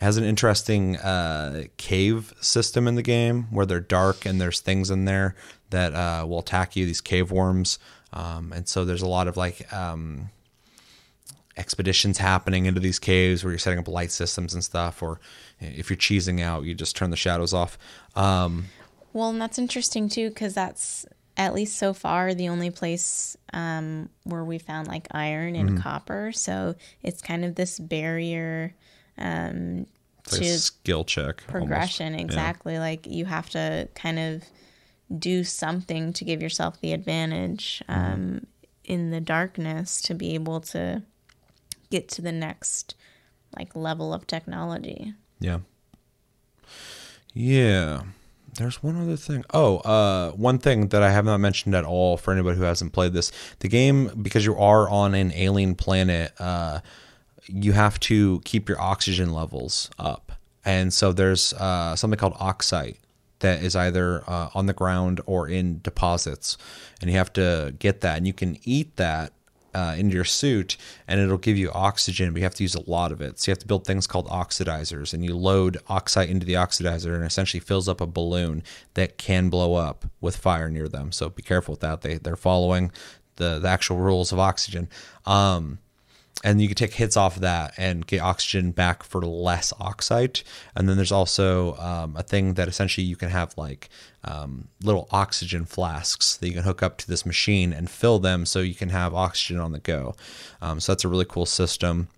has 0.00 0.16
an 0.16 0.24
interesting 0.24 0.96
uh, 0.96 1.64
cave 1.76 2.32
system 2.40 2.88
in 2.88 2.94
the 2.94 3.02
game 3.02 3.44
where 3.50 3.66
they're 3.66 3.80
dark 3.80 4.24
and 4.24 4.40
there's 4.40 4.60
things 4.60 4.90
in 4.90 5.04
there 5.04 5.34
that 5.70 5.94
uh, 5.94 6.24
will 6.26 6.38
attack 6.38 6.74
you, 6.74 6.86
these 6.86 7.00
cave 7.02 7.30
worms. 7.30 7.78
Um, 8.12 8.52
and 8.52 8.66
so 8.66 8.84
there's 8.84 9.02
a 9.02 9.08
lot 9.08 9.28
of 9.28 9.36
like 9.36 9.70
um, 9.72 10.30
expeditions 11.56 12.18
happening 12.18 12.66
into 12.66 12.80
these 12.80 12.98
caves 12.98 13.44
where 13.44 13.52
you're 13.52 13.58
setting 13.58 13.78
up 13.78 13.88
light 13.88 14.10
systems 14.10 14.54
and 14.54 14.64
stuff, 14.64 15.02
or 15.02 15.20
if 15.60 15.90
you're 15.90 15.96
cheesing 15.96 16.40
out, 16.40 16.64
you 16.64 16.74
just 16.74 16.96
turn 16.96 17.10
the 17.10 17.16
shadows 17.16 17.52
off. 17.52 17.78
Um, 18.16 18.66
Well, 19.12 19.30
and 19.30 19.40
that's 19.40 19.58
interesting 19.58 20.08
too, 20.08 20.30
because 20.30 20.54
that's 20.54 21.04
at 21.40 21.54
least 21.54 21.78
so 21.78 21.92
far 21.94 22.34
the 22.34 22.48
only 22.50 22.70
place 22.70 23.36
um, 23.52 24.08
where 24.24 24.44
we 24.44 24.58
found 24.58 24.88
like 24.88 25.08
iron 25.12 25.56
and 25.56 25.70
Mm-hmm. 25.70 25.78
copper. 25.82 26.32
So 26.32 26.74
it's 27.02 27.22
kind 27.22 27.44
of 27.44 27.54
this 27.54 27.78
barrier 27.78 28.74
um, 29.16 29.86
like 30.30 30.42
to 30.42 30.58
skill 30.58 31.04
check. 31.04 31.24
almost. 31.26 31.48
progression. 31.48 32.14
Yeah. 32.14 32.20
Exactly. 32.20 32.78
Like 32.78 33.06
you 33.06 33.24
have 33.24 33.48
to 33.50 33.88
kind 33.94 34.18
of 34.18 34.44
do 35.18 35.42
something 35.42 36.12
to 36.12 36.24
give 36.24 36.40
yourself 36.42 36.80
the 36.80 36.92
advantage 36.92 37.82
Mm-hmm. 37.88 38.12
um, 38.12 38.46
in 38.84 39.10
the 39.10 39.20
darkness 39.20 40.00
to 40.02 40.14
be 40.14 40.34
able 40.34 40.60
to 40.60 41.02
get 41.90 42.08
to 42.08 42.22
the 42.22 42.32
next 42.32 42.94
like 43.56 43.74
level 43.76 44.12
of 44.12 44.26
technology. 44.26 45.14
Yeah. 45.38 45.60
Yeah. 47.32 48.02
There's 48.54 48.82
one 48.82 49.00
other 49.00 49.16
thing. 49.16 49.44
Oh, 49.54 49.78
uh, 49.78 50.32
one 50.32 50.58
thing 50.58 50.88
that 50.88 51.02
I 51.02 51.10
have 51.10 51.24
not 51.24 51.38
mentioned 51.38 51.74
at 51.74 51.84
all 51.84 52.16
for 52.16 52.32
anybody 52.32 52.56
who 52.58 52.64
hasn't 52.64 52.92
played 52.92 53.12
this. 53.12 53.32
The 53.60 53.68
game, 53.68 54.10
because 54.22 54.44
you 54.44 54.56
are 54.56 54.88
on 54.88 55.14
an 55.14 55.32
alien 55.34 55.74
planet, 55.74 56.32
uh, 56.38 56.80
you 57.46 57.72
have 57.72 57.98
to 58.00 58.40
keep 58.44 58.68
your 58.68 58.80
oxygen 58.80 59.32
levels 59.32 59.90
up. 59.98 60.32
And 60.64 60.92
so 60.92 61.12
there's 61.12 61.52
uh, 61.54 61.96
something 61.96 62.18
called 62.18 62.36
oxite 62.38 62.98
that 63.38 63.62
is 63.62 63.74
either 63.74 64.22
uh, 64.26 64.50
on 64.54 64.66
the 64.66 64.72
ground 64.72 65.20
or 65.26 65.48
in 65.48 65.80
deposits. 65.82 66.58
And 67.00 67.10
you 67.10 67.16
have 67.16 67.32
to 67.34 67.74
get 67.78 68.02
that. 68.02 68.18
And 68.18 68.26
you 68.26 68.32
can 68.32 68.58
eat 68.64 68.96
that 68.96 69.32
uh, 69.74 69.94
into 69.96 70.14
your 70.14 70.24
suit 70.24 70.76
and 71.06 71.20
it'll 71.20 71.38
give 71.38 71.56
you 71.56 71.70
oxygen, 71.72 72.32
but 72.32 72.38
you 72.38 72.44
have 72.44 72.54
to 72.54 72.64
use 72.64 72.74
a 72.74 72.90
lot 72.90 73.12
of 73.12 73.20
it. 73.20 73.38
So 73.38 73.50
you 73.50 73.52
have 73.52 73.60
to 73.60 73.66
build 73.66 73.86
things 73.86 74.06
called 74.06 74.28
oxidizers 74.28 75.12
and 75.12 75.24
you 75.24 75.36
load 75.36 75.78
oxite 75.88 76.28
into 76.28 76.46
the 76.46 76.54
oxidizer 76.54 77.14
and 77.14 77.24
essentially 77.24 77.60
fills 77.60 77.88
up 77.88 78.00
a 78.00 78.06
balloon 78.06 78.62
that 78.94 79.18
can 79.18 79.48
blow 79.48 79.74
up 79.74 80.06
with 80.20 80.36
fire 80.36 80.68
near 80.68 80.88
them. 80.88 81.12
So 81.12 81.30
be 81.30 81.42
careful 81.42 81.72
with 81.72 81.80
that. 81.80 82.02
They, 82.02 82.18
they're 82.18 82.36
following 82.36 82.92
the, 83.36 83.58
the 83.58 83.68
actual 83.68 83.98
rules 83.98 84.32
of 84.32 84.38
oxygen. 84.38 84.88
Um, 85.26 85.78
and 86.42 86.60
you 86.60 86.68
can 86.68 86.76
take 86.76 86.94
hits 86.94 87.16
off 87.16 87.36
of 87.36 87.42
that 87.42 87.74
and 87.76 88.06
get 88.06 88.20
oxygen 88.20 88.70
back 88.70 89.02
for 89.02 89.20
less 89.20 89.72
oxite. 89.78 90.42
And 90.74 90.88
then 90.88 90.96
there's 90.96 91.12
also 91.12 91.76
um, 91.76 92.16
a 92.16 92.22
thing 92.22 92.54
that 92.54 92.68
essentially 92.68 93.06
you 93.06 93.16
can 93.16 93.28
have 93.28 93.56
like 93.58 93.90
um, 94.24 94.68
little 94.82 95.06
oxygen 95.10 95.66
flasks 95.66 96.36
that 96.36 96.46
you 96.48 96.54
can 96.54 96.62
hook 96.62 96.82
up 96.82 96.96
to 96.98 97.08
this 97.08 97.26
machine 97.26 97.72
and 97.72 97.90
fill 97.90 98.18
them 98.18 98.46
so 98.46 98.60
you 98.60 98.74
can 98.74 98.88
have 98.88 99.14
oxygen 99.14 99.60
on 99.60 99.72
the 99.72 99.80
go. 99.80 100.14
Um, 100.62 100.80
so 100.80 100.92
that's 100.92 101.04
a 101.04 101.08
really 101.08 101.26
cool 101.26 101.46
system. 101.46 102.08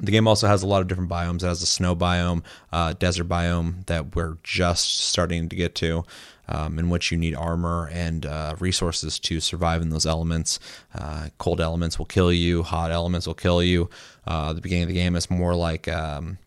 The 0.00 0.10
game 0.10 0.26
also 0.26 0.46
has 0.46 0.62
a 0.62 0.66
lot 0.66 0.80
of 0.80 0.88
different 0.88 1.10
biomes. 1.10 1.42
It 1.42 1.48
has 1.48 1.62
a 1.62 1.66
snow 1.66 1.94
biome, 1.94 2.42
uh, 2.72 2.94
desert 2.94 3.28
biome 3.28 3.84
that 3.86 4.16
we're 4.16 4.38
just 4.42 5.00
starting 5.00 5.50
to 5.50 5.56
get 5.56 5.74
to, 5.76 6.04
um, 6.48 6.78
in 6.78 6.90
which 6.90 7.10
you 7.12 7.18
need 7.18 7.34
armor 7.34 7.88
and 7.92 8.26
uh, 8.26 8.54
resources 8.58 9.18
to 9.20 9.40
survive 9.40 9.82
in 9.82 9.90
those 9.90 10.06
elements. 10.06 10.58
Uh, 10.94 11.28
cold 11.38 11.60
elements 11.60 11.98
will 11.98 12.06
kill 12.06 12.32
you. 12.32 12.62
Hot 12.62 12.90
elements 12.90 13.26
will 13.26 13.34
kill 13.34 13.62
you. 13.62 13.88
Uh, 14.26 14.52
the 14.52 14.60
beginning 14.60 14.84
of 14.84 14.88
the 14.88 14.94
game 14.94 15.16
is 15.16 15.30
more 15.30 15.54
like, 15.54 15.88
um, 15.88 16.38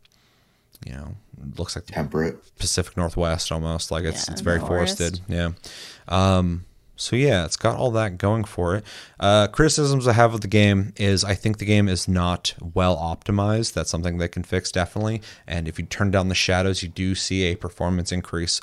you 0.85 0.91
know, 0.93 1.15
looks 1.57 1.75
like 1.75 1.85
the 1.85 1.93
Temperate. 1.93 2.37
Pacific 2.57 2.95
Northwest 2.97 3.51
almost. 3.51 3.91
Like 3.91 4.03
it's 4.05 4.27
Yeah, 4.27 4.33
it's 4.33 4.41
very 4.41 4.59
forest. 4.59 4.97
forested. 4.97 5.21
Yeah. 5.27 5.51
Um, 6.07 6.65
so 6.97 7.17
yeah, 7.17 7.43
it's 7.43 7.57
got 7.57 7.75
all 7.75 7.91
that 7.91 8.17
going 8.17 8.45
for 8.45 8.75
it. 8.75 8.85
Uh, 9.19 9.47
criticisms 9.47 10.07
I 10.07 10.13
have 10.13 10.33
of 10.33 10.39
the 10.39 10.47
game 10.47 10.93
is 10.95 11.25
I 11.25 11.35
think 11.35 11.57
the 11.57 11.65
game 11.65 11.89
is 11.89 12.07
not 12.07 12.53
well 12.73 12.95
optimized. 12.95 13.73
That's 13.73 13.89
something 13.89 14.17
they 14.17 14.29
can 14.29 14.43
fix 14.43 14.71
definitely. 14.71 15.21
And 15.45 15.67
if 15.67 15.77
you 15.77 15.85
turn 15.85 16.09
down 16.11 16.29
the 16.29 16.35
shadows, 16.35 16.83
you 16.83 16.87
do 16.89 17.13
see 17.13 17.43
a 17.43 17.55
performance 17.55 18.13
increase 18.13 18.61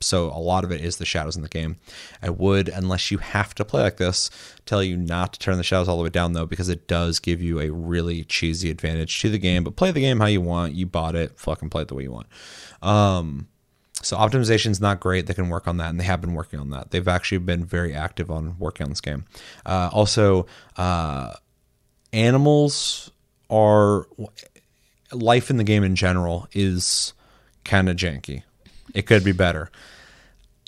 so 0.00 0.26
a 0.26 0.38
lot 0.38 0.64
of 0.64 0.72
it 0.72 0.80
is 0.80 0.96
the 0.96 1.04
shadows 1.04 1.36
in 1.36 1.42
the 1.42 1.48
game. 1.48 1.76
I 2.22 2.30
would, 2.30 2.68
unless 2.68 3.10
you 3.10 3.18
have 3.18 3.54
to 3.56 3.64
play 3.64 3.82
like 3.82 3.98
this, 3.98 4.30
tell 4.64 4.82
you 4.82 4.96
not 4.96 5.34
to 5.34 5.38
turn 5.38 5.56
the 5.56 5.62
shadows 5.62 5.88
all 5.88 5.98
the 5.98 6.02
way 6.02 6.10
down 6.10 6.32
though, 6.32 6.46
because 6.46 6.68
it 6.68 6.86
does 6.86 7.18
give 7.18 7.42
you 7.42 7.60
a 7.60 7.70
really 7.70 8.24
cheesy 8.24 8.70
advantage 8.70 9.20
to 9.20 9.28
the 9.28 9.38
game. 9.38 9.64
But 9.64 9.76
play 9.76 9.90
the 9.90 10.00
game 10.00 10.20
how 10.20 10.26
you 10.26 10.40
want. 10.40 10.74
You 10.74 10.86
bought 10.86 11.14
it, 11.14 11.38
fucking 11.38 11.70
play 11.70 11.82
it 11.82 11.88
the 11.88 11.94
way 11.94 12.04
you 12.04 12.12
want. 12.12 12.28
Um, 12.82 13.48
so 14.02 14.16
optimization 14.16 14.70
is 14.70 14.80
not 14.80 15.00
great. 15.00 15.26
They 15.26 15.34
can 15.34 15.50
work 15.50 15.68
on 15.68 15.76
that, 15.76 15.90
and 15.90 16.00
they 16.00 16.04
have 16.04 16.20
been 16.22 16.34
working 16.34 16.58
on 16.58 16.70
that. 16.70 16.90
They've 16.90 17.06
actually 17.06 17.38
been 17.38 17.64
very 17.64 17.94
active 17.94 18.30
on 18.30 18.58
working 18.58 18.84
on 18.84 18.90
this 18.90 19.02
game. 19.02 19.26
Uh, 19.66 19.90
also, 19.92 20.46
uh, 20.76 21.34
animals 22.12 23.10
are 23.50 24.06
life 25.12 25.50
in 25.50 25.56
the 25.56 25.64
game 25.64 25.84
in 25.84 25.96
general 25.96 26.48
is 26.52 27.12
kind 27.64 27.88
of 27.88 27.96
janky. 27.96 28.42
It 28.94 29.02
could 29.06 29.24
be 29.24 29.32
better. 29.32 29.70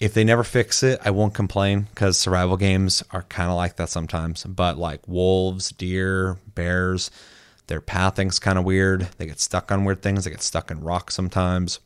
If 0.02 0.14
they 0.14 0.24
never 0.24 0.42
fix 0.42 0.82
it, 0.82 0.98
I 1.04 1.12
won't 1.12 1.32
complain 1.32 1.82
because 1.82 2.18
survival 2.18 2.56
games 2.56 3.04
are 3.12 3.22
kind 3.22 3.48
of 3.50 3.56
like 3.56 3.76
that 3.76 3.88
sometimes. 3.88 4.42
But 4.42 4.76
like 4.76 5.06
wolves, 5.06 5.70
deer, 5.70 6.38
bears, 6.56 7.12
their 7.68 7.80
pathing's 7.80 8.40
kind 8.40 8.58
of 8.58 8.64
weird. 8.64 9.08
They 9.18 9.26
get 9.26 9.38
stuck 9.38 9.70
on 9.70 9.84
weird 9.84 10.02
things. 10.02 10.24
They 10.24 10.32
get 10.32 10.42
stuck 10.42 10.72
in 10.72 10.80
rocks 10.80 11.14
sometimes. 11.14 11.78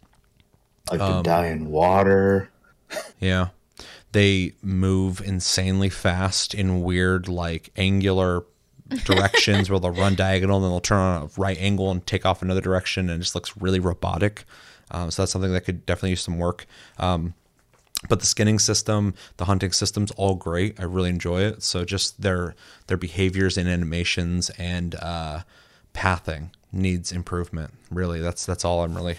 Like 0.90 1.00
to 1.00 1.22
die 1.22 1.48
in 1.48 1.68
water. 1.68 2.48
Yeah. 3.20 3.48
They 4.12 4.54
move 4.62 5.20
insanely 5.20 5.90
fast 5.90 6.54
in 6.54 6.80
weird, 6.80 7.28
like 7.28 7.68
angular 7.76 8.44
directions 9.04 9.68
where 9.68 9.78
they'll 9.78 9.90
run 9.90 10.14
diagonal 10.16 10.56
and 10.56 10.64
then 10.64 10.70
they'll 10.70 10.80
turn 10.80 11.00
on 11.00 11.22
a 11.24 11.28
right 11.36 11.58
angle 11.58 11.90
and 11.90 12.06
take 12.06 12.24
off 12.24 12.40
another 12.40 12.62
direction 12.62 13.10
and 13.10 13.20
it 13.20 13.24
just 13.24 13.34
looks 13.34 13.58
really 13.58 13.78
robotic. 13.78 14.44
Um, 14.90 15.10
so 15.10 15.20
that's 15.20 15.32
something 15.32 15.52
that 15.52 15.66
could 15.66 15.84
definitely 15.84 16.10
use 16.10 16.22
some 16.22 16.38
work. 16.38 16.64
Um, 16.96 17.34
but 18.08 18.20
the 18.20 18.26
skinning 18.26 18.58
system, 18.58 19.14
the 19.38 19.46
hunting 19.46 19.72
system's 19.72 20.10
all 20.12 20.34
great. 20.34 20.78
I 20.78 20.84
really 20.84 21.10
enjoy 21.10 21.42
it. 21.42 21.62
So 21.62 21.84
just 21.84 22.20
their 22.20 22.54
their 22.86 22.96
behaviors 22.96 23.56
and 23.56 23.68
animations 23.68 24.50
and 24.58 24.94
uh, 24.96 25.40
pathing 25.92 26.50
needs 26.72 27.10
improvement. 27.12 27.72
Really, 27.90 28.20
that's 28.20 28.44
that's 28.46 28.64
all 28.64 28.82
I'm 28.84 28.94
really 28.94 29.16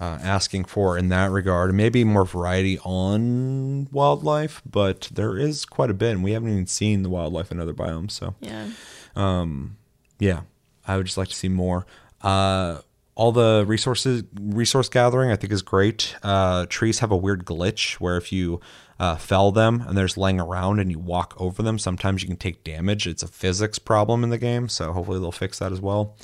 uh, 0.00 0.18
asking 0.22 0.64
for 0.66 0.96
in 0.98 1.08
that 1.08 1.30
regard. 1.30 1.74
Maybe 1.74 2.04
more 2.04 2.24
variety 2.24 2.78
on 2.80 3.88
wildlife, 3.90 4.62
but 4.70 5.08
there 5.12 5.36
is 5.38 5.64
quite 5.64 5.90
a 5.90 5.94
bit, 5.94 6.12
and 6.12 6.22
we 6.24 6.32
haven't 6.32 6.50
even 6.52 6.66
seen 6.66 7.02
the 7.02 7.10
wildlife 7.10 7.50
in 7.50 7.58
other 7.60 7.74
biomes. 7.74 8.12
So 8.12 8.34
Yeah. 8.40 8.68
um, 9.16 9.76
yeah, 10.18 10.40
I 10.86 10.96
would 10.96 11.06
just 11.06 11.18
like 11.18 11.28
to 11.28 11.34
see 11.34 11.48
more. 11.48 11.86
Uh, 12.22 12.80
all 13.20 13.32
the 13.32 13.64
resources, 13.66 14.24
resource 14.40 14.88
gathering, 14.88 15.30
I 15.30 15.36
think 15.36 15.52
is 15.52 15.60
great. 15.60 16.16
Uh, 16.22 16.64
trees 16.70 17.00
have 17.00 17.10
a 17.10 17.16
weird 17.16 17.44
glitch 17.44 17.96
where 17.96 18.16
if 18.16 18.32
you 18.32 18.62
uh, 18.98 19.16
fell 19.16 19.52
them 19.52 19.84
and 19.86 19.94
there's 19.94 20.16
laying 20.16 20.40
around 20.40 20.80
and 20.80 20.90
you 20.90 20.98
walk 20.98 21.34
over 21.36 21.62
them, 21.62 21.78
sometimes 21.78 22.22
you 22.22 22.28
can 22.28 22.38
take 22.38 22.64
damage. 22.64 23.06
It's 23.06 23.22
a 23.22 23.28
physics 23.28 23.78
problem 23.78 24.24
in 24.24 24.30
the 24.30 24.38
game, 24.38 24.70
so 24.70 24.94
hopefully 24.94 25.20
they'll 25.20 25.32
fix 25.32 25.58
that 25.58 25.70
as 25.70 25.82
well. 25.82 26.16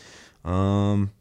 Um, 0.43 1.13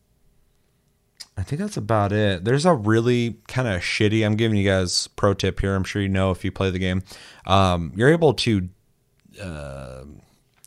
I 1.37 1.43
think 1.43 1.59
that's 1.59 1.75
about 1.75 2.13
it. 2.13 2.45
There's 2.45 2.65
a 2.65 2.73
really 2.73 3.35
kind 3.49 3.67
of 3.67 3.81
shitty. 3.81 4.25
I'm 4.25 4.37
giving 4.37 4.57
you 4.57 4.65
guys 4.65 5.07
pro 5.17 5.33
tip 5.33 5.59
here. 5.59 5.75
I'm 5.75 5.83
sure 5.83 6.01
you 6.01 6.07
know 6.07 6.31
if 6.31 6.45
you 6.45 6.53
play 6.53 6.69
the 6.69 6.79
game. 6.79 7.03
Um, 7.45 7.91
you're 7.97 8.13
able 8.13 8.33
to 8.33 8.69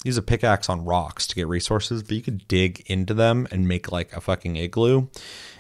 use 0.09 0.17
a 0.17 0.23
pickaxe 0.23 0.69
on 0.69 0.85
rocks 0.85 1.27
to 1.29 1.35
get 1.35 1.47
resources, 1.47 2.03
but 2.03 2.13
you 2.13 2.23
could 2.23 2.49
dig 2.49 2.83
into 2.87 3.15
them 3.15 3.47
and 3.51 3.69
make 3.69 3.93
like 3.93 4.13
a 4.13 4.21
fucking 4.21 4.57
igloo. 4.57 5.07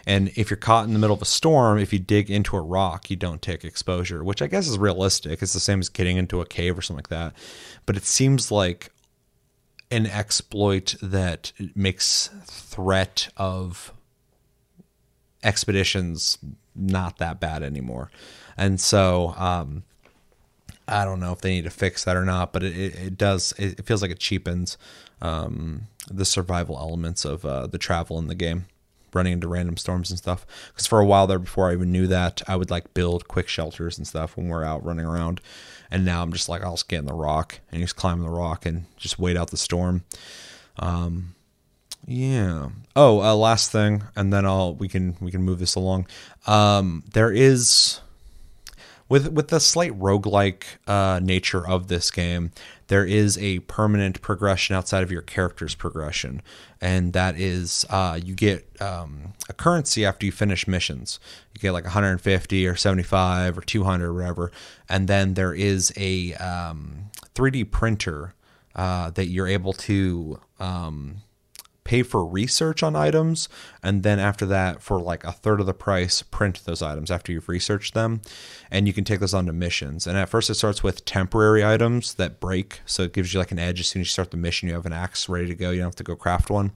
And 0.06 0.30
if 0.36 0.50
you're 0.50 0.56
caught 0.56 0.86
in 0.86 0.94
the 0.94 0.98
middle 0.98 1.14
of 1.14 1.22
a 1.22 1.26
storm, 1.26 1.78
if 1.78 1.92
you 1.92 1.98
dig 1.98 2.30
into 2.30 2.56
a 2.56 2.60
rock, 2.62 3.10
you 3.10 3.16
don't 3.16 3.42
take 3.42 3.64
exposure, 3.64 4.24
which 4.24 4.40
I 4.40 4.46
guess 4.46 4.66
is 4.66 4.78
realistic. 4.78 5.42
It's 5.42 5.52
the 5.52 5.60
same 5.60 5.80
as 5.80 5.88
getting 5.88 6.16
into 6.16 6.40
a 6.40 6.46
cave 6.46 6.78
or 6.78 6.82
something 6.82 6.98
like 6.98 7.08
that. 7.08 7.34
But 7.86 7.96
it 7.96 8.04
seems 8.04 8.50
like 8.50 8.90
an 9.90 10.06
exploit 10.06 10.94
that 11.02 11.52
makes 11.74 12.30
threat 12.46 13.28
of 13.36 13.92
expeditions 15.42 16.38
not 16.74 17.18
that 17.18 17.38
bad 17.38 17.62
anymore. 17.62 18.10
And 18.56 18.80
so, 18.80 19.34
um, 19.36 19.84
I 20.88 21.04
don't 21.04 21.20
know 21.20 21.32
if 21.32 21.40
they 21.40 21.50
need 21.50 21.64
to 21.64 21.70
fix 21.70 22.04
that 22.04 22.16
or 22.16 22.24
not, 22.24 22.52
but 22.52 22.62
it, 22.62 22.76
it, 22.76 23.18
does. 23.18 23.52
It, 23.58 23.80
it 23.80 23.86
feels 23.86 24.02
like 24.02 24.10
it 24.10 24.18
cheapens 24.18 24.78
um, 25.20 25.82
the 26.10 26.24
survival 26.24 26.78
elements 26.78 27.24
of 27.24 27.44
uh, 27.44 27.66
the 27.66 27.78
travel 27.78 28.18
in 28.18 28.26
the 28.26 28.34
game, 28.34 28.66
running 29.12 29.34
into 29.34 29.48
random 29.48 29.76
storms 29.76 30.10
and 30.10 30.18
stuff. 30.18 30.46
Because 30.68 30.86
for 30.86 31.00
a 31.00 31.06
while 31.06 31.26
there, 31.26 31.38
before 31.38 31.68
I 31.68 31.74
even 31.74 31.92
knew 31.92 32.06
that, 32.06 32.42
I 32.48 32.56
would 32.56 32.70
like 32.70 32.94
build 32.94 33.28
quick 33.28 33.48
shelters 33.48 33.98
and 33.98 34.06
stuff 34.06 34.36
when 34.36 34.48
we're 34.48 34.64
out 34.64 34.84
running 34.84 35.06
around. 35.06 35.40
And 35.90 36.04
now 36.04 36.22
I'm 36.22 36.32
just 36.32 36.48
like, 36.48 36.62
I'll 36.62 36.72
just 36.72 36.88
get 36.88 37.00
in 37.00 37.06
the 37.06 37.14
rock 37.14 37.60
and 37.70 37.80
just 37.80 37.96
climb 37.96 38.20
the 38.20 38.28
rock 38.28 38.66
and 38.66 38.86
just 38.96 39.18
wait 39.18 39.36
out 39.36 39.50
the 39.50 39.56
storm. 39.56 40.04
Um, 40.78 41.34
yeah. 42.06 42.70
Oh, 42.96 43.20
uh, 43.20 43.34
last 43.34 43.70
thing, 43.70 44.04
and 44.16 44.32
then 44.32 44.46
I'll 44.46 44.74
we 44.74 44.88
can 44.88 45.16
we 45.20 45.30
can 45.30 45.42
move 45.42 45.58
this 45.58 45.74
along. 45.74 46.06
Um, 46.46 47.04
there 47.12 47.30
is 47.30 48.00
with 49.08 49.28
with 49.32 49.48
the 49.48 49.60
slight 49.60 49.98
roguelike 49.98 50.64
uh, 50.86 51.20
nature 51.22 51.66
of 51.66 51.88
this 51.88 52.10
game, 52.10 52.52
there 52.88 53.04
is 53.04 53.38
a 53.38 53.60
permanent 53.60 54.20
progression 54.20 54.76
outside 54.76 55.02
of 55.02 55.10
your 55.10 55.22
character's 55.22 55.74
progression, 55.74 56.42
and 56.80 57.12
that 57.14 57.38
is 57.38 57.86
uh, 57.90 58.18
you 58.22 58.34
get 58.34 58.66
um, 58.80 59.32
a 59.48 59.52
currency 59.52 60.04
after 60.04 60.26
you 60.26 60.32
finish 60.32 60.68
missions. 60.68 61.20
You 61.54 61.60
get 61.60 61.72
like 61.72 61.84
150 61.84 62.66
or 62.66 62.76
75 62.76 63.58
or 63.58 63.60
200 63.62 64.06
or 64.06 64.14
whatever, 64.14 64.52
and 64.88 65.08
then 65.08 65.34
there 65.34 65.54
is 65.54 65.92
a 65.96 66.34
um, 66.34 67.10
3D 67.34 67.70
printer 67.70 68.34
uh, 68.74 69.10
that 69.10 69.26
you're 69.26 69.48
able 69.48 69.72
to 69.72 70.40
um, 70.60 71.22
pay 71.88 72.02
for 72.02 72.22
research 72.22 72.82
on 72.82 72.94
items 72.94 73.48
and 73.82 74.02
then 74.02 74.18
after 74.18 74.44
that 74.44 74.82
for 74.82 75.00
like 75.00 75.24
a 75.24 75.32
third 75.32 75.58
of 75.58 75.64
the 75.64 75.72
price 75.72 76.20
print 76.20 76.62
those 76.66 76.82
items 76.82 77.10
after 77.10 77.32
you've 77.32 77.48
researched 77.48 77.94
them. 77.94 78.20
And 78.70 78.86
you 78.86 78.92
can 78.92 79.04
take 79.04 79.20
those 79.20 79.32
on 79.32 79.46
to 79.46 79.54
missions. 79.54 80.06
And 80.06 80.18
at 80.18 80.28
first 80.28 80.50
it 80.50 80.56
starts 80.56 80.82
with 80.82 81.06
temporary 81.06 81.64
items 81.64 82.12
that 82.14 82.40
break. 82.40 82.82
So 82.84 83.04
it 83.04 83.14
gives 83.14 83.32
you 83.32 83.40
like 83.40 83.52
an 83.52 83.58
edge 83.58 83.80
as 83.80 83.88
soon 83.88 84.02
as 84.02 84.08
you 84.08 84.10
start 84.10 84.32
the 84.32 84.36
mission. 84.36 84.68
You 84.68 84.74
have 84.74 84.84
an 84.84 84.92
axe 84.92 85.30
ready 85.30 85.46
to 85.46 85.54
go. 85.54 85.70
You 85.70 85.78
don't 85.78 85.86
have 85.86 85.96
to 85.96 86.04
go 86.04 86.14
craft 86.14 86.50
one 86.50 86.72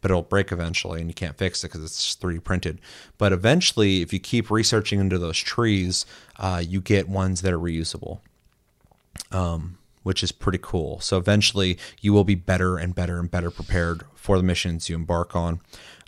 but 0.00 0.10
it'll 0.10 0.22
break 0.22 0.52
eventually 0.52 1.00
and 1.00 1.10
you 1.10 1.14
can't 1.14 1.36
fix 1.36 1.64
it 1.64 1.68
because 1.68 1.82
it's 1.82 2.16
3d 2.16 2.44
printed. 2.44 2.80
But 3.18 3.32
eventually 3.32 4.00
if 4.00 4.12
you 4.12 4.20
keep 4.20 4.48
researching 4.48 5.00
into 5.00 5.18
those 5.18 5.38
trees 5.38 6.06
uh, 6.38 6.62
you 6.64 6.80
get 6.80 7.08
ones 7.08 7.42
that 7.42 7.52
are 7.52 7.58
reusable 7.58 8.20
which 10.02 10.22
is 10.22 10.32
pretty 10.32 10.58
cool. 10.60 11.00
So 11.00 11.16
eventually, 11.18 11.78
you 12.00 12.12
will 12.12 12.24
be 12.24 12.34
better 12.34 12.76
and 12.78 12.94
better 12.94 13.18
and 13.18 13.30
better 13.30 13.50
prepared 13.50 14.04
for 14.14 14.36
the 14.36 14.42
missions 14.42 14.88
you 14.88 14.96
embark 14.96 15.34
on. 15.36 15.60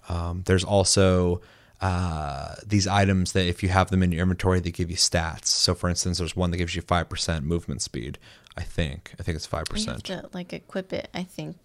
Um, 0.08 0.42
there's 0.46 0.64
also 0.64 1.40
uh, 1.80 2.54
these 2.66 2.86
items 2.86 3.32
that, 3.32 3.46
if 3.46 3.62
you 3.62 3.68
have 3.68 3.90
them 3.90 4.02
in 4.02 4.12
your 4.12 4.22
inventory, 4.22 4.60
they 4.60 4.70
give 4.70 4.90
you 4.90 4.96
stats. 4.96 5.46
So, 5.46 5.74
for 5.74 5.88
instance, 5.88 6.18
there's 6.18 6.36
one 6.36 6.50
that 6.50 6.56
gives 6.56 6.74
you 6.74 6.82
five 6.82 7.08
percent 7.08 7.44
movement 7.44 7.82
speed. 7.82 8.18
I 8.56 8.62
think. 8.62 9.12
I 9.18 9.22
think 9.22 9.36
it's 9.36 9.46
five 9.46 9.64
percent. 9.64 10.08
like 10.32 10.52
equip 10.52 10.92
it, 10.92 11.08
I 11.12 11.24
think. 11.24 11.56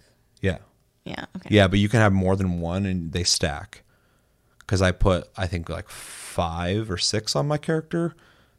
Yeah. 0.42 0.58
Yeah. 1.06 1.26
Okay. 1.38 1.56
Yeah, 1.56 1.68
but 1.68 1.80
you 1.80 1.90
can 1.90 2.00
have 2.00 2.14
more 2.14 2.36
than 2.36 2.60
one, 2.60 2.86
and 2.86 3.12
they 3.12 3.24
stack. 3.24 3.84
Because 4.60 4.82
I 4.82 4.92
put, 4.92 5.28
I 5.36 5.48
think, 5.48 5.70
like 5.70 5.90
five 5.90 6.92
or 6.92 6.98
six 6.98 7.36
on 7.36 7.48
my 7.48 7.58
character, 7.58 8.16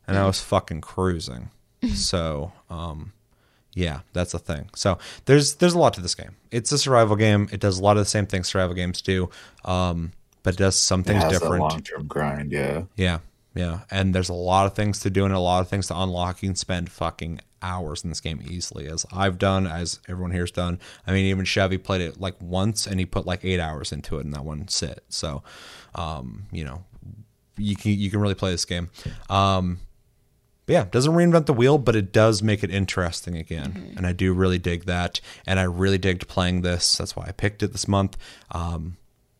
and 0.06 0.16
I 0.16 0.26
was 0.26 0.40
fucking 0.40 0.80
cruising. 0.80 1.50
so, 1.94 2.52
um, 2.68 3.12
yeah, 3.74 4.00
that's 4.12 4.34
a 4.34 4.38
thing. 4.38 4.68
So 4.74 4.98
there's 5.26 5.54
there's 5.56 5.74
a 5.74 5.78
lot 5.78 5.94
to 5.94 6.00
this 6.00 6.14
game. 6.14 6.36
It's 6.50 6.72
a 6.72 6.78
survival 6.78 7.16
game. 7.16 7.48
It 7.52 7.60
does 7.60 7.78
a 7.78 7.82
lot 7.82 7.96
of 7.96 8.02
the 8.02 8.10
same 8.10 8.26
things 8.26 8.48
survival 8.48 8.74
games 8.74 9.00
do, 9.00 9.30
um, 9.64 10.12
but 10.42 10.54
it 10.54 10.58
does 10.58 10.76
some 10.76 11.00
It 11.00 11.06
things 11.06 11.24
different. 11.28 11.60
long 11.60 11.82
term 11.82 12.06
grind, 12.06 12.52
yeah. 12.52 12.82
Yeah, 12.96 13.18
yeah. 13.54 13.80
And 13.90 14.14
there's 14.14 14.28
a 14.28 14.34
lot 14.34 14.66
of 14.66 14.74
things 14.74 15.00
to 15.00 15.10
do 15.10 15.24
and 15.24 15.34
a 15.34 15.38
lot 15.38 15.60
of 15.60 15.68
things 15.68 15.86
to 15.88 16.00
unlock. 16.00 16.42
You 16.42 16.48
can 16.48 16.56
spend 16.56 16.90
fucking 16.90 17.40
hours 17.62 18.02
in 18.02 18.08
this 18.10 18.20
game 18.20 18.40
easily, 18.48 18.88
as 18.88 19.04
I've 19.12 19.38
done, 19.38 19.66
as 19.66 20.00
everyone 20.08 20.30
here's 20.32 20.50
done. 20.50 20.80
I 21.06 21.12
mean, 21.12 21.26
even 21.26 21.44
Chevy 21.44 21.78
played 21.78 22.00
it 22.00 22.18
like 22.20 22.34
once 22.40 22.86
and 22.86 22.98
he 22.98 23.06
put 23.06 23.26
like 23.26 23.44
eight 23.44 23.60
hours 23.60 23.92
into 23.92 24.16
it 24.18 24.22
in 24.22 24.30
that 24.30 24.44
one 24.44 24.66
sit. 24.68 25.04
So, 25.10 25.42
um, 25.94 26.46
you 26.50 26.64
know, 26.64 26.84
you 27.56 27.76
can 27.76 27.92
you 27.92 28.10
can 28.10 28.20
really 28.20 28.34
play 28.34 28.50
this 28.50 28.64
game. 28.64 28.88
Um, 29.28 29.78
but 30.70 30.74
yeah, 30.74 30.82
it 30.82 30.92
doesn't 30.92 31.14
reinvent 31.14 31.46
the 31.46 31.52
wheel, 31.52 31.78
but 31.78 31.96
it 31.96 32.12
does 32.12 32.44
make 32.44 32.62
it 32.62 32.70
interesting 32.70 33.36
again. 33.36 33.92
And 33.96 34.06
I 34.06 34.12
do 34.12 34.32
really 34.32 34.60
dig 34.60 34.84
that. 34.84 35.20
And 35.44 35.58
I 35.58 35.64
really 35.64 35.98
digged 35.98 36.28
playing 36.28 36.62
this. 36.62 36.96
That's 36.96 37.16
why 37.16 37.24
I 37.26 37.32
picked 37.32 37.64
it 37.64 37.72
this 37.72 37.88
month. 37.88 38.16
Um, 38.52 38.96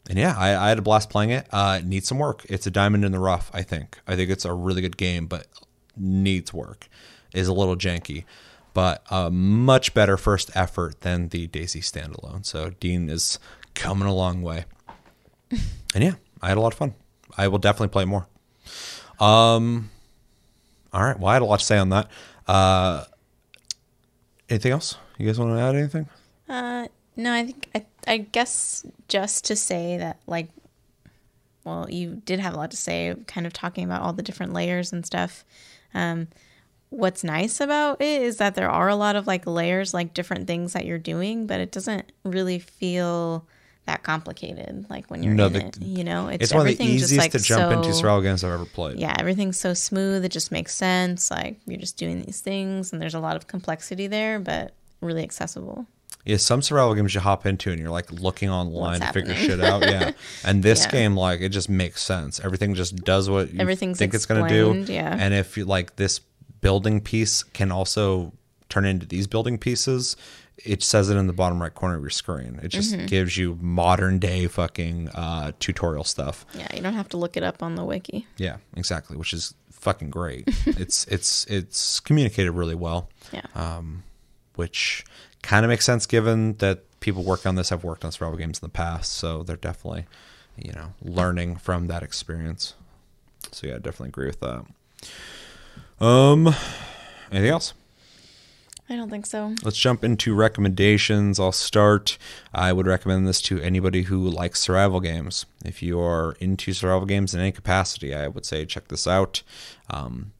and 0.08 0.18
yeah, 0.18 0.34
I, 0.36 0.56
I 0.56 0.68
had 0.70 0.80
a 0.80 0.82
blast 0.82 1.08
playing 1.08 1.30
it. 1.30 1.46
Uh, 1.52 1.78
it 1.80 1.86
needs 1.86 2.08
some 2.08 2.18
work. 2.18 2.44
It's 2.48 2.66
a 2.66 2.70
diamond 2.72 3.04
in 3.04 3.12
the 3.12 3.20
rough, 3.20 3.48
I 3.54 3.62
think. 3.62 4.00
I 4.08 4.16
think 4.16 4.28
it's 4.28 4.44
a 4.44 4.52
really 4.52 4.82
good 4.82 4.96
game, 4.96 5.28
but 5.28 5.46
needs 5.96 6.52
work. 6.52 6.88
Is 7.32 7.46
a 7.46 7.52
little 7.52 7.76
janky, 7.76 8.24
but 8.74 9.04
a 9.08 9.30
much 9.30 9.94
better 9.94 10.16
first 10.16 10.50
effort 10.56 11.02
than 11.02 11.28
the 11.28 11.46
DayZ 11.46 11.82
standalone. 11.82 12.44
So 12.44 12.70
Dean 12.80 13.08
is 13.08 13.38
coming 13.76 14.08
a 14.08 14.14
long 14.14 14.42
way. 14.42 14.64
and 15.94 16.02
yeah, 16.02 16.14
I 16.42 16.48
had 16.48 16.56
a 16.56 16.60
lot 16.60 16.72
of 16.72 16.78
fun. 16.80 16.94
I 17.38 17.46
will 17.46 17.58
definitely 17.58 17.92
play 17.92 18.04
more. 18.04 18.26
Um, 19.20 19.90
All 20.92 21.02
right. 21.02 21.18
Well, 21.18 21.28
I 21.28 21.34
had 21.34 21.42
a 21.42 21.46
lot 21.46 21.60
to 21.60 21.66
say 21.66 21.78
on 21.78 21.90
that. 21.90 22.10
Uh, 22.46 23.04
anything 24.48 24.72
else? 24.72 24.96
You 25.18 25.26
guys 25.26 25.38
want 25.38 25.56
to 25.56 25.60
add 25.60 25.76
anything? 25.76 26.08
Uh, 26.48 26.88
no, 27.16 27.32
I 27.32 27.46
think 27.46 27.68
I, 27.74 27.86
I 28.06 28.16
guess 28.18 28.84
just 29.08 29.44
to 29.46 29.56
say 29.56 29.98
that 29.98 30.20
like, 30.26 30.48
well, 31.64 31.88
you 31.90 32.22
did 32.24 32.40
have 32.40 32.54
a 32.54 32.56
lot 32.56 32.70
to 32.72 32.76
say, 32.76 33.14
kind 33.26 33.46
of 33.46 33.52
talking 33.52 33.84
about 33.84 34.02
all 34.02 34.12
the 34.12 34.22
different 34.22 34.52
layers 34.52 34.92
and 34.92 35.04
stuff. 35.04 35.44
Um, 35.94 36.28
what's 36.88 37.22
nice 37.22 37.60
about 37.60 38.00
it 38.00 38.22
is 38.22 38.38
that 38.38 38.54
there 38.54 38.70
are 38.70 38.88
a 38.88 38.96
lot 38.96 39.14
of 39.14 39.26
like 39.26 39.46
layers, 39.46 39.94
like 39.94 40.14
different 40.14 40.46
things 40.46 40.72
that 40.72 40.86
you're 40.86 40.98
doing, 40.98 41.46
but 41.46 41.60
it 41.60 41.70
doesn't 41.70 42.10
really 42.24 42.58
feel 42.58 43.46
that 43.90 44.02
complicated. 44.02 44.86
Like 44.88 45.10
when 45.10 45.22
you're 45.22 45.34
No, 45.34 45.46
in 45.46 45.52
the- 45.52 45.66
it, 45.66 45.82
you 45.82 46.04
know, 46.04 46.28
it's, 46.28 46.44
It's 46.44 46.54
one 46.54 46.66
of 46.68 46.78
the 46.78 46.84
easiest 46.84 47.18
like, 47.18 47.32
to 47.32 47.38
jump 47.40 47.72
into 47.72 47.92
survival 47.92 48.22
games 48.22 48.44
I've 48.44 48.52
ever 48.52 48.64
played. 48.64 48.98
yeah, 48.98 49.14
everything's 49.18 49.58
so 49.58 49.74
smooth. 49.74 50.24
It 50.24 50.30
just 50.30 50.52
makes 50.52 50.74
sense. 50.74 51.30
Like 51.30 51.58
you're 51.66 51.80
just 51.80 51.96
doing 51.96 52.22
these 52.22 52.40
things, 52.40 52.92
and 52.92 53.02
there's 53.02 53.14
a 53.14 53.20
lot 53.20 53.36
of 53.36 53.46
complexity 53.46 54.06
there, 54.06 54.38
but 54.38 54.72
really 55.00 55.22
accessible. 55.22 55.86
Yeah, 56.24 56.36
some 56.36 56.60
survival 56.60 56.94
games 56.94 57.14
you 57.14 57.20
hop 57.20 57.46
into 57.46 57.70
and 57.70 57.80
you're 57.80 57.90
like 57.90 58.12
looking 58.12 58.50
online 58.50 59.00
to 59.00 59.12
figure 59.12 59.34
shit 59.34 59.60
out. 59.60 59.82
Yeah, 59.82 60.12
and 60.44 60.62
this 60.62 60.84
Yeah. 60.84 60.90
game 60.90 61.16
like 61.16 61.40
it 61.40 61.48
just 61.48 61.68
makes 61.70 62.02
sense. 62.02 62.38
Everything 62.40 62.74
just 62.74 62.94
does 62.96 63.28
what 63.30 63.52
you 63.52 63.58
Everything's 63.60 63.98
think 63.98 64.12
it's 64.14 64.26
going 64.26 64.46
to 64.46 64.84
do. 64.84 64.92
yeah. 64.92 65.16
and 65.18 65.32
if 65.34 65.56
you 65.56 65.64
like 65.64 65.96
this 65.96 66.20
building 66.60 67.00
piece 67.00 67.42
can 67.42 67.72
also 67.72 68.32
turn 68.70 68.86
into 68.86 69.04
these 69.04 69.26
building 69.26 69.58
pieces. 69.58 70.16
It 70.62 70.82
says 70.82 71.08
it 71.10 71.16
in 71.16 71.26
the 71.26 71.32
bottom 71.32 71.60
right 71.60 71.72
corner 71.74 71.96
of 71.96 72.02
your 72.02 72.10
screen. 72.10 72.60
It 72.62 72.68
just 72.68 72.92
Mm-hmm. 72.94 73.06
gives 73.06 73.36
you 73.36 73.58
modern 73.60 74.18
day 74.18 74.46
fucking 74.46 75.08
uh, 75.10 75.52
tutorial 75.58 76.04
stuff. 76.04 76.44
Yeah, 76.54 76.68
you 76.74 76.82
don't 76.82 76.94
have 76.94 77.08
to 77.10 77.16
look 77.16 77.36
it 77.36 77.42
up 77.42 77.62
on 77.62 77.74
the 77.76 77.84
wiki. 77.84 78.26
Yeah, 78.36 78.56
exactly, 78.76 79.16
which 79.16 79.32
is 79.32 79.54
fucking 79.70 80.10
great. 80.10 80.44
it's 80.66 81.04
it's 81.06 81.46
it's 81.46 82.00
communicated 82.00 82.52
really 82.52 82.74
well 82.74 83.08
Yeah. 83.32 83.42
Um, 83.54 84.02
which 84.56 85.04
kind 85.42 85.64
of 85.64 85.70
makes 85.70 85.86
sense 85.86 86.04
given 86.04 86.54
that 86.58 86.84
people 87.00 87.22
working 87.22 87.48
on 87.48 87.54
this 87.54 87.70
have 87.70 87.82
worked 87.82 88.04
on 88.04 88.12
survival 88.12 88.36
games 88.36 88.58
in 88.58 88.66
the 88.66 88.70
past, 88.72 89.12
so 89.12 89.42
they're 89.42 89.56
definitely, 89.56 90.04
you 90.62 90.72
know, 90.72 90.92
learning 91.00 91.56
from 91.56 91.86
that 91.86 92.02
experience. 92.02 92.74
So 93.52 93.66
yeah, 93.68 93.76
I 93.76 93.78
definitely 93.78 94.08
agree 94.08 94.26
with 94.26 94.40
that. 94.40 94.66
Um, 96.04 96.54
anything 97.32 97.50
else? 97.50 97.72
I 98.90 98.96
don't 98.96 99.08
think 99.08 99.24
so. 99.24 99.54
Let's 99.62 99.78
jump 99.78 100.02
into 100.02 100.34
recommendations. 100.34 101.38
I'll 101.38 101.52
start. 101.52 102.18
I 102.52 102.72
would 102.72 102.88
recommend 102.88 103.28
this 103.28 103.40
to 103.42 103.60
anybody 103.60 104.02
who 104.02 104.28
likes 104.28 104.58
survival 104.58 104.98
games. 104.98 105.46
If 105.64 105.80
you 105.80 106.00
are 106.00 106.32
into 106.40 106.72
survival 106.72 107.06
games 107.06 107.32
in 107.32 107.38
any 107.38 107.52
capacity, 107.52 108.12
I 108.12 108.26
would 108.26 108.44
say 108.44 108.66
check 108.66 108.88
this 108.88 109.06
out. 109.06 109.44
Um, 109.88 110.32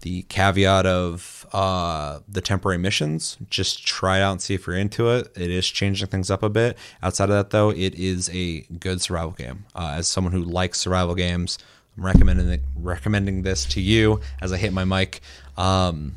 the 0.00 0.22
caveat 0.22 0.86
of 0.86 1.46
uh, 1.52 2.20
the 2.26 2.40
temporary 2.40 2.78
missions, 2.78 3.36
just 3.50 3.86
try 3.86 4.18
it 4.18 4.22
out 4.22 4.32
and 4.32 4.40
see 4.40 4.54
if 4.54 4.66
you're 4.66 4.74
into 4.74 5.10
it. 5.10 5.30
It 5.36 5.50
is 5.50 5.68
changing 5.68 6.08
things 6.08 6.30
up 6.30 6.42
a 6.42 6.48
bit. 6.48 6.78
Outside 7.02 7.24
of 7.28 7.36
that, 7.36 7.50
though, 7.50 7.68
it 7.68 7.94
is 7.94 8.30
a 8.32 8.60
good 8.80 9.02
survival 9.02 9.32
game. 9.32 9.66
Uh, 9.74 9.96
as 9.98 10.08
someone 10.08 10.32
who 10.32 10.42
likes 10.42 10.80
survival 10.80 11.14
games, 11.14 11.58
I'm 11.98 12.06
recommending 12.06 12.62
recommending 12.74 13.42
this 13.42 13.66
to 13.66 13.82
you 13.82 14.20
as 14.40 14.50
I 14.50 14.56
hit 14.56 14.72
my 14.72 14.84
mic. 14.84 15.20
Um, 15.58 16.16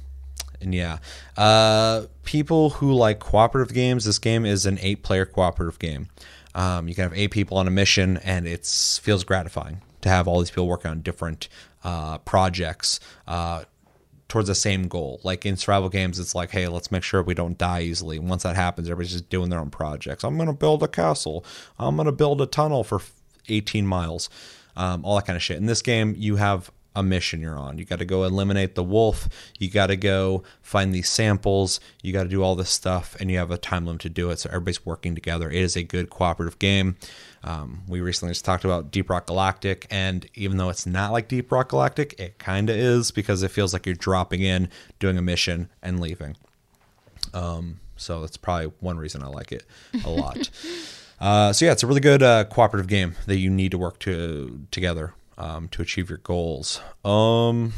and 0.62 0.74
yeah, 0.74 1.00
uh, 1.38 2.04
people 2.24 2.72
who 2.72 2.94
like 2.94 3.20
cooperative 3.20 3.74
games, 3.74 4.06
this 4.06 4.20
game 4.20 4.46
is 4.46 4.66
an 4.66 4.78
eight-player 4.82 5.26
cooperative 5.26 5.80
game. 5.80 6.10
Um, 6.54 6.88
you 6.88 6.96
can 6.96 7.04
have 7.04 7.14
eight 7.14 7.32
people 7.32 7.58
on 7.58 7.68
a 7.68 7.72
mission, 7.72 8.18
and 8.18 8.48
it 8.48 8.66
feels 9.02 9.24
gratifying 9.24 9.82
to 10.02 10.10
have 10.10 10.28
all 10.28 10.40
these 10.40 10.50
people 10.50 10.68
working 10.68 10.92
on 10.92 11.02
different 11.02 11.50
uh, 11.84 12.18
projects 12.20 13.00
uh, 13.28 13.64
towards 14.28 14.48
the 14.48 14.56
same 14.56 14.88
goal. 14.88 15.20
Like 15.24 15.46
in 15.46 15.58
survival 15.58 15.90
games, 15.90 16.20
it's 16.20 16.34
like, 16.34 16.52
hey, 16.52 16.68
let's 16.68 16.92
make 16.92 17.04
sure 17.04 17.22
we 17.22 17.34
don't 17.34 17.58
die 17.58 17.82
easily. 17.82 18.20
Once 18.20 18.44
that 18.44 18.56
happens, 18.56 18.88
everybody's 18.88 19.14
just 19.14 19.30
doing 19.30 19.50
their 19.50 19.60
own 19.60 19.70
projects. 19.70 20.24
I'm 20.24 20.38
going 20.38 20.48
to 20.48 20.54
build 20.54 20.82
a 20.84 20.88
castle. 20.88 21.46
I'm 21.78 21.96
going 21.96 22.06
to 22.06 22.12
build 22.12 22.42
a 22.42 22.46
tunnel 22.46 22.84
for 22.84 23.02
18 23.50 23.86
miles. 23.86 24.30
Um, 24.78 25.06
all 25.06 25.16
that 25.16 25.26
kind 25.26 25.38
of 25.38 25.44
shit. 25.44 25.58
In 25.58 25.68
this 25.68 25.82
game, 25.82 26.16
you 26.18 26.36
have 26.38 26.72
a 26.96 27.04
mission 27.04 27.42
you're 27.42 27.58
on. 27.58 27.78
You 27.78 27.86
got 27.86 28.00
to 28.00 28.06
go 28.06 28.24
eliminate 28.24 28.76
the 28.76 28.84
wolf. 28.84 29.28
You 29.60 29.70
got 29.70 29.88
to 29.88 29.98
go 29.98 30.44
find 30.62 30.94
these 30.94 31.10
samples. 31.10 31.80
You 32.02 32.14
got 32.14 32.24
to 32.24 32.30
do 32.30 32.42
all 32.42 32.56
this 32.56 32.70
stuff, 32.70 33.16
and 33.20 33.30
you 33.30 33.38
have 33.38 33.52
a 33.52 33.58
time 33.58 33.86
limit 33.86 34.02
to 34.04 34.10
do 34.10 34.30
it. 34.30 34.40
So 34.40 34.50
everybody's 34.50 34.86
working 34.86 35.14
together. 35.14 35.50
It 35.50 35.62
is 35.62 35.76
a 35.76 35.84
good 35.84 36.10
cooperative 36.10 36.58
game. 36.58 36.96
Um, 37.44 37.84
we 37.88 38.02
recently 38.02 38.32
just 38.32 38.46
talked 38.46 38.66
about 38.66 38.92
Deep 38.92 39.10
Rock 39.10 39.28
Galactic, 39.28 39.86
and 39.92 40.28
even 40.34 40.58
though 40.58 40.70
it's 40.70 40.88
not 40.88 41.12
like 41.12 41.28
Deep 41.28 41.52
Rock 41.52 41.70
Galactic, 41.70 42.20
it 42.20 42.40
kind 42.40 42.70
of 42.70 42.76
is 42.76 43.12
because 43.12 43.44
it 43.44 43.52
feels 43.52 43.74
like 43.74 43.86
you're 43.86 43.94
dropping 43.94 44.42
in, 44.42 44.70
doing 45.00 45.18
a 45.18 45.22
mission, 45.22 45.70
and 45.84 46.00
leaving. 46.00 46.38
Um, 47.34 47.80
so 47.98 48.22
that's 48.22 48.38
probably 48.38 48.72
one 48.80 48.98
reason 48.98 49.22
I 49.22 49.28
like 49.28 49.52
it 49.52 49.64
a 50.04 50.10
lot. 50.10 50.50
uh, 51.20 51.54
so 51.54 51.66
yeah, 51.66 51.72
it's 51.72 51.84
a 51.84 51.88
really 51.88 52.02
good 52.02 52.24
uh, 52.24 52.46
cooperative 52.46 52.88
game 52.88 53.16
that 53.28 53.38
you 53.38 53.50
need 53.50 53.72
to 53.72 53.78
work 53.78 54.00
to 54.00 54.66
together 54.72 55.14
um, 55.38 55.68
to 55.70 55.82
achieve 55.82 56.10
your 56.10 56.20
goals. 56.20 56.82
Um, 57.04 57.74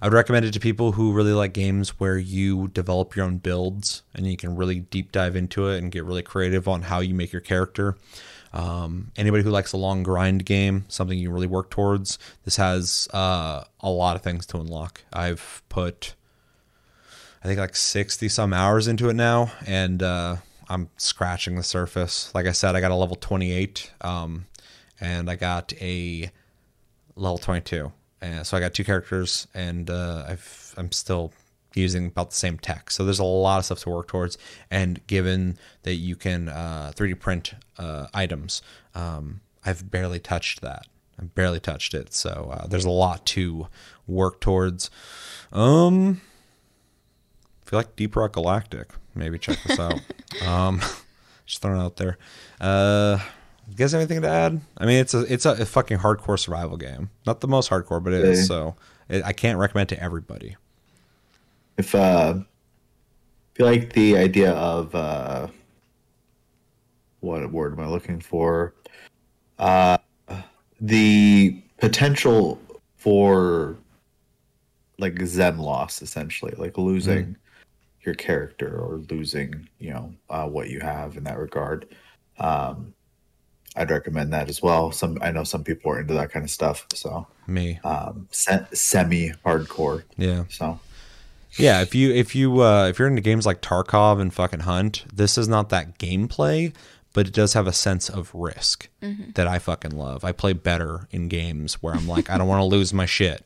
I 0.00 0.06
would 0.06 0.12
recommend 0.12 0.44
it 0.44 0.52
to 0.52 0.60
people 0.60 0.92
who 0.92 1.12
really 1.12 1.32
like 1.32 1.54
games 1.54 1.98
where 1.98 2.18
you 2.18 2.68
develop 2.68 3.16
your 3.16 3.24
own 3.24 3.38
builds 3.38 4.02
and 4.14 4.26
you 4.26 4.36
can 4.36 4.54
really 4.54 4.80
deep 4.80 5.10
dive 5.10 5.36
into 5.36 5.68
it 5.68 5.78
and 5.78 5.90
get 5.90 6.04
really 6.04 6.22
creative 6.22 6.68
on 6.68 6.82
how 6.82 7.00
you 7.00 7.14
make 7.14 7.32
your 7.32 7.40
character. 7.40 7.96
Um, 8.52 9.12
anybody 9.16 9.42
who 9.42 9.50
likes 9.50 9.72
a 9.72 9.76
long 9.76 10.02
grind 10.02 10.44
game, 10.44 10.84
something 10.88 11.18
you 11.18 11.30
really 11.30 11.46
work 11.46 11.70
towards, 11.70 12.18
this 12.44 12.56
has 12.56 13.08
uh, 13.12 13.64
a 13.80 13.90
lot 13.90 14.16
of 14.16 14.22
things 14.22 14.46
to 14.46 14.58
unlock. 14.58 15.02
I've 15.12 15.62
put, 15.68 16.14
I 17.42 17.48
think, 17.48 17.58
like 17.58 17.76
60 17.76 18.28
some 18.28 18.52
hours 18.52 18.88
into 18.88 19.08
it 19.08 19.14
now, 19.14 19.52
and 19.66 20.02
uh, 20.02 20.36
I'm 20.68 20.88
scratching 20.96 21.56
the 21.56 21.62
surface. 21.62 22.34
Like 22.34 22.46
I 22.46 22.52
said, 22.52 22.76
I 22.76 22.80
got 22.80 22.90
a 22.90 22.96
level 22.96 23.16
28, 23.16 23.92
um, 24.00 24.46
and 25.00 25.30
I 25.30 25.36
got 25.36 25.72
a 25.80 26.30
level 27.16 27.38
22 27.38 27.92
and 28.20 28.46
so 28.46 28.56
i 28.56 28.60
got 28.60 28.74
two 28.74 28.84
characters 28.84 29.46
and 29.54 29.88
uh, 29.88 30.24
I've, 30.28 30.74
i'm 30.76 30.92
still 30.92 31.32
using 31.76 32.06
about 32.06 32.30
the 32.30 32.36
same 32.36 32.58
tech. 32.58 32.90
So 32.90 33.04
there's 33.04 33.18
a 33.18 33.24
lot 33.24 33.58
of 33.58 33.66
stuff 33.66 33.80
to 33.80 33.90
work 33.90 34.08
towards. 34.08 34.38
And 34.70 35.06
given 35.06 35.58
that 35.82 35.96
you 35.96 36.16
can 36.16 36.48
uh, 36.48 36.92
3d 36.96 37.20
print 37.20 37.52
uh, 37.78 38.06
items 38.14 38.62
um, 38.94 39.40
i've 39.64 39.90
barely 39.90 40.18
touched 40.18 40.62
that. 40.62 40.86
I've 41.20 41.34
barely 41.34 41.60
touched 41.60 41.94
it. 41.94 42.12
So 42.12 42.50
uh, 42.52 42.66
there's 42.66 42.84
a 42.84 42.90
lot 42.90 43.24
to 43.26 43.68
work 44.06 44.40
towards. 44.40 44.90
Um 45.52 46.20
if 47.64 47.72
you 47.72 47.78
like 47.78 47.96
deep 47.96 48.16
rock 48.16 48.32
galactic. 48.32 48.90
Maybe 49.14 49.38
check 49.38 49.58
this 49.66 49.78
out. 49.78 50.00
Um 50.46 50.80
just 51.46 51.62
throwing 51.62 51.80
it 51.80 51.84
out 51.84 51.96
there. 51.96 52.18
Uh 52.60 53.18
you 53.68 53.76
guys 53.76 53.92
have 53.92 54.00
anything 54.00 54.22
to 54.22 54.28
add? 54.28 54.60
I 54.78 54.86
mean, 54.86 54.98
it's 54.98 55.14
a 55.14 55.20
it's 55.32 55.44
a, 55.44 55.52
a 55.52 55.66
fucking 55.66 55.98
hardcore 55.98 56.38
survival 56.38 56.76
game. 56.76 57.10
Not 57.26 57.40
the 57.40 57.48
most 57.48 57.70
hardcore, 57.70 58.02
but 58.02 58.12
it 58.12 58.24
is. 58.24 58.40
Yeah. 58.40 58.44
So 58.44 58.76
it, 59.08 59.24
I 59.24 59.32
can't 59.32 59.58
recommend 59.58 59.92
it 59.92 59.96
to 59.96 60.02
everybody. 60.02 60.56
If 61.76 61.94
uh, 61.94 62.34
if 63.52 63.58
you 63.58 63.64
like 63.64 63.92
the 63.92 64.16
idea 64.16 64.52
of 64.52 64.94
uh, 64.94 65.48
what 67.20 67.50
word 67.50 67.72
am 67.72 67.80
I 67.80 67.88
looking 67.88 68.20
for? 68.20 68.74
Uh, 69.58 69.98
the 70.80 71.60
potential 71.78 72.60
for 72.96 73.76
like 74.98 75.20
zen 75.24 75.58
loss, 75.58 76.02
essentially, 76.02 76.54
like 76.56 76.78
losing 76.78 77.36
your 78.02 78.14
character 78.14 78.78
or 78.78 79.02
losing, 79.10 79.68
you 79.78 79.90
know, 79.92 80.14
uh, 80.30 80.46
what 80.46 80.70
you 80.70 80.80
have 80.80 81.16
in 81.16 81.24
that 81.24 81.38
regard. 81.38 81.88
Um, 82.38 82.94
I'd 83.76 83.90
recommend 83.90 84.32
that 84.32 84.48
as 84.48 84.62
well. 84.62 84.90
Some 84.92 85.18
I 85.20 85.30
know 85.30 85.44
some 85.44 85.62
people 85.62 85.92
are 85.92 86.00
into 86.00 86.14
that 86.14 86.30
kind 86.32 86.44
of 86.44 86.50
stuff, 86.50 86.86
so 86.94 87.26
Me, 87.46 87.78
um, 87.84 88.26
se- 88.30 88.66
semi 88.72 89.30
hardcore. 89.44 90.04
yeah, 90.16 90.44
So 90.48 90.80
yeah. 91.58 91.80
If 91.82 91.94
you 91.94 92.12
if 92.12 92.34
you 92.34 92.62
uh, 92.62 92.86
if 92.88 92.98
you're 92.98 93.08
into 93.08 93.22
games 93.22 93.46
like 93.46 93.60
Tarkov 93.62 94.20
and 94.20 94.32
fucking 94.32 94.60
Hunt, 94.60 95.04
this 95.12 95.36
is 95.38 95.46
not 95.48 95.68
that 95.70 95.98
gameplay, 95.98 96.72
but 97.12 97.26
it 97.28 97.32
does 97.34 97.52
have 97.54 97.66
a 97.66 97.72
sense 97.72 98.08
of 98.08 98.30
risk 98.34 98.88
that 99.34 99.46
I 99.46 99.58
fucking 99.58 99.92
love. 99.96 100.24
I 100.24 100.32
play 100.32 100.52
better 100.52 101.06
in 101.10 101.28
games 101.28 101.74
where 101.82 101.94
I'm 101.94 102.06
like, 102.08 102.28
I 102.30 102.36
don't 102.38 102.48
want 102.48 102.60
to 102.60 102.64
lose 102.76 102.92
my 102.92 103.06
shit. 103.06 103.42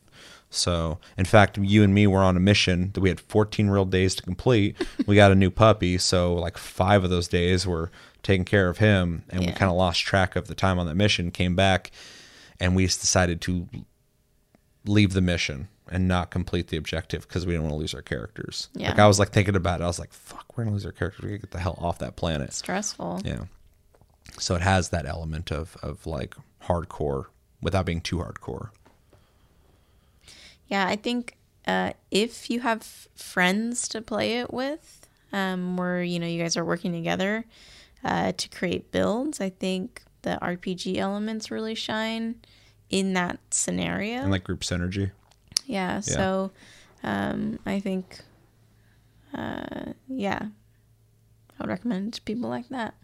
So, 0.52 0.98
in 1.16 1.26
fact, 1.26 1.58
you 1.58 1.84
and 1.84 1.94
me 1.94 2.08
were 2.08 2.18
on 2.24 2.36
a 2.36 2.40
mission 2.40 2.90
that 2.94 3.00
we 3.00 3.08
had 3.08 3.20
14 3.20 3.68
real 3.70 3.84
days 3.84 4.16
to 4.16 4.22
complete. 4.24 4.74
We 5.06 5.14
got 5.14 5.30
a 5.30 5.36
new 5.36 5.48
puppy, 5.50 5.96
so 5.98 6.34
like 6.34 6.58
five 6.58 7.04
of 7.04 7.10
those 7.10 7.28
days 7.28 7.68
were 7.68 7.92
taking 8.22 8.44
care 8.44 8.68
of 8.68 8.78
him, 8.78 9.24
and 9.30 9.40
we 9.40 9.52
kind 9.52 9.70
of 9.70 9.76
lost 9.76 10.02
track 10.02 10.36
of 10.36 10.46
the 10.46 10.54
time 10.54 10.78
on 10.78 10.86
that 10.86 10.94
mission. 10.94 11.30
Came 11.30 11.54
back, 11.54 11.90
and 12.58 12.76
we 12.76 12.86
just 12.86 13.00
decided 13.00 13.40
to 13.42 13.68
leave 14.84 15.12
the 15.12 15.20
mission 15.20 15.68
and 15.90 16.06
not 16.06 16.30
complete 16.30 16.68
the 16.68 16.76
objective 16.76 17.26
because 17.26 17.46
we 17.46 17.52
didn't 17.52 17.64
want 17.64 17.74
to 17.74 17.78
lose 17.78 17.94
our 17.94 18.02
characters. 18.02 18.68
Yeah. 18.74 18.90
Like 18.90 18.98
I 19.00 19.06
was 19.06 19.18
like 19.18 19.30
thinking 19.30 19.56
about 19.56 19.80
it, 19.80 19.84
I 19.84 19.86
was 19.86 19.98
like, 19.98 20.12
"Fuck, 20.12 20.56
we're 20.56 20.64
gonna 20.64 20.74
lose 20.74 20.86
our 20.86 20.92
characters. 20.92 21.22
We 21.22 21.30
gotta 21.30 21.40
get 21.40 21.50
the 21.50 21.58
hell 21.58 21.78
off 21.80 21.98
that 21.98 22.16
planet." 22.16 22.52
Stressful. 22.52 23.22
Yeah. 23.24 23.44
So 24.38 24.54
it 24.54 24.62
has 24.62 24.90
that 24.90 25.06
element 25.06 25.50
of 25.50 25.76
of 25.82 26.06
like 26.06 26.34
hardcore 26.64 27.26
without 27.60 27.86
being 27.86 28.00
too 28.00 28.18
hardcore. 28.18 28.70
Yeah, 30.68 30.86
I 30.86 30.96
think 30.96 31.36
uh, 31.66 31.92
if 32.10 32.48
you 32.48 32.60
have 32.60 32.82
friends 33.14 33.88
to 33.88 34.00
play 34.00 34.38
it 34.38 34.52
with, 34.52 35.08
um, 35.32 35.76
where 35.76 36.02
you 36.02 36.18
know 36.18 36.26
you 36.26 36.40
guys 36.40 36.56
are 36.56 36.64
working 36.64 36.92
together 36.92 37.44
uh, 38.04 38.32
to 38.32 38.48
create 38.48 38.92
builds, 38.92 39.40
I 39.40 39.50
think 39.50 40.02
the 40.22 40.38
RPG 40.40 40.96
elements 40.96 41.50
really 41.50 41.74
shine 41.74 42.36
in 42.88 43.14
that 43.14 43.38
scenario. 43.50 44.20
And 44.20 44.30
like 44.30 44.44
group 44.44 44.60
synergy. 44.60 45.10
yeah, 45.66 46.00
so 46.00 46.50
um, 47.02 47.58
I 47.64 47.80
think, 47.80 48.20
uh, 49.34 49.92
yeah, 50.08 50.46
I 51.58 51.62
would 51.62 51.70
recommend 51.70 52.14
to 52.14 52.22
people 52.22 52.50
like 52.50 52.68
that. 52.68 52.94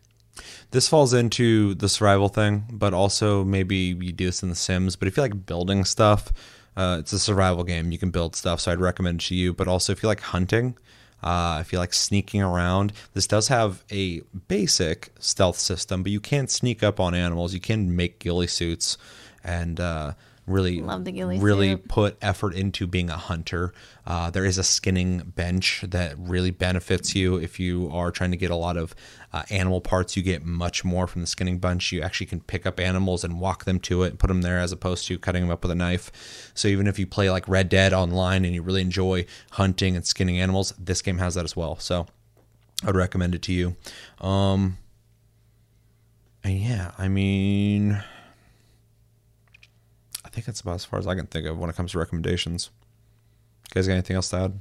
This 0.71 0.89
falls 0.89 1.15
into 1.15 1.75
the 1.75 1.89
survival 1.89 2.29
thing, 2.29 2.65
but 2.71 2.93
also 2.93 3.45
maybe 3.45 3.77
you 3.77 4.13
do 4.13 4.27
this 4.27 4.43
in 4.43 4.51
The 4.51 4.55
Sims. 4.55 4.97
But 4.97 5.09
if 5.09 5.17
you 5.17 5.23
like 5.23 5.47
building 5.47 5.85
stuff, 5.85 6.33
uh, 6.77 6.99
it's 7.01 7.13
a 7.13 7.19
survival 7.19 7.65
game. 7.65 7.91
You 7.91 7.99
can 7.99 8.11
build 8.11 8.37
stuff, 8.37 8.61
so 8.61 8.71
I'd 8.73 8.81
recommend 8.81 9.23
it 9.23 9.27
to 9.27 9.35
you. 9.35 9.55
But 9.55 9.67
also, 9.67 9.93
if 9.93 10.03
you 10.03 10.09
like 10.09 10.21
hunting, 10.21 10.77
uh, 11.23 11.59
if 11.61 11.73
you 11.73 11.79
like 11.79 11.95
sneaking 11.95 12.43
around, 12.43 12.93
this 13.15 13.27
does 13.27 13.49
have 13.49 13.83
a 13.91 14.21
basic 14.49 15.11
stealth 15.19 15.59
system, 15.59 16.03
but 16.03 16.13
you 16.13 16.21
can't 16.21 16.51
sneak 16.51 16.83
up 16.83 17.01
on 17.01 17.15
animals. 17.15 17.55
You 17.55 17.61
can 17.61 17.97
make 17.97 18.19
ghillie 18.19 18.47
suits 18.47 18.99
and 19.43 19.81
uh, 19.81 20.13
really, 20.47 20.81
Love 20.81 21.05
the 21.05 21.13
ghillie 21.13 21.39
really 21.39 21.73
suit. 21.73 21.89
put 21.89 22.17
effort 22.23 22.55
into 22.55 22.87
being 22.87 23.11
a 23.11 23.17
hunter. 23.17 23.73
Uh, 24.07 24.31
there 24.31 24.45
is 24.45 24.59
a 24.59 24.63
skinning 24.63 25.19
bench 25.35 25.85
that 25.87 26.15
really 26.19 26.51
benefits 26.51 27.15
you 27.15 27.37
if 27.37 27.59
you 27.59 27.91
are 27.93 28.11
trying 28.11 28.31
to 28.31 28.37
get 28.37 28.51
a 28.51 28.57
lot 28.57 28.77
of 28.77 28.95
uh, 29.33 29.43
animal 29.51 29.81
parts. 29.81 30.17
You 30.17 30.23
get 30.23 30.45
much 30.45 30.85
more 30.85 31.07
from 31.07 31.21
the 31.23 31.27
skinning 31.27 31.59
bench. 31.59 31.91
You 31.91 32.01
actually 32.03 32.27
can 32.27 32.41
pick 32.41 32.65
up 32.67 32.79
animals 32.79 33.25
and 33.25 33.41
walk 33.41 33.65
them 33.65 33.81
to 33.81 34.05
it 34.05 34.11
and 34.11 34.19
put 34.19 34.29
them 34.29 34.43
there 34.43 34.59
as 34.61 34.71
opposed 34.73 35.07
to 35.09 35.19
cutting 35.19 35.43
them 35.43 35.51
up 35.51 35.63
with 35.63 35.73
a 35.73 35.75
knife. 35.75 36.53
So 36.55 36.69
even 36.69 36.87
if 36.87 36.99
you 36.99 37.07
play 37.07 37.31
like 37.31 37.49
Red 37.49 37.69
Dead 37.69 37.93
online 37.93 38.45
and 38.45 38.55
you 38.55 38.63
really 38.63 38.83
enjoy 38.83 39.27
hunting 39.53 39.97
and 39.97 40.07
skinning 40.07 40.41
animals, 40.41 40.73
this 40.79 41.03
game 41.03 41.19
has 41.19 41.35
that 41.35 41.45
as 41.45 41.57
well. 41.57 41.77
So 41.79 42.07
I 42.83 42.87
would 42.87 42.97
recommend 42.97 43.35
it 43.35 43.43
to 43.43 43.53
you. 43.53 43.75
Um, 44.21 44.79
and 46.45 46.61
yeah, 46.61 46.93
I 46.97 47.09
mean, 47.09 48.03
think 50.37 50.47
that's 50.47 50.61
about 50.61 50.75
as 50.75 50.85
far 50.85 50.99
as 50.99 51.07
I 51.07 51.15
can 51.15 51.27
think 51.27 51.47
of 51.47 51.59
when 51.59 51.71
it 51.71 51.77
comes 51.77 51.93
to 51.93 51.99
recommendations. 51.99 52.69
You 53.71 53.75
guys 53.75 53.87
got 53.87 53.95
anything 53.95 54.17
else 54.17 54.29
to 54.31 54.37
add? 54.37 54.61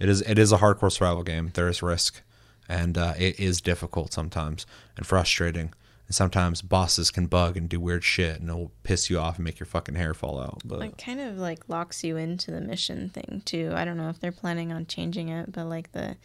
It 0.00 0.08
is 0.08 0.22
it 0.22 0.38
is 0.38 0.50
a 0.50 0.56
hardcore 0.56 0.90
survival 0.90 1.22
game. 1.22 1.50
There 1.52 1.68
is 1.68 1.82
risk, 1.82 2.22
and 2.68 2.96
uh, 2.96 3.12
it 3.18 3.38
is 3.38 3.60
difficult 3.60 4.12
sometimes 4.14 4.64
and 4.96 5.06
frustrating. 5.06 5.74
And 6.06 6.14
sometimes 6.14 6.62
bosses 6.62 7.10
can 7.10 7.26
bug 7.26 7.56
and 7.56 7.68
do 7.68 7.78
weird 7.78 8.02
shit, 8.02 8.40
and 8.40 8.48
it'll 8.48 8.72
piss 8.82 9.10
you 9.10 9.18
off 9.18 9.36
and 9.36 9.44
make 9.44 9.60
your 9.60 9.66
fucking 9.66 9.94
hair 9.94 10.14
fall 10.14 10.40
out. 10.40 10.62
But 10.64 10.80
It 10.80 10.98
kind 10.98 11.20
of 11.20 11.36
like 11.36 11.68
locks 11.68 12.02
you 12.02 12.16
into 12.16 12.50
the 12.50 12.60
mission 12.62 13.10
thing 13.10 13.42
too. 13.44 13.72
I 13.74 13.84
don't 13.84 13.98
know 13.98 14.08
if 14.08 14.18
they're 14.18 14.32
planning 14.32 14.72
on 14.72 14.86
changing 14.86 15.28
it, 15.28 15.52
but 15.52 15.66
like 15.66 15.92
the, 15.92 16.16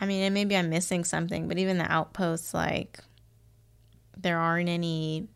I 0.00 0.06
mean, 0.06 0.22
and 0.22 0.34
maybe 0.34 0.56
I'm 0.56 0.68
missing 0.68 1.04
something, 1.04 1.48
but 1.48 1.58
even 1.58 1.78
the 1.78 1.90
outposts, 1.90 2.52
like, 2.54 3.00
there 4.16 4.38
aren't 4.38 4.68
any 4.68 5.26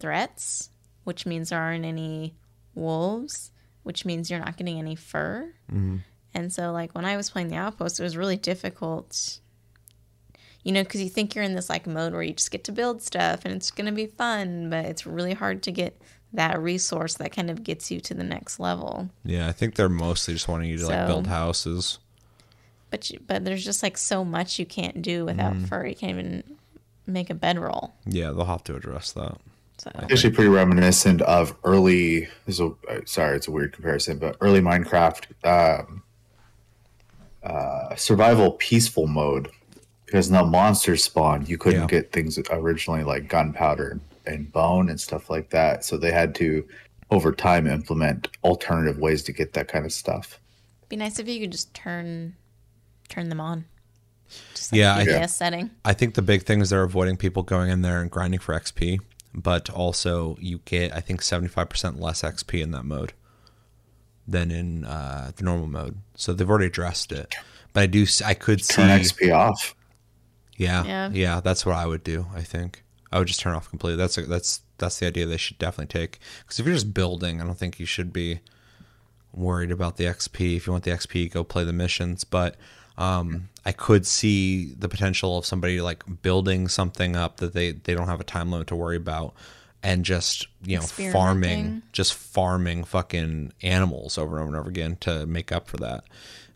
threats, 0.00 0.70
which 1.04 1.26
means 1.26 1.50
there 1.50 1.60
aren't 1.60 1.84
any 1.84 2.34
wolves, 2.74 3.50
which 3.82 4.04
means 4.04 4.30
you're 4.30 4.40
not 4.40 4.56
getting 4.56 4.78
any 4.78 4.94
fur. 4.94 5.52
Mm-hmm. 5.70 5.98
And 6.34 6.52
so, 6.52 6.72
like, 6.72 6.94
when 6.94 7.04
I 7.04 7.16
was 7.16 7.30
playing 7.30 7.48
the 7.48 7.56
outpost, 7.56 8.00
it 8.00 8.02
was 8.02 8.16
really 8.16 8.36
difficult, 8.36 9.38
you 10.62 10.72
know, 10.72 10.82
because 10.82 11.02
you 11.02 11.10
think 11.10 11.34
you're 11.34 11.44
in 11.44 11.54
this 11.54 11.68
like 11.68 11.86
mode 11.86 12.12
where 12.12 12.22
you 12.22 12.32
just 12.32 12.50
get 12.50 12.64
to 12.64 12.72
build 12.72 13.02
stuff 13.02 13.44
and 13.44 13.54
it's 13.54 13.70
going 13.70 13.86
to 13.86 13.92
be 13.92 14.06
fun, 14.06 14.70
but 14.70 14.86
it's 14.86 15.06
really 15.06 15.34
hard 15.34 15.62
to 15.64 15.72
get 15.72 16.00
that 16.32 16.60
resource 16.60 17.14
that 17.14 17.32
kind 17.32 17.50
of 17.50 17.62
gets 17.62 17.90
you 17.90 18.00
to 18.00 18.14
the 18.14 18.24
next 18.24 18.58
level. 18.58 19.10
yeah, 19.24 19.48
I 19.48 19.52
think 19.52 19.74
they're 19.74 19.88
mostly 19.90 20.34
just 20.34 20.48
wanting 20.48 20.70
you 20.70 20.78
to 20.78 20.86
like 20.86 21.06
build 21.06 21.26
houses. 21.26 21.98
But 22.90 23.10
you, 23.10 23.20
but 23.26 23.44
there's 23.44 23.64
just 23.64 23.82
like 23.82 23.98
so 23.98 24.24
much 24.24 24.58
you 24.58 24.66
can't 24.66 25.02
do 25.02 25.24
without 25.24 25.54
mm. 25.54 25.68
fur. 25.68 25.86
You 25.86 25.94
can't 25.94 26.12
even 26.12 26.42
make 27.06 27.30
a 27.30 27.34
bedroll. 27.34 27.94
Yeah, 28.06 28.32
they'll 28.32 28.44
have 28.44 28.64
to 28.64 28.76
address 28.76 29.12
that. 29.12 29.38
So 29.78 29.90
Actually, 29.94 30.32
pretty 30.32 30.50
reminiscent 30.50 31.22
of 31.22 31.56
early. 31.64 32.20
This 32.46 32.56
is 32.56 32.60
a, 32.60 32.66
uh, 32.88 33.00
sorry, 33.04 33.36
it's 33.36 33.48
a 33.48 33.50
weird 33.50 33.72
comparison, 33.72 34.18
but 34.18 34.36
early 34.40 34.60
Minecraft 34.60 35.24
um, 35.44 36.02
uh, 37.42 37.94
survival 37.96 38.52
peaceful 38.52 39.06
mode. 39.06 39.48
Because 40.06 40.30
when 40.30 40.40
the 40.40 40.46
monsters 40.46 41.02
spawned, 41.02 41.48
you 41.48 41.56
couldn't 41.58 41.80
Yeah. 41.82 41.86
get 41.86 42.12
things 42.12 42.38
originally 42.50 43.02
like 43.02 43.28
gunpowder 43.28 43.98
and 44.26 44.52
bone 44.52 44.88
and 44.90 45.00
stuff 45.00 45.30
like 45.30 45.50
that. 45.50 45.84
So 45.84 45.96
they 45.96 46.12
had 46.12 46.34
to, 46.36 46.64
over 47.10 47.32
time, 47.32 47.66
implement 47.66 48.28
alternative 48.44 48.98
ways 48.98 49.22
to 49.24 49.32
get 49.32 49.54
that 49.54 49.68
kind 49.68 49.84
of 49.86 49.92
stuff. 49.92 50.38
be 50.88 50.96
nice 50.96 51.18
if 51.18 51.26
you 51.26 51.40
could 51.40 51.50
just 51.52 51.72
turn 51.72 52.34
turn 53.08 53.30
them 53.30 53.40
on. 53.40 53.64
Just 54.54 54.72
Yeah, 54.74 54.94
I- 54.94 55.04
FPS 55.06 55.30
setting. 55.34 55.70
I 55.86 55.94
think 55.94 56.14
the 56.14 56.20
big 56.22 56.42
thing 56.44 56.60
is 56.60 56.68
they're 56.70 56.82
avoiding 56.82 57.16
people 57.16 57.42
going 57.42 57.70
in 57.70 57.80
there 57.80 58.00
and 58.02 58.10
grinding 58.10 58.40
for 58.40 58.54
XP, 58.54 59.00
but 59.34 59.70
also 59.70 60.36
you 60.40 60.60
get 60.64 60.94
I 60.94 61.00
think 61.00 61.22
seventy 61.22 61.48
five 61.48 61.68
percent 61.68 62.00
less 62.00 62.22
XP 62.22 62.62
in 62.62 62.70
that 62.72 62.84
mode 62.84 63.12
than 64.26 64.50
in 64.50 64.84
uh, 64.84 65.32
the 65.34 65.44
normal 65.44 65.66
mode. 65.66 65.98
So 66.14 66.32
they've 66.32 66.48
already 66.48 66.66
addressed 66.66 67.12
it. 67.12 67.34
But 67.72 67.82
I 67.82 67.86
do 67.86 68.06
I 68.24 68.34
could 68.34 68.64
see 68.64 68.74
Turn 68.74 68.88
XP 69.00 69.34
off. 69.34 69.74
yeah, 70.56 70.84
Yeah. 70.84 71.10
yeah 71.12 71.40
that's 71.40 71.64
what 71.66 71.74
I 71.74 71.86
would 71.86 72.04
do. 72.04 72.26
I 72.34 72.42
think 72.42 72.84
I 73.10 73.18
would 73.18 73.28
just 73.28 73.40
turn 73.40 73.54
off 73.54 73.68
completely. 73.68 73.96
That's 73.96 74.18
a, 74.18 74.22
that's 74.22 74.60
that's 74.78 74.98
the 74.98 75.06
idea 75.06 75.26
they 75.26 75.36
should 75.36 75.58
definitely 75.58 75.92
take 76.00 76.18
because 76.40 76.58
if 76.58 76.66
you're 76.66 76.74
just 76.74 76.94
building, 76.94 77.40
I 77.40 77.44
don't 77.44 77.58
think 77.58 77.80
you 77.80 77.86
should 77.86 78.12
be 78.12 78.40
worried 79.32 79.70
about 79.70 79.96
the 79.96 80.04
XP. 80.04 80.56
If 80.56 80.66
you 80.66 80.72
want 80.72 80.84
the 80.84 80.90
XP, 80.90 81.32
go 81.32 81.42
play 81.44 81.64
the 81.64 81.72
missions. 81.72 82.24
But 82.24 82.56
um, 82.98 83.48
I 83.64 83.72
could 83.72 84.06
see 84.06 84.74
the 84.74 84.88
potential 84.88 85.38
of 85.38 85.46
somebody 85.46 85.80
like 85.80 86.04
building 86.22 86.68
something 86.68 87.16
up 87.16 87.38
that 87.38 87.54
they 87.54 87.72
they 87.72 87.94
don't 87.94 88.08
have 88.08 88.20
a 88.20 88.24
time 88.24 88.50
limit 88.50 88.68
to 88.68 88.76
worry 88.76 88.96
about, 88.96 89.34
and 89.82 90.04
just 90.04 90.46
you 90.64 90.76
know 90.76 90.82
farming, 90.82 91.82
just 91.92 92.14
farming 92.14 92.84
fucking 92.84 93.52
animals 93.62 94.18
over 94.18 94.36
and 94.36 94.42
over 94.42 94.48
and 94.48 94.60
over 94.60 94.68
again 94.68 94.96
to 95.00 95.26
make 95.26 95.52
up 95.52 95.68
for 95.68 95.78
that. 95.78 96.04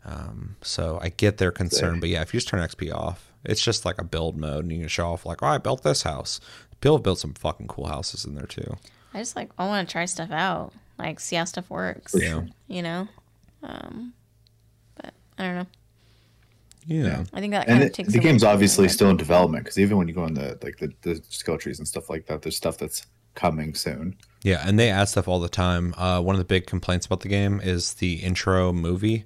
Um, 0.05 0.55
so 0.61 0.99
I 1.01 1.09
get 1.09 1.37
their 1.37 1.51
concern, 1.51 1.99
but 1.99 2.09
yeah, 2.09 2.21
if 2.21 2.33
you 2.33 2.39
just 2.39 2.47
turn 2.47 2.61
XP 2.61 2.93
off, 2.93 3.31
it's 3.43 3.61
just 3.61 3.83
like 3.83 3.99
a 3.99 4.05
build 4.05 4.37
mode, 4.37 4.63
and 4.63 4.71
you 4.71 4.79
can 4.79 4.87
show 4.87 5.11
off 5.11 5.25
like, 5.25 5.43
oh, 5.43 5.47
I 5.47 5.57
built 5.57 5.83
this 5.83 6.03
house. 6.03 6.39
People 6.79 6.97
have 6.97 7.03
built 7.03 7.19
some 7.19 7.33
fucking 7.33 7.67
cool 7.67 7.87
houses 7.87 8.23
in 8.23 8.35
there 8.35 8.45
too. 8.45 8.77
I 9.13 9.19
just 9.19 9.35
like 9.35 9.49
I 9.57 9.65
want 9.65 9.87
to 9.87 9.91
try 9.91 10.05
stuff 10.05 10.31
out, 10.31 10.73
like 10.99 11.19
see 11.19 11.35
how 11.35 11.45
stuff 11.45 11.69
works. 11.69 12.15
Yeah. 12.17 12.43
You 12.67 12.83
know, 12.83 13.07
um, 13.63 14.13
but 14.95 15.13
I 15.37 15.43
don't 15.43 15.55
know. 15.55 15.67
Yeah. 16.87 17.25
I 17.33 17.41
think 17.41 17.51
that 17.51 17.67
and 17.67 17.79
kind 17.79 17.83
it, 17.83 17.87
of 17.87 17.93
takes 17.93 18.13
the 18.13 18.19
game's 18.19 18.43
obviously 18.43 18.87
the- 18.87 18.93
still 18.93 19.09
in 19.09 19.17
development 19.17 19.65
because 19.65 19.77
even 19.77 19.97
when 19.97 20.07
you 20.07 20.13
go 20.13 20.25
in 20.25 20.33
the 20.33 20.57
like 20.63 20.77
the, 20.77 20.91
the 21.01 21.21
skill 21.29 21.57
trees 21.57 21.79
and 21.79 21.87
stuff 21.87 22.09
like 22.09 22.25
that, 22.27 22.41
there's 22.41 22.55
stuff 22.57 22.77
that's 22.77 23.05
coming 23.35 23.75
soon. 23.75 24.15
Yeah, 24.43 24.63
and 24.65 24.79
they 24.79 24.89
add 24.89 25.05
stuff 25.09 25.27
all 25.27 25.39
the 25.39 25.49
time. 25.49 25.93
Uh, 25.97 26.21
one 26.21 26.33
of 26.33 26.39
the 26.39 26.45
big 26.45 26.65
complaints 26.65 27.05
about 27.05 27.19
the 27.19 27.27
game 27.27 27.59
is 27.61 27.95
the 27.95 28.15
intro 28.15 28.71
movie 28.71 29.25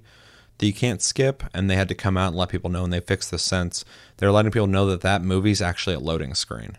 that 0.58 0.66
you 0.66 0.72
can't 0.72 1.00
skip, 1.00 1.44
and 1.54 1.70
they 1.70 1.76
had 1.76 1.88
to 1.88 1.94
come 1.94 2.16
out 2.16 2.28
and 2.28 2.36
let 2.36 2.48
people 2.48 2.70
know, 2.70 2.84
and 2.84 2.92
they 2.92 3.00
fixed 3.00 3.30
this 3.30 3.42
since 3.42 3.84
they're 4.16 4.32
letting 4.32 4.50
people 4.50 4.66
know 4.66 4.86
that 4.86 5.00
that 5.02 5.22
movie's 5.22 5.62
actually 5.62 5.94
a 5.94 6.00
loading 6.00 6.34
screen. 6.34 6.78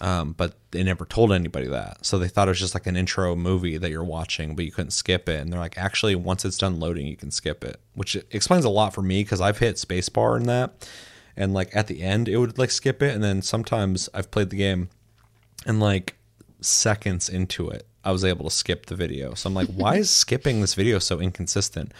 Um, 0.00 0.32
but 0.32 0.54
they 0.70 0.82
never 0.82 1.04
told 1.04 1.32
anybody 1.32 1.66
that, 1.68 2.04
so 2.04 2.18
they 2.18 2.28
thought 2.28 2.48
it 2.48 2.52
was 2.52 2.60
just 2.60 2.74
like 2.74 2.86
an 2.86 2.96
intro 2.96 3.36
movie 3.36 3.76
that 3.76 3.90
you're 3.90 4.04
watching, 4.04 4.56
but 4.56 4.64
you 4.64 4.72
couldn't 4.72 4.92
skip 4.92 5.28
it. 5.28 5.40
And 5.40 5.52
they're 5.52 5.60
like, 5.60 5.78
actually, 5.78 6.14
once 6.14 6.44
it's 6.44 6.58
done 6.58 6.80
loading, 6.80 7.06
you 7.06 7.16
can 7.16 7.30
skip 7.30 7.64
it, 7.64 7.80
which 7.94 8.16
explains 8.30 8.64
a 8.64 8.70
lot 8.70 8.94
for 8.94 9.02
me 9.02 9.22
because 9.22 9.40
I've 9.40 9.58
hit 9.58 9.76
spacebar 9.76 10.36
in 10.38 10.44
that, 10.44 10.88
and 11.36 11.52
like 11.52 11.74
at 11.74 11.86
the 11.86 12.02
end, 12.02 12.28
it 12.28 12.36
would 12.38 12.58
like 12.58 12.70
skip 12.70 13.02
it, 13.02 13.14
and 13.14 13.22
then 13.22 13.42
sometimes 13.42 14.08
I've 14.14 14.30
played 14.30 14.50
the 14.50 14.56
game 14.56 14.88
and 15.66 15.80
like 15.80 16.16
seconds 16.60 17.28
into 17.28 17.68
it 17.68 17.86
i 18.04 18.12
was 18.12 18.24
able 18.24 18.44
to 18.44 18.50
skip 18.50 18.86
the 18.86 18.94
video. 18.94 19.34
So 19.34 19.48
i'm 19.48 19.54
like 19.54 19.68
why 19.68 19.96
is 19.96 20.10
skipping 20.24 20.60
this 20.60 20.74
video 20.74 20.98
so 20.98 21.20
inconsistent? 21.20 21.92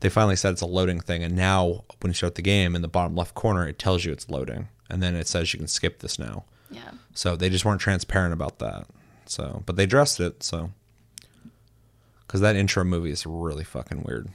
They 0.00 0.08
finally 0.08 0.36
said 0.36 0.52
it's 0.52 0.62
a 0.62 0.66
loading 0.66 1.00
thing. 1.00 1.22
And 1.22 1.36
now 1.36 1.84
when 2.00 2.10
you 2.10 2.14
start 2.14 2.34
the 2.34 2.42
game 2.42 2.74
in 2.74 2.82
the 2.82 2.88
bottom 2.88 3.16
left 3.16 3.34
corner 3.34 3.66
it 3.66 3.78
tells 3.78 4.04
you 4.04 4.12
it's 4.12 4.28
loading. 4.28 4.68
And 4.90 5.02
then 5.02 5.14
it 5.14 5.28
says 5.28 5.52
you 5.52 5.58
can 5.58 5.68
skip 5.68 6.00
this 6.00 6.18
now 6.18 6.44
Yeah. 6.72 6.90
so 7.14 7.36
they 7.36 7.48
just 7.50 7.64
weren't 7.64 7.80
transparent 7.80 8.32
about 8.32 8.58
that 8.58 8.86
so 9.26 9.62
but 9.66 9.76
they 9.76 9.84
addressed 9.84 10.18
it 10.20 10.42
so 10.42 10.70
because 12.26 12.40
that 12.40 12.56
intro 12.56 12.82
movie 12.84 13.10
is 13.10 13.26
really 13.26 13.64
fucking 13.64 14.02
weird 14.06 14.28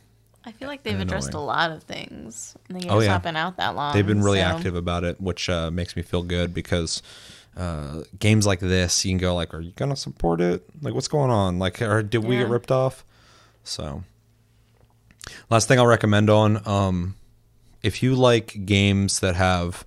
I 0.45 0.53
feel 0.53 0.69
like 0.69 0.83
they've 0.83 0.97
addressed 0.97 1.33
a 1.33 1.39
lot 1.41 1.71
of 1.71 1.83
things. 1.83 2.55
The 2.69 2.75
game's 2.75 2.85
Oh, 2.89 2.99
yeah. 3.01 3.09
not 3.09 3.23
been 3.23 3.35
out 3.35 3.57
that 3.57 3.75
long. 3.75 3.93
they've 3.93 4.07
been 4.07 4.21
really 4.23 4.39
so- 4.39 4.45
active 4.45 4.75
about 4.77 5.03
it 5.03 5.19
which 5.19 5.49
uh, 5.49 5.69
makes 5.71 5.95
me 5.97 6.03
feel 6.03 6.23
good 6.23 6.53
because 6.53 7.01
uh, 7.57 8.03
games 8.19 8.45
like 8.45 8.59
this 8.61 9.03
you 9.03 9.11
can 9.11 9.17
go 9.17 9.35
like 9.35 9.53
are 9.53 9.59
you 9.59 9.71
gonna 9.71 9.95
support 9.95 10.39
it 10.39 10.63
like 10.81 10.93
what's 10.93 11.07
going 11.09 11.31
on 11.31 11.59
like 11.59 11.81
or 11.81 12.01
did 12.03 12.19
we 12.23 12.37
get 12.37 12.47
ripped 12.47 12.71
off 12.71 13.03
so 13.63 14.03
last 15.49 15.67
thing 15.67 15.79
i'll 15.79 15.87
recommend 15.87 16.29
on 16.29 16.65
um, 16.67 17.15
if 17.83 18.01
you 18.03 18.15
like 18.15 18.65
games 18.65 19.19
that 19.19 19.35
have 19.35 19.85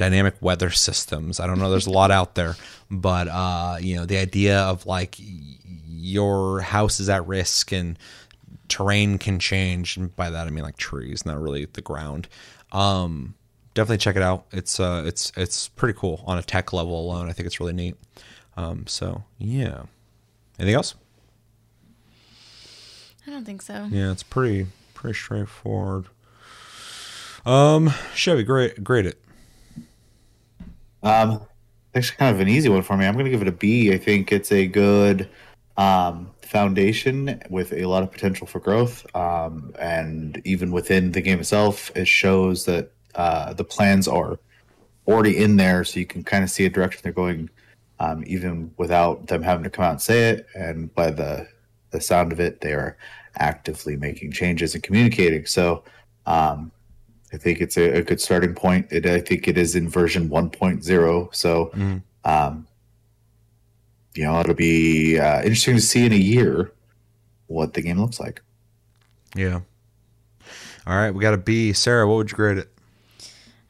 dynamic 0.00 0.34
weather 0.40 0.70
systems 0.70 1.38
i 1.38 1.46
don't 1.46 1.58
know 1.58 1.70
there's 1.70 1.86
a 1.86 1.90
lot 1.90 2.10
out 2.10 2.34
there 2.34 2.56
but 2.90 3.28
uh, 3.28 3.76
you 3.80 3.94
know 3.94 4.06
the 4.06 4.16
idea 4.16 4.58
of 4.60 4.86
like 4.86 5.16
your 6.00 6.60
house 6.60 6.98
is 6.98 7.08
at 7.08 7.26
risk 7.26 7.72
and 7.72 7.98
terrain 8.70 9.18
can 9.18 9.38
change. 9.38 9.96
And 9.96 10.14
by 10.16 10.30
that 10.30 10.46
I 10.46 10.50
mean 10.50 10.64
like 10.64 10.78
trees, 10.78 11.26
not 11.26 11.40
really 11.40 11.66
the 11.66 11.82
ground. 11.82 12.28
Um, 12.72 13.34
definitely 13.74 13.98
check 13.98 14.16
it 14.16 14.22
out. 14.22 14.46
It's 14.52 14.80
uh, 14.80 15.04
it's 15.04 15.32
it's 15.36 15.68
pretty 15.68 15.98
cool 15.98 16.24
on 16.26 16.38
a 16.38 16.42
tech 16.42 16.72
level 16.72 16.98
alone. 16.98 17.28
I 17.28 17.32
think 17.32 17.46
it's 17.46 17.60
really 17.60 17.74
neat. 17.74 17.96
Um, 18.56 18.86
so 18.86 19.24
yeah. 19.38 19.82
Anything 20.58 20.76
else? 20.76 20.94
I 23.26 23.30
don't 23.30 23.44
think 23.44 23.62
so. 23.62 23.88
Yeah, 23.90 24.12
it's 24.12 24.22
pretty 24.22 24.66
pretty 24.94 25.18
straightforward. 25.18 26.06
Um, 27.44 27.92
Chevy, 28.14 28.42
great, 28.42 28.84
grade 28.84 29.06
it. 29.06 29.18
Um, 31.02 31.40
actually, 31.94 32.16
kind 32.16 32.34
of 32.34 32.40
an 32.40 32.48
easy 32.48 32.68
one 32.68 32.82
for 32.82 32.96
me. 32.96 33.06
I'm 33.06 33.14
going 33.14 33.24
to 33.24 33.30
give 33.30 33.42
it 33.42 33.48
a 33.48 33.52
B. 33.52 33.92
I 33.92 33.98
think 33.98 34.32
it's 34.32 34.52
a 34.52 34.66
good 34.66 35.28
um, 35.76 36.30
foundation 36.42 37.40
with 37.48 37.72
a 37.72 37.86
lot 37.86 38.02
of 38.02 38.10
potential 38.12 38.46
for 38.46 38.60
growth. 38.60 39.06
Um, 39.14 39.74
and 39.78 40.40
even 40.44 40.72
within 40.72 41.12
the 41.12 41.20
game 41.20 41.40
itself, 41.40 41.90
it 41.94 42.06
shows 42.06 42.64
that 42.66 42.92
uh, 43.14 43.52
the 43.54 43.64
plans 43.64 44.06
are 44.06 44.38
already 45.06 45.36
in 45.36 45.56
there, 45.56 45.82
so 45.84 45.98
you 45.98 46.06
can 46.06 46.22
kind 46.22 46.44
of 46.44 46.50
see 46.50 46.66
a 46.66 46.70
direction 46.70 47.00
they're 47.02 47.12
going, 47.12 47.50
um, 47.98 48.22
even 48.26 48.70
without 48.76 49.26
them 49.26 49.42
having 49.42 49.64
to 49.64 49.70
come 49.70 49.84
out 49.84 49.92
and 49.92 50.00
say 50.00 50.30
it. 50.30 50.46
And 50.54 50.94
by 50.94 51.10
the 51.10 51.48
the 51.90 52.00
sound 52.00 52.30
of 52.30 52.38
it, 52.38 52.60
they 52.60 52.72
are 52.72 52.96
actively 53.36 53.96
making 53.96 54.32
changes 54.32 54.74
and 54.74 54.82
communicating. 54.82 55.46
So. 55.46 55.82
Um, 56.26 56.70
I 57.32 57.36
think 57.36 57.60
it's 57.60 57.76
a, 57.76 57.98
a, 57.98 58.02
good 58.02 58.20
starting 58.20 58.54
point. 58.54 58.88
It, 58.90 59.06
I 59.06 59.20
think 59.20 59.46
it 59.46 59.56
is 59.56 59.76
in 59.76 59.88
version 59.88 60.28
1.0. 60.28 61.34
So, 61.34 61.70
mm. 61.74 62.02
um, 62.24 62.66
you 64.14 64.24
know, 64.24 64.40
it'll 64.40 64.54
be 64.54 65.18
uh, 65.18 65.38
interesting 65.38 65.76
to 65.76 65.80
see 65.80 66.04
in 66.04 66.12
a 66.12 66.16
year 66.16 66.72
what 67.46 67.74
the 67.74 67.82
game 67.82 68.00
looks 68.00 68.18
like. 68.18 68.42
Yeah. 69.36 69.60
All 70.86 70.96
right, 70.96 71.12
we 71.12 71.22
got 71.22 71.34
a 71.34 71.38
B. 71.38 71.72
Sarah, 71.72 72.08
what 72.08 72.16
would 72.16 72.30
you 72.30 72.36
grade 72.36 72.58
it? 72.58 72.68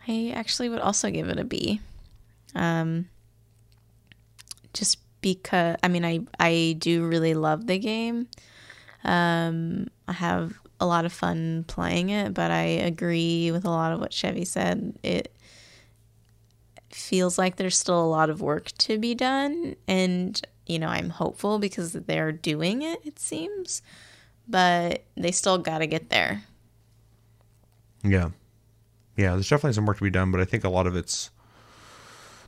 I 0.09 0.33
actually 0.35 0.69
would 0.69 0.81
also 0.81 1.11
give 1.11 1.29
it 1.29 1.39
a 1.39 1.45
B. 1.45 1.81
Um, 2.55 3.09
just 4.73 4.99
because 5.21 5.77
I 5.83 5.89
mean, 5.89 6.05
I 6.05 6.21
I 6.39 6.77
do 6.79 7.07
really 7.07 7.35
love 7.35 7.67
the 7.67 7.79
game. 7.79 8.29
Um, 9.05 9.89
I 10.09 10.13
have 10.13 10.59
a 10.81 10.87
lot 10.87 11.05
of 11.05 11.12
fun 11.12 11.64
playing 11.68 12.09
it, 12.09 12.35
but 12.35 12.51
I 12.51 12.62
agree 12.62 13.51
with 13.53 13.64
a 13.64 13.70
lot 13.70 13.93
of 13.93 14.01
what 14.01 14.12
Chevy 14.12 14.45
said. 14.45 14.99
It 15.03 15.35
feels 16.89 17.39
like 17.39 17.57
there's 17.57 17.76
still 17.76 18.03
a 18.03 18.07
lot 18.07 18.31
of 18.31 18.41
work 18.41 18.72
to 18.78 18.99
be 18.99 19.14
done, 19.14 19.76
and 19.87 20.41
you 20.66 20.78
know, 20.78 20.89
I'm 20.89 21.11
hopeful 21.11 21.59
because 21.59 21.93
they're 21.93 22.33
doing 22.33 22.83
it, 22.83 23.01
it 23.05 23.18
seems, 23.18 23.83
but 24.49 25.05
they 25.16 25.33
still 25.33 25.59
got 25.59 25.78
to 25.78 25.87
get 25.87 26.11
there. 26.11 26.45
Yeah. 28.03 28.31
Yeah, 29.16 29.33
there's 29.33 29.49
definitely 29.49 29.74
some 29.74 29.85
work 29.85 29.99
to 29.99 30.05
be 30.05 30.11
done, 30.11 30.31
but 30.31 30.41
I 30.41 30.45
think 30.45 30.64
a 30.64 30.68
lot 30.68 30.87
of 30.87 30.97
it's 30.97 31.31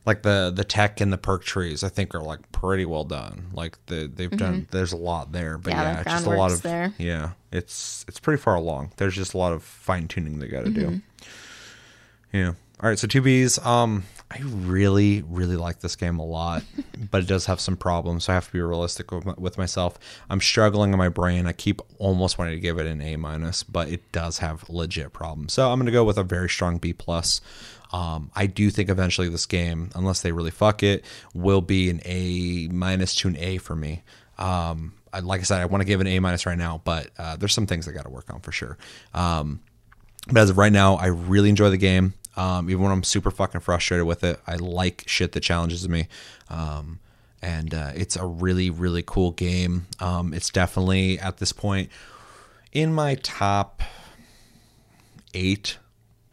like 0.04 0.22
the 0.22 0.52
the 0.54 0.64
tech 0.64 1.00
and 1.00 1.12
the 1.12 1.18
perk 1.18 1.44
trees 1.44 1.84
I 1.84 1.88
think 1.88 2.14
are 2.14 2.20
like 2.20 2.50
pretty 2.52 2.84
well 2.84 3.04
done. 3.04 3.46
Like 3.52 3.78
the 3.86 4.10
they've 4.12 4.30
mm-hmm. 4.30 4.36
done 4.36 4.68
there's 4.70 4.92
a 4.92 4.96
lot 4.96 5.32
there, 5.32 5.58
but 5.58 5.72
yeah, 5.72 5.82
yeah 5.82 6.00
it's 6.00 6.10
just 6.10 6.26
a 6.26 6.30
lot 6.30 6.52
of 6.52 6.62
there. 6.62 6.92
yeah, 6.98 7.30
it's 7.50 8.04
it's 8.08 8.18
pretty 8.18 8.40
far 8.40 8.56
along. 8.56 8.92
There's 8.96 9.14
just 9.14 9.34
a 9.34 9.38
lot 9.38 9.52
of 9.52 9.62
fine 9.62 10.08
tuning 10.08 10.38
they 10.38 10.48
got 10.48 10.64
to 10.64 10.70
mm-hmm. 10.70 10.96
do. 10.96 11.02
Yeah. 12.32 12.52
All 12.82 12.88
right, 12.88 12.98
so 12.98 13.06
two 13.06 13.22
B's. 13.22 13.64
Um, 13.64 14.02
I 14.28 14.40
really, 14.42 15.22
really 15.28 15.54
like 15.54 15.78
this 15.78 15.94
game 15.94 16.18
a 16.18 16.24
lot, 16.24 16.64
but 17.12 17.22
it 17.22 17.28
does 17.28 17.46
have 17.46 17.60
some 17.60 17.76
problems. 17.76 18.24
So 18.24 18.32
I 18.32 18.34
have 18.34 18.46
to 18.46 18.52
be 18.52 18.60
realistic 18.60 19.12
with, 19.12 19.24
my, 19.24 19.34
with 19.38 19.56
myself. 19.56 20.00
I'm 20.28 20.40
struggling 20.40 20.90
in 20.90 20.98
my 20.98 21.08
brain. 21.08 21.46
I 21.46 21.52
keep 21.52 21.80
almost 21.98 22.38
wanting 22.38 22.54
to 22.54 22.60
give 22.60 22.80
it 22.80 22.88
an 22.88 23.00
A 23.00 23.14
minus, 23.14 23.62
but 23.62 23.88
it 23.88 24.10
does 24.10 24.38
have 24.38 24.68
legit 24.68 25.12
problems. 25.12 25.52
So 25.52 25.70
I'm 25.70 25.78
going 25.78 25.86
to 25.86 25.92
go 25.92 26.02
with 26.02 26.18
a 26.18 26.24
very 26.24 26.48
strong 26.48 26.78
B 26.78 26.92
plus. 26.92 27.40
Um, 27.92 28.32
I 28.34 28.46
do 28.46 28.68
think 28.68 28.88
eventually 28.88 29.28
this 29.28 29.46
game, 29.46 29.90
unless 29.94 30.22
they 30.22 30.32
really 30.32 30.50
fuck 30.50 30.82
it, 30.82 31.04
will 31.34 31.60
be 31.60 31.88
an 31.88 32.00
A 32.04 32.66
minus 32.66 33.14
to 33.16 33.28
an 33.28 33.36
A 33.36 33.58
for 33.58 33.76
me. 33.76 34.02
Um, 34.38 34.94
I, 35.12 35.20
like 35.20 35.38
I 35.40 35.44
said, 35.44 35.60
I 35.60 35.66
want 35.66 35.82
to 35.82 35.86
give 35.86 36.00
an 36.00 36.08
A 36.08 36.18
minus 36.18 36.46
right 36.46 36.58
now, 36.58 36.80
but 36.82 37.10
uh, 37.16 37.36
there's 37.36 37.54
some 37.54 37.68
things 37.68 37.86
I 37.86 37.92
got 37.92 38.06
to 38.06 38.10
work 38.10 38.34
on 38.34 38.40
for 38.40 38.50
sure. 38.50 38.76
Um, 39.14 39.60
but 40.26 40.38
as 40.38 40.50
of 40.50 40.58
right 40.58 40.72
now, 40.72 40.96
I 40.96 41.06
really 41.06 41.48
enjoy 41.48 41.70
the 41.70 41.76
game. 41.76 42.14
Um, 42.36 42.70
even 42.70 42.82
when 42.82 42.92
I'm 42.92 43.02
super 43.02 43.30
fucking 43.30 43.60
frustrated 43.60 44.06
with 44.06 44.24
it, 44.24 44.40
I 44.46 44.56
like 44.56 45.04
shit 45.06 45.32
that 45.32 45.40
challenges 45.40 45.88
me. 45.88 46.08
Um, 46.48 46.98
and 47.42 47.74
uh, 47.74 47.92
it's 47.94 48.16
a 48.16 48.26
really, 48.26 48.70
really 48.70 49.02
cool 49.04 49.32
game. 49.32 49.86
Um, 50.00 50.32
it's 50.32 50.50
definitely 50.50 51.18
at 51.18 51.38
this 51.38 51.52
point 51.52 51.90
in 52.72 52.94
my 52.94 53.16
top 53.16 53.82
eight 55.34 55.76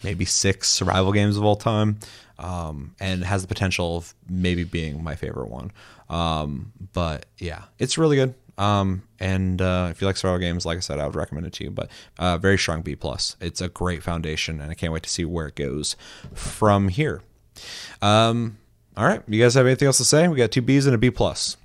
maybe 0.04 0.26
six 0.26 0.70
survival 0.70 1.12
games 1.12 1.38
of 1.38 1.44
all 1.44 1.56
time, 1.56 2.00
um, 2.38 2.96
and 3.00 3.24
has 3.24 3.42
the 3.42 3.48
potential 3.48 3.98
of 3.98 4.14
maybe 4.30 4.64
being 4.64 5.04
my 5.04 5.16
favorite 5.16 5.50
one. 5.50 5.72
Um, 6.10 6.72
but 6.94 7.26
yeah, 7.38 7.64
it's 7.78 7.98
really 7.98 8.16
good. 8.16 8.34
Um, 8.60 9.04
and 9.20 9.62
uh, 9.62 9.88
if 9.90 10.02
you 10.02 10.08
like 10.08 10.18
survival 10.18 10.40
games, 10.40 10.66
like 10.66 10.78
I 10.78 10.82
said, 10.82 11.00
I 11.00 11.06
would 11.06 11.16
recommend 11.16 11.48
it 11.48 11.54
to 11.54 11.64
you. 11.64 11.72
But 11.72 11.90
uh, 12.20 12.38
very 12.38 12.58
strong 12.58 12.82
B 12.82 12.96
plus. 12.96 13.38
It's 13.40 13.62
a 13.62 13.70
great 13.70 14.04
foundation, 14.04 14.60
and 14.60 14.70
I 14.70 14.74
can't 14.76 14.94
wait 14.94 15.04
to 15.04 15.10
see 15.10 15.26
where 15.26 15.48
it 15.48 15.56
goes 15.56 15.96
from 16.34 16.90
here. 16.90 17.22
Um, 18.02 18.58
all 18.98 19.06
right, 19.06 19.24
you 19.28 19.42
guys 19.42 19.54
have 19.54 19.66
anything 19.66 19.86
else 19.86 19.98
to 19.98 20.06
say? 20.06 20.28
We 20.28 20.36
got 20.38 20.52
two 20.52 20.62
B's 20.62 20.86
and 20.86 20.94
a 20.94 20.98
B 20.98 21.10
plus. 21.10 21.56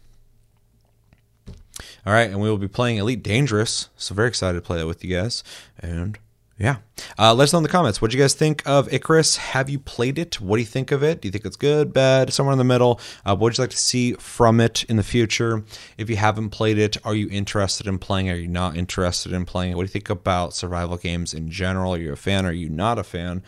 All 2.06 2.12
right, 2.12 2.30
and 2.30 2.40
we 2.40 2.48
will 2.48 2.58
be 2.58 2.68
playing 2.68 2.98
Elite 2.98 3.22
Dangerous. 3.22 3.88
So 3.96 4.14
very 4.14 4.28
excited 4.28 4.58
to 4.58 4.64
play 4.64 4.78
that 4.78 4.86
with 4.86 5.04
you 5.04 5.16
guys. 5.16 5.42
And 5.80 6.18
yeah. 6.58 6.76
Uh, 7.18 7.34
let 7.34 7.44
us 7.44 7.52
know 7.52 7.58
in 7.58 7.62
the 7.62 7.68
comments. 7.68 8.00
What 8.00 8.10
do 8.10 8.16
you 8.16 8.22
guys 8.22 8.34
think 8.34 8.62
of 8.64 8.92
Icarus? 8.92 9.36
Have 9.36 9.68
you 9.68 9.78
played 9.78 10.18
it? 10.18 10.40
What 10.40 10.56
do 10.56 10.60
you 10.60 10.66
think 10.66 10.92
of 10.92 11.02
it? 11.02 11.20
Do 11.20 11.28
you 11.28 11.32
think 11.32 11.44
it's 11.44 11.56
good, 11.56 11.92
bad, 11.92 12.32
somewhere 12.32 12.52
in 12.52 12.58
the 12.58 12.64
middle? 12.64 13.00
Uh, 13.24 13.34
what 13.34 13.40
would 13.40 13.58
you 13.58 13.62
like 13.62 13.70
to 13.70 13.76
see 13.76 14.12
from 14.14 14.60
it 14.60 14.84
in 14.84 14.96
the 14.96 15.02
future? 15.02 15.64
If 15.98 16.08
you 16.08 16.16
haven't 16.16 16.50
played 16.50 16.78
it, 16.78 16.96
are 17.04 17.14
you 17.14 17.28
interested 17.30 17.86
in 17.86 17.98
playing? 17.98 18.30
Are 18.30 18.36
you 18.36 18.48
not 18.48 18.76
interested 18.76 19.32
in 19.32 19.44
playing? 19.44 19.76
What 19.76 19.82
do 19.82 19.86
you 19.86 19.92
think 19.92 20.10
about 20.10 20.54
survival 20.54 20.96
games 20.96 21.34
in 21.34 21.50
general? 21.50 21.94
Are 21.94 21.98
you 21.98 22.12
a 22.12 22.16
fan? 22.16 22.46
Are 22.46 22.52
you 22.52 22.68
not 22.68 22.98
a 22.98 23.04
fan? 23.04 23.42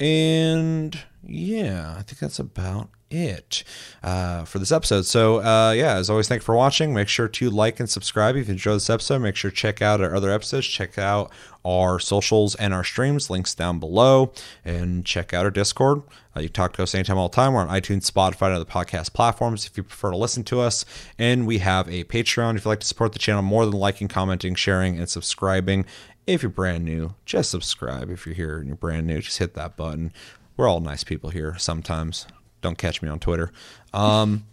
And 0.00 0.98
yeah, 1.22 1.96
I 1.98 2.02
think 2.02 2.18
that's 2.18 2.38
about 2.38 2.88
it 3.10 3.64
uh, 4.02 4.44
for 4.44 4.58
this 4.58 4.72
episode. 4.72 5.06
So, 5.06 5.42
uh, 5.42 5.72
yeah, 5.72 5.94
as 5.94 6.10
always, 6.10 6.28
thank 6.28 6.42
you 6.42 6.44
for 6.44 6.56
watching. 6.56 6.94
Make 6.94 7.08
sure 7.08 7.28
to 7.28 7.50
like 7.50 7.80
and 7.80 7.88
subscribe 7.88 8.36
if 8.36 8.48
you 8.48 8.52
enjoyed 8.52 8.76
this 8.76 8.90
episode. 8.90 9.20
Make 9.20 9.36
sure 9.36 9.50
to 9.50 9.56
check 9.56 9.82
out 9.82 10.00
our 10.00 10.14
other 10.14 10.30
episodes. 10.30 10.66
Check 10.66 10.98
out 10.98 11.30
our 11.64 11.98
socials 11.98 12.54
and 12.54 12.72
our 12.72 12.84
streams, 12.84 13.30
links 13.30 13.54
down 13.54 13.78
below, 13.78 14.32
and 14.64 15.04
check 15.04 15.34
out 15.34 15.44
our 15.44 15.50
Discord. 15.50 16.02
Uh, 16.36 16.40
you 16.40 16.48
can 16.48 16.54
talk 16.54 16.72
to 16.74 16.82
us 16.82 16.94
anytime, 16.94 17.18
all 17.18 17.28
the 17.28 17.36
time. 17.36 17.52
We're 17.52 17.60
on 17.60 17.68
iTunes, 17.68 18.10
Spotify, 18.10 18.46
and 18.46 18.54
other 18.54 18.64
podcast 18.64 19.12
platforms 19.12 19.66
if 19.66 19.76
you 19.76 19.82
prefer 19.82 20.10
to 20.10 20.16
listen 20.16 20.44
to 20.44 20.60
us. 20.60 20.84
And 21.18 21.46
we 21.46 21.58
have 21.58 21.88
a 21.88 22.04
Patreon 22.04 22.56
if 22.56 22.64
you'd 22.64 22.70
like 22.70 22.80
to 22.80 22.86
support 22.86 23.12
the 23.12 23.18
channel 23.18 23.42
more 23.42 23.66
than 23.66 23.74
liking, 23.74 24.08
commenting, 24.08 24.54
sharing, 24.54 24.98
and 24.98 25.08
subscribing. 25.08 25.84
If 26.26 26.42
you're 26.42 26.50
brand 26.50 26.84
new, 26.84 27.14
just 27.24 27.50
subscribe. 27.50 28.10
If 28.10 28.26
you're 28.26 28.34
here 28.34 28.58
and 28.58 28.66
you're 28.66 28.76
brand 28.76 29.06
new, 29.06 29.20
just 29.20 29.38
hit 29.38 29.54
that 29.54 29.76
button. 29.76 30.12
We're 30.56 30.68
all 30.68 30.80
nice 30.80 31.04
people 31.04 31.30
here 31.30 31.56
sometimes. 31.58 32.26
Don't 32.60 32.78
catch 32.78 33.02
me 33.02 33.08
on 33.08 33.18
Twitter. 33.18 33.52
Um, 33.92 34.44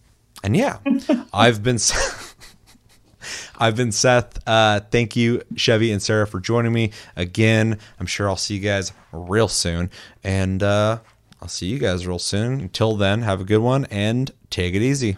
and 0.43 0.55
yeah, 0.55 0.79
I've 1.33 1.63
been. 1.63 1.77
I've 3.57 3.75
been 3.75 3.91
Seth. 3.91 4.37
Uh, 4.47 4.81
thank 4.91 5.15
you, 5.15 5.41
Chevy 5.55 5.91
and 5.91 6.01
Sarah, 6.01 6.27
for 6.27 6.39
joining 6.39 6.73
me 6.73 6.91
again. 7.15 7.79
I'm 7.99 8.05
sure 8.05 8.29
I'll 8.29 8.35
see 8.35 8.55
you 8.55 8.59
guys 8.59 8.91
real 9.11 9.47
soon. 9.47 9.89
And 10.23 10.61
uh, 10.61 10.99
I'll 11.41 11.47
see 11.47 11.67
you 11.67 11.79
guys 11.79 12.05
real 12.05 12.19
soon. 12.19 12.59
Until 12.59 12.95
then, 12.95 13.21
have 13.21 13.41
a 13.41 13.43
good 13.45 13.59
one 13.59 13.85
and 13.85 14.31
take 14.49 14.75
it 14.75 14.81
easy. 14.81 15.17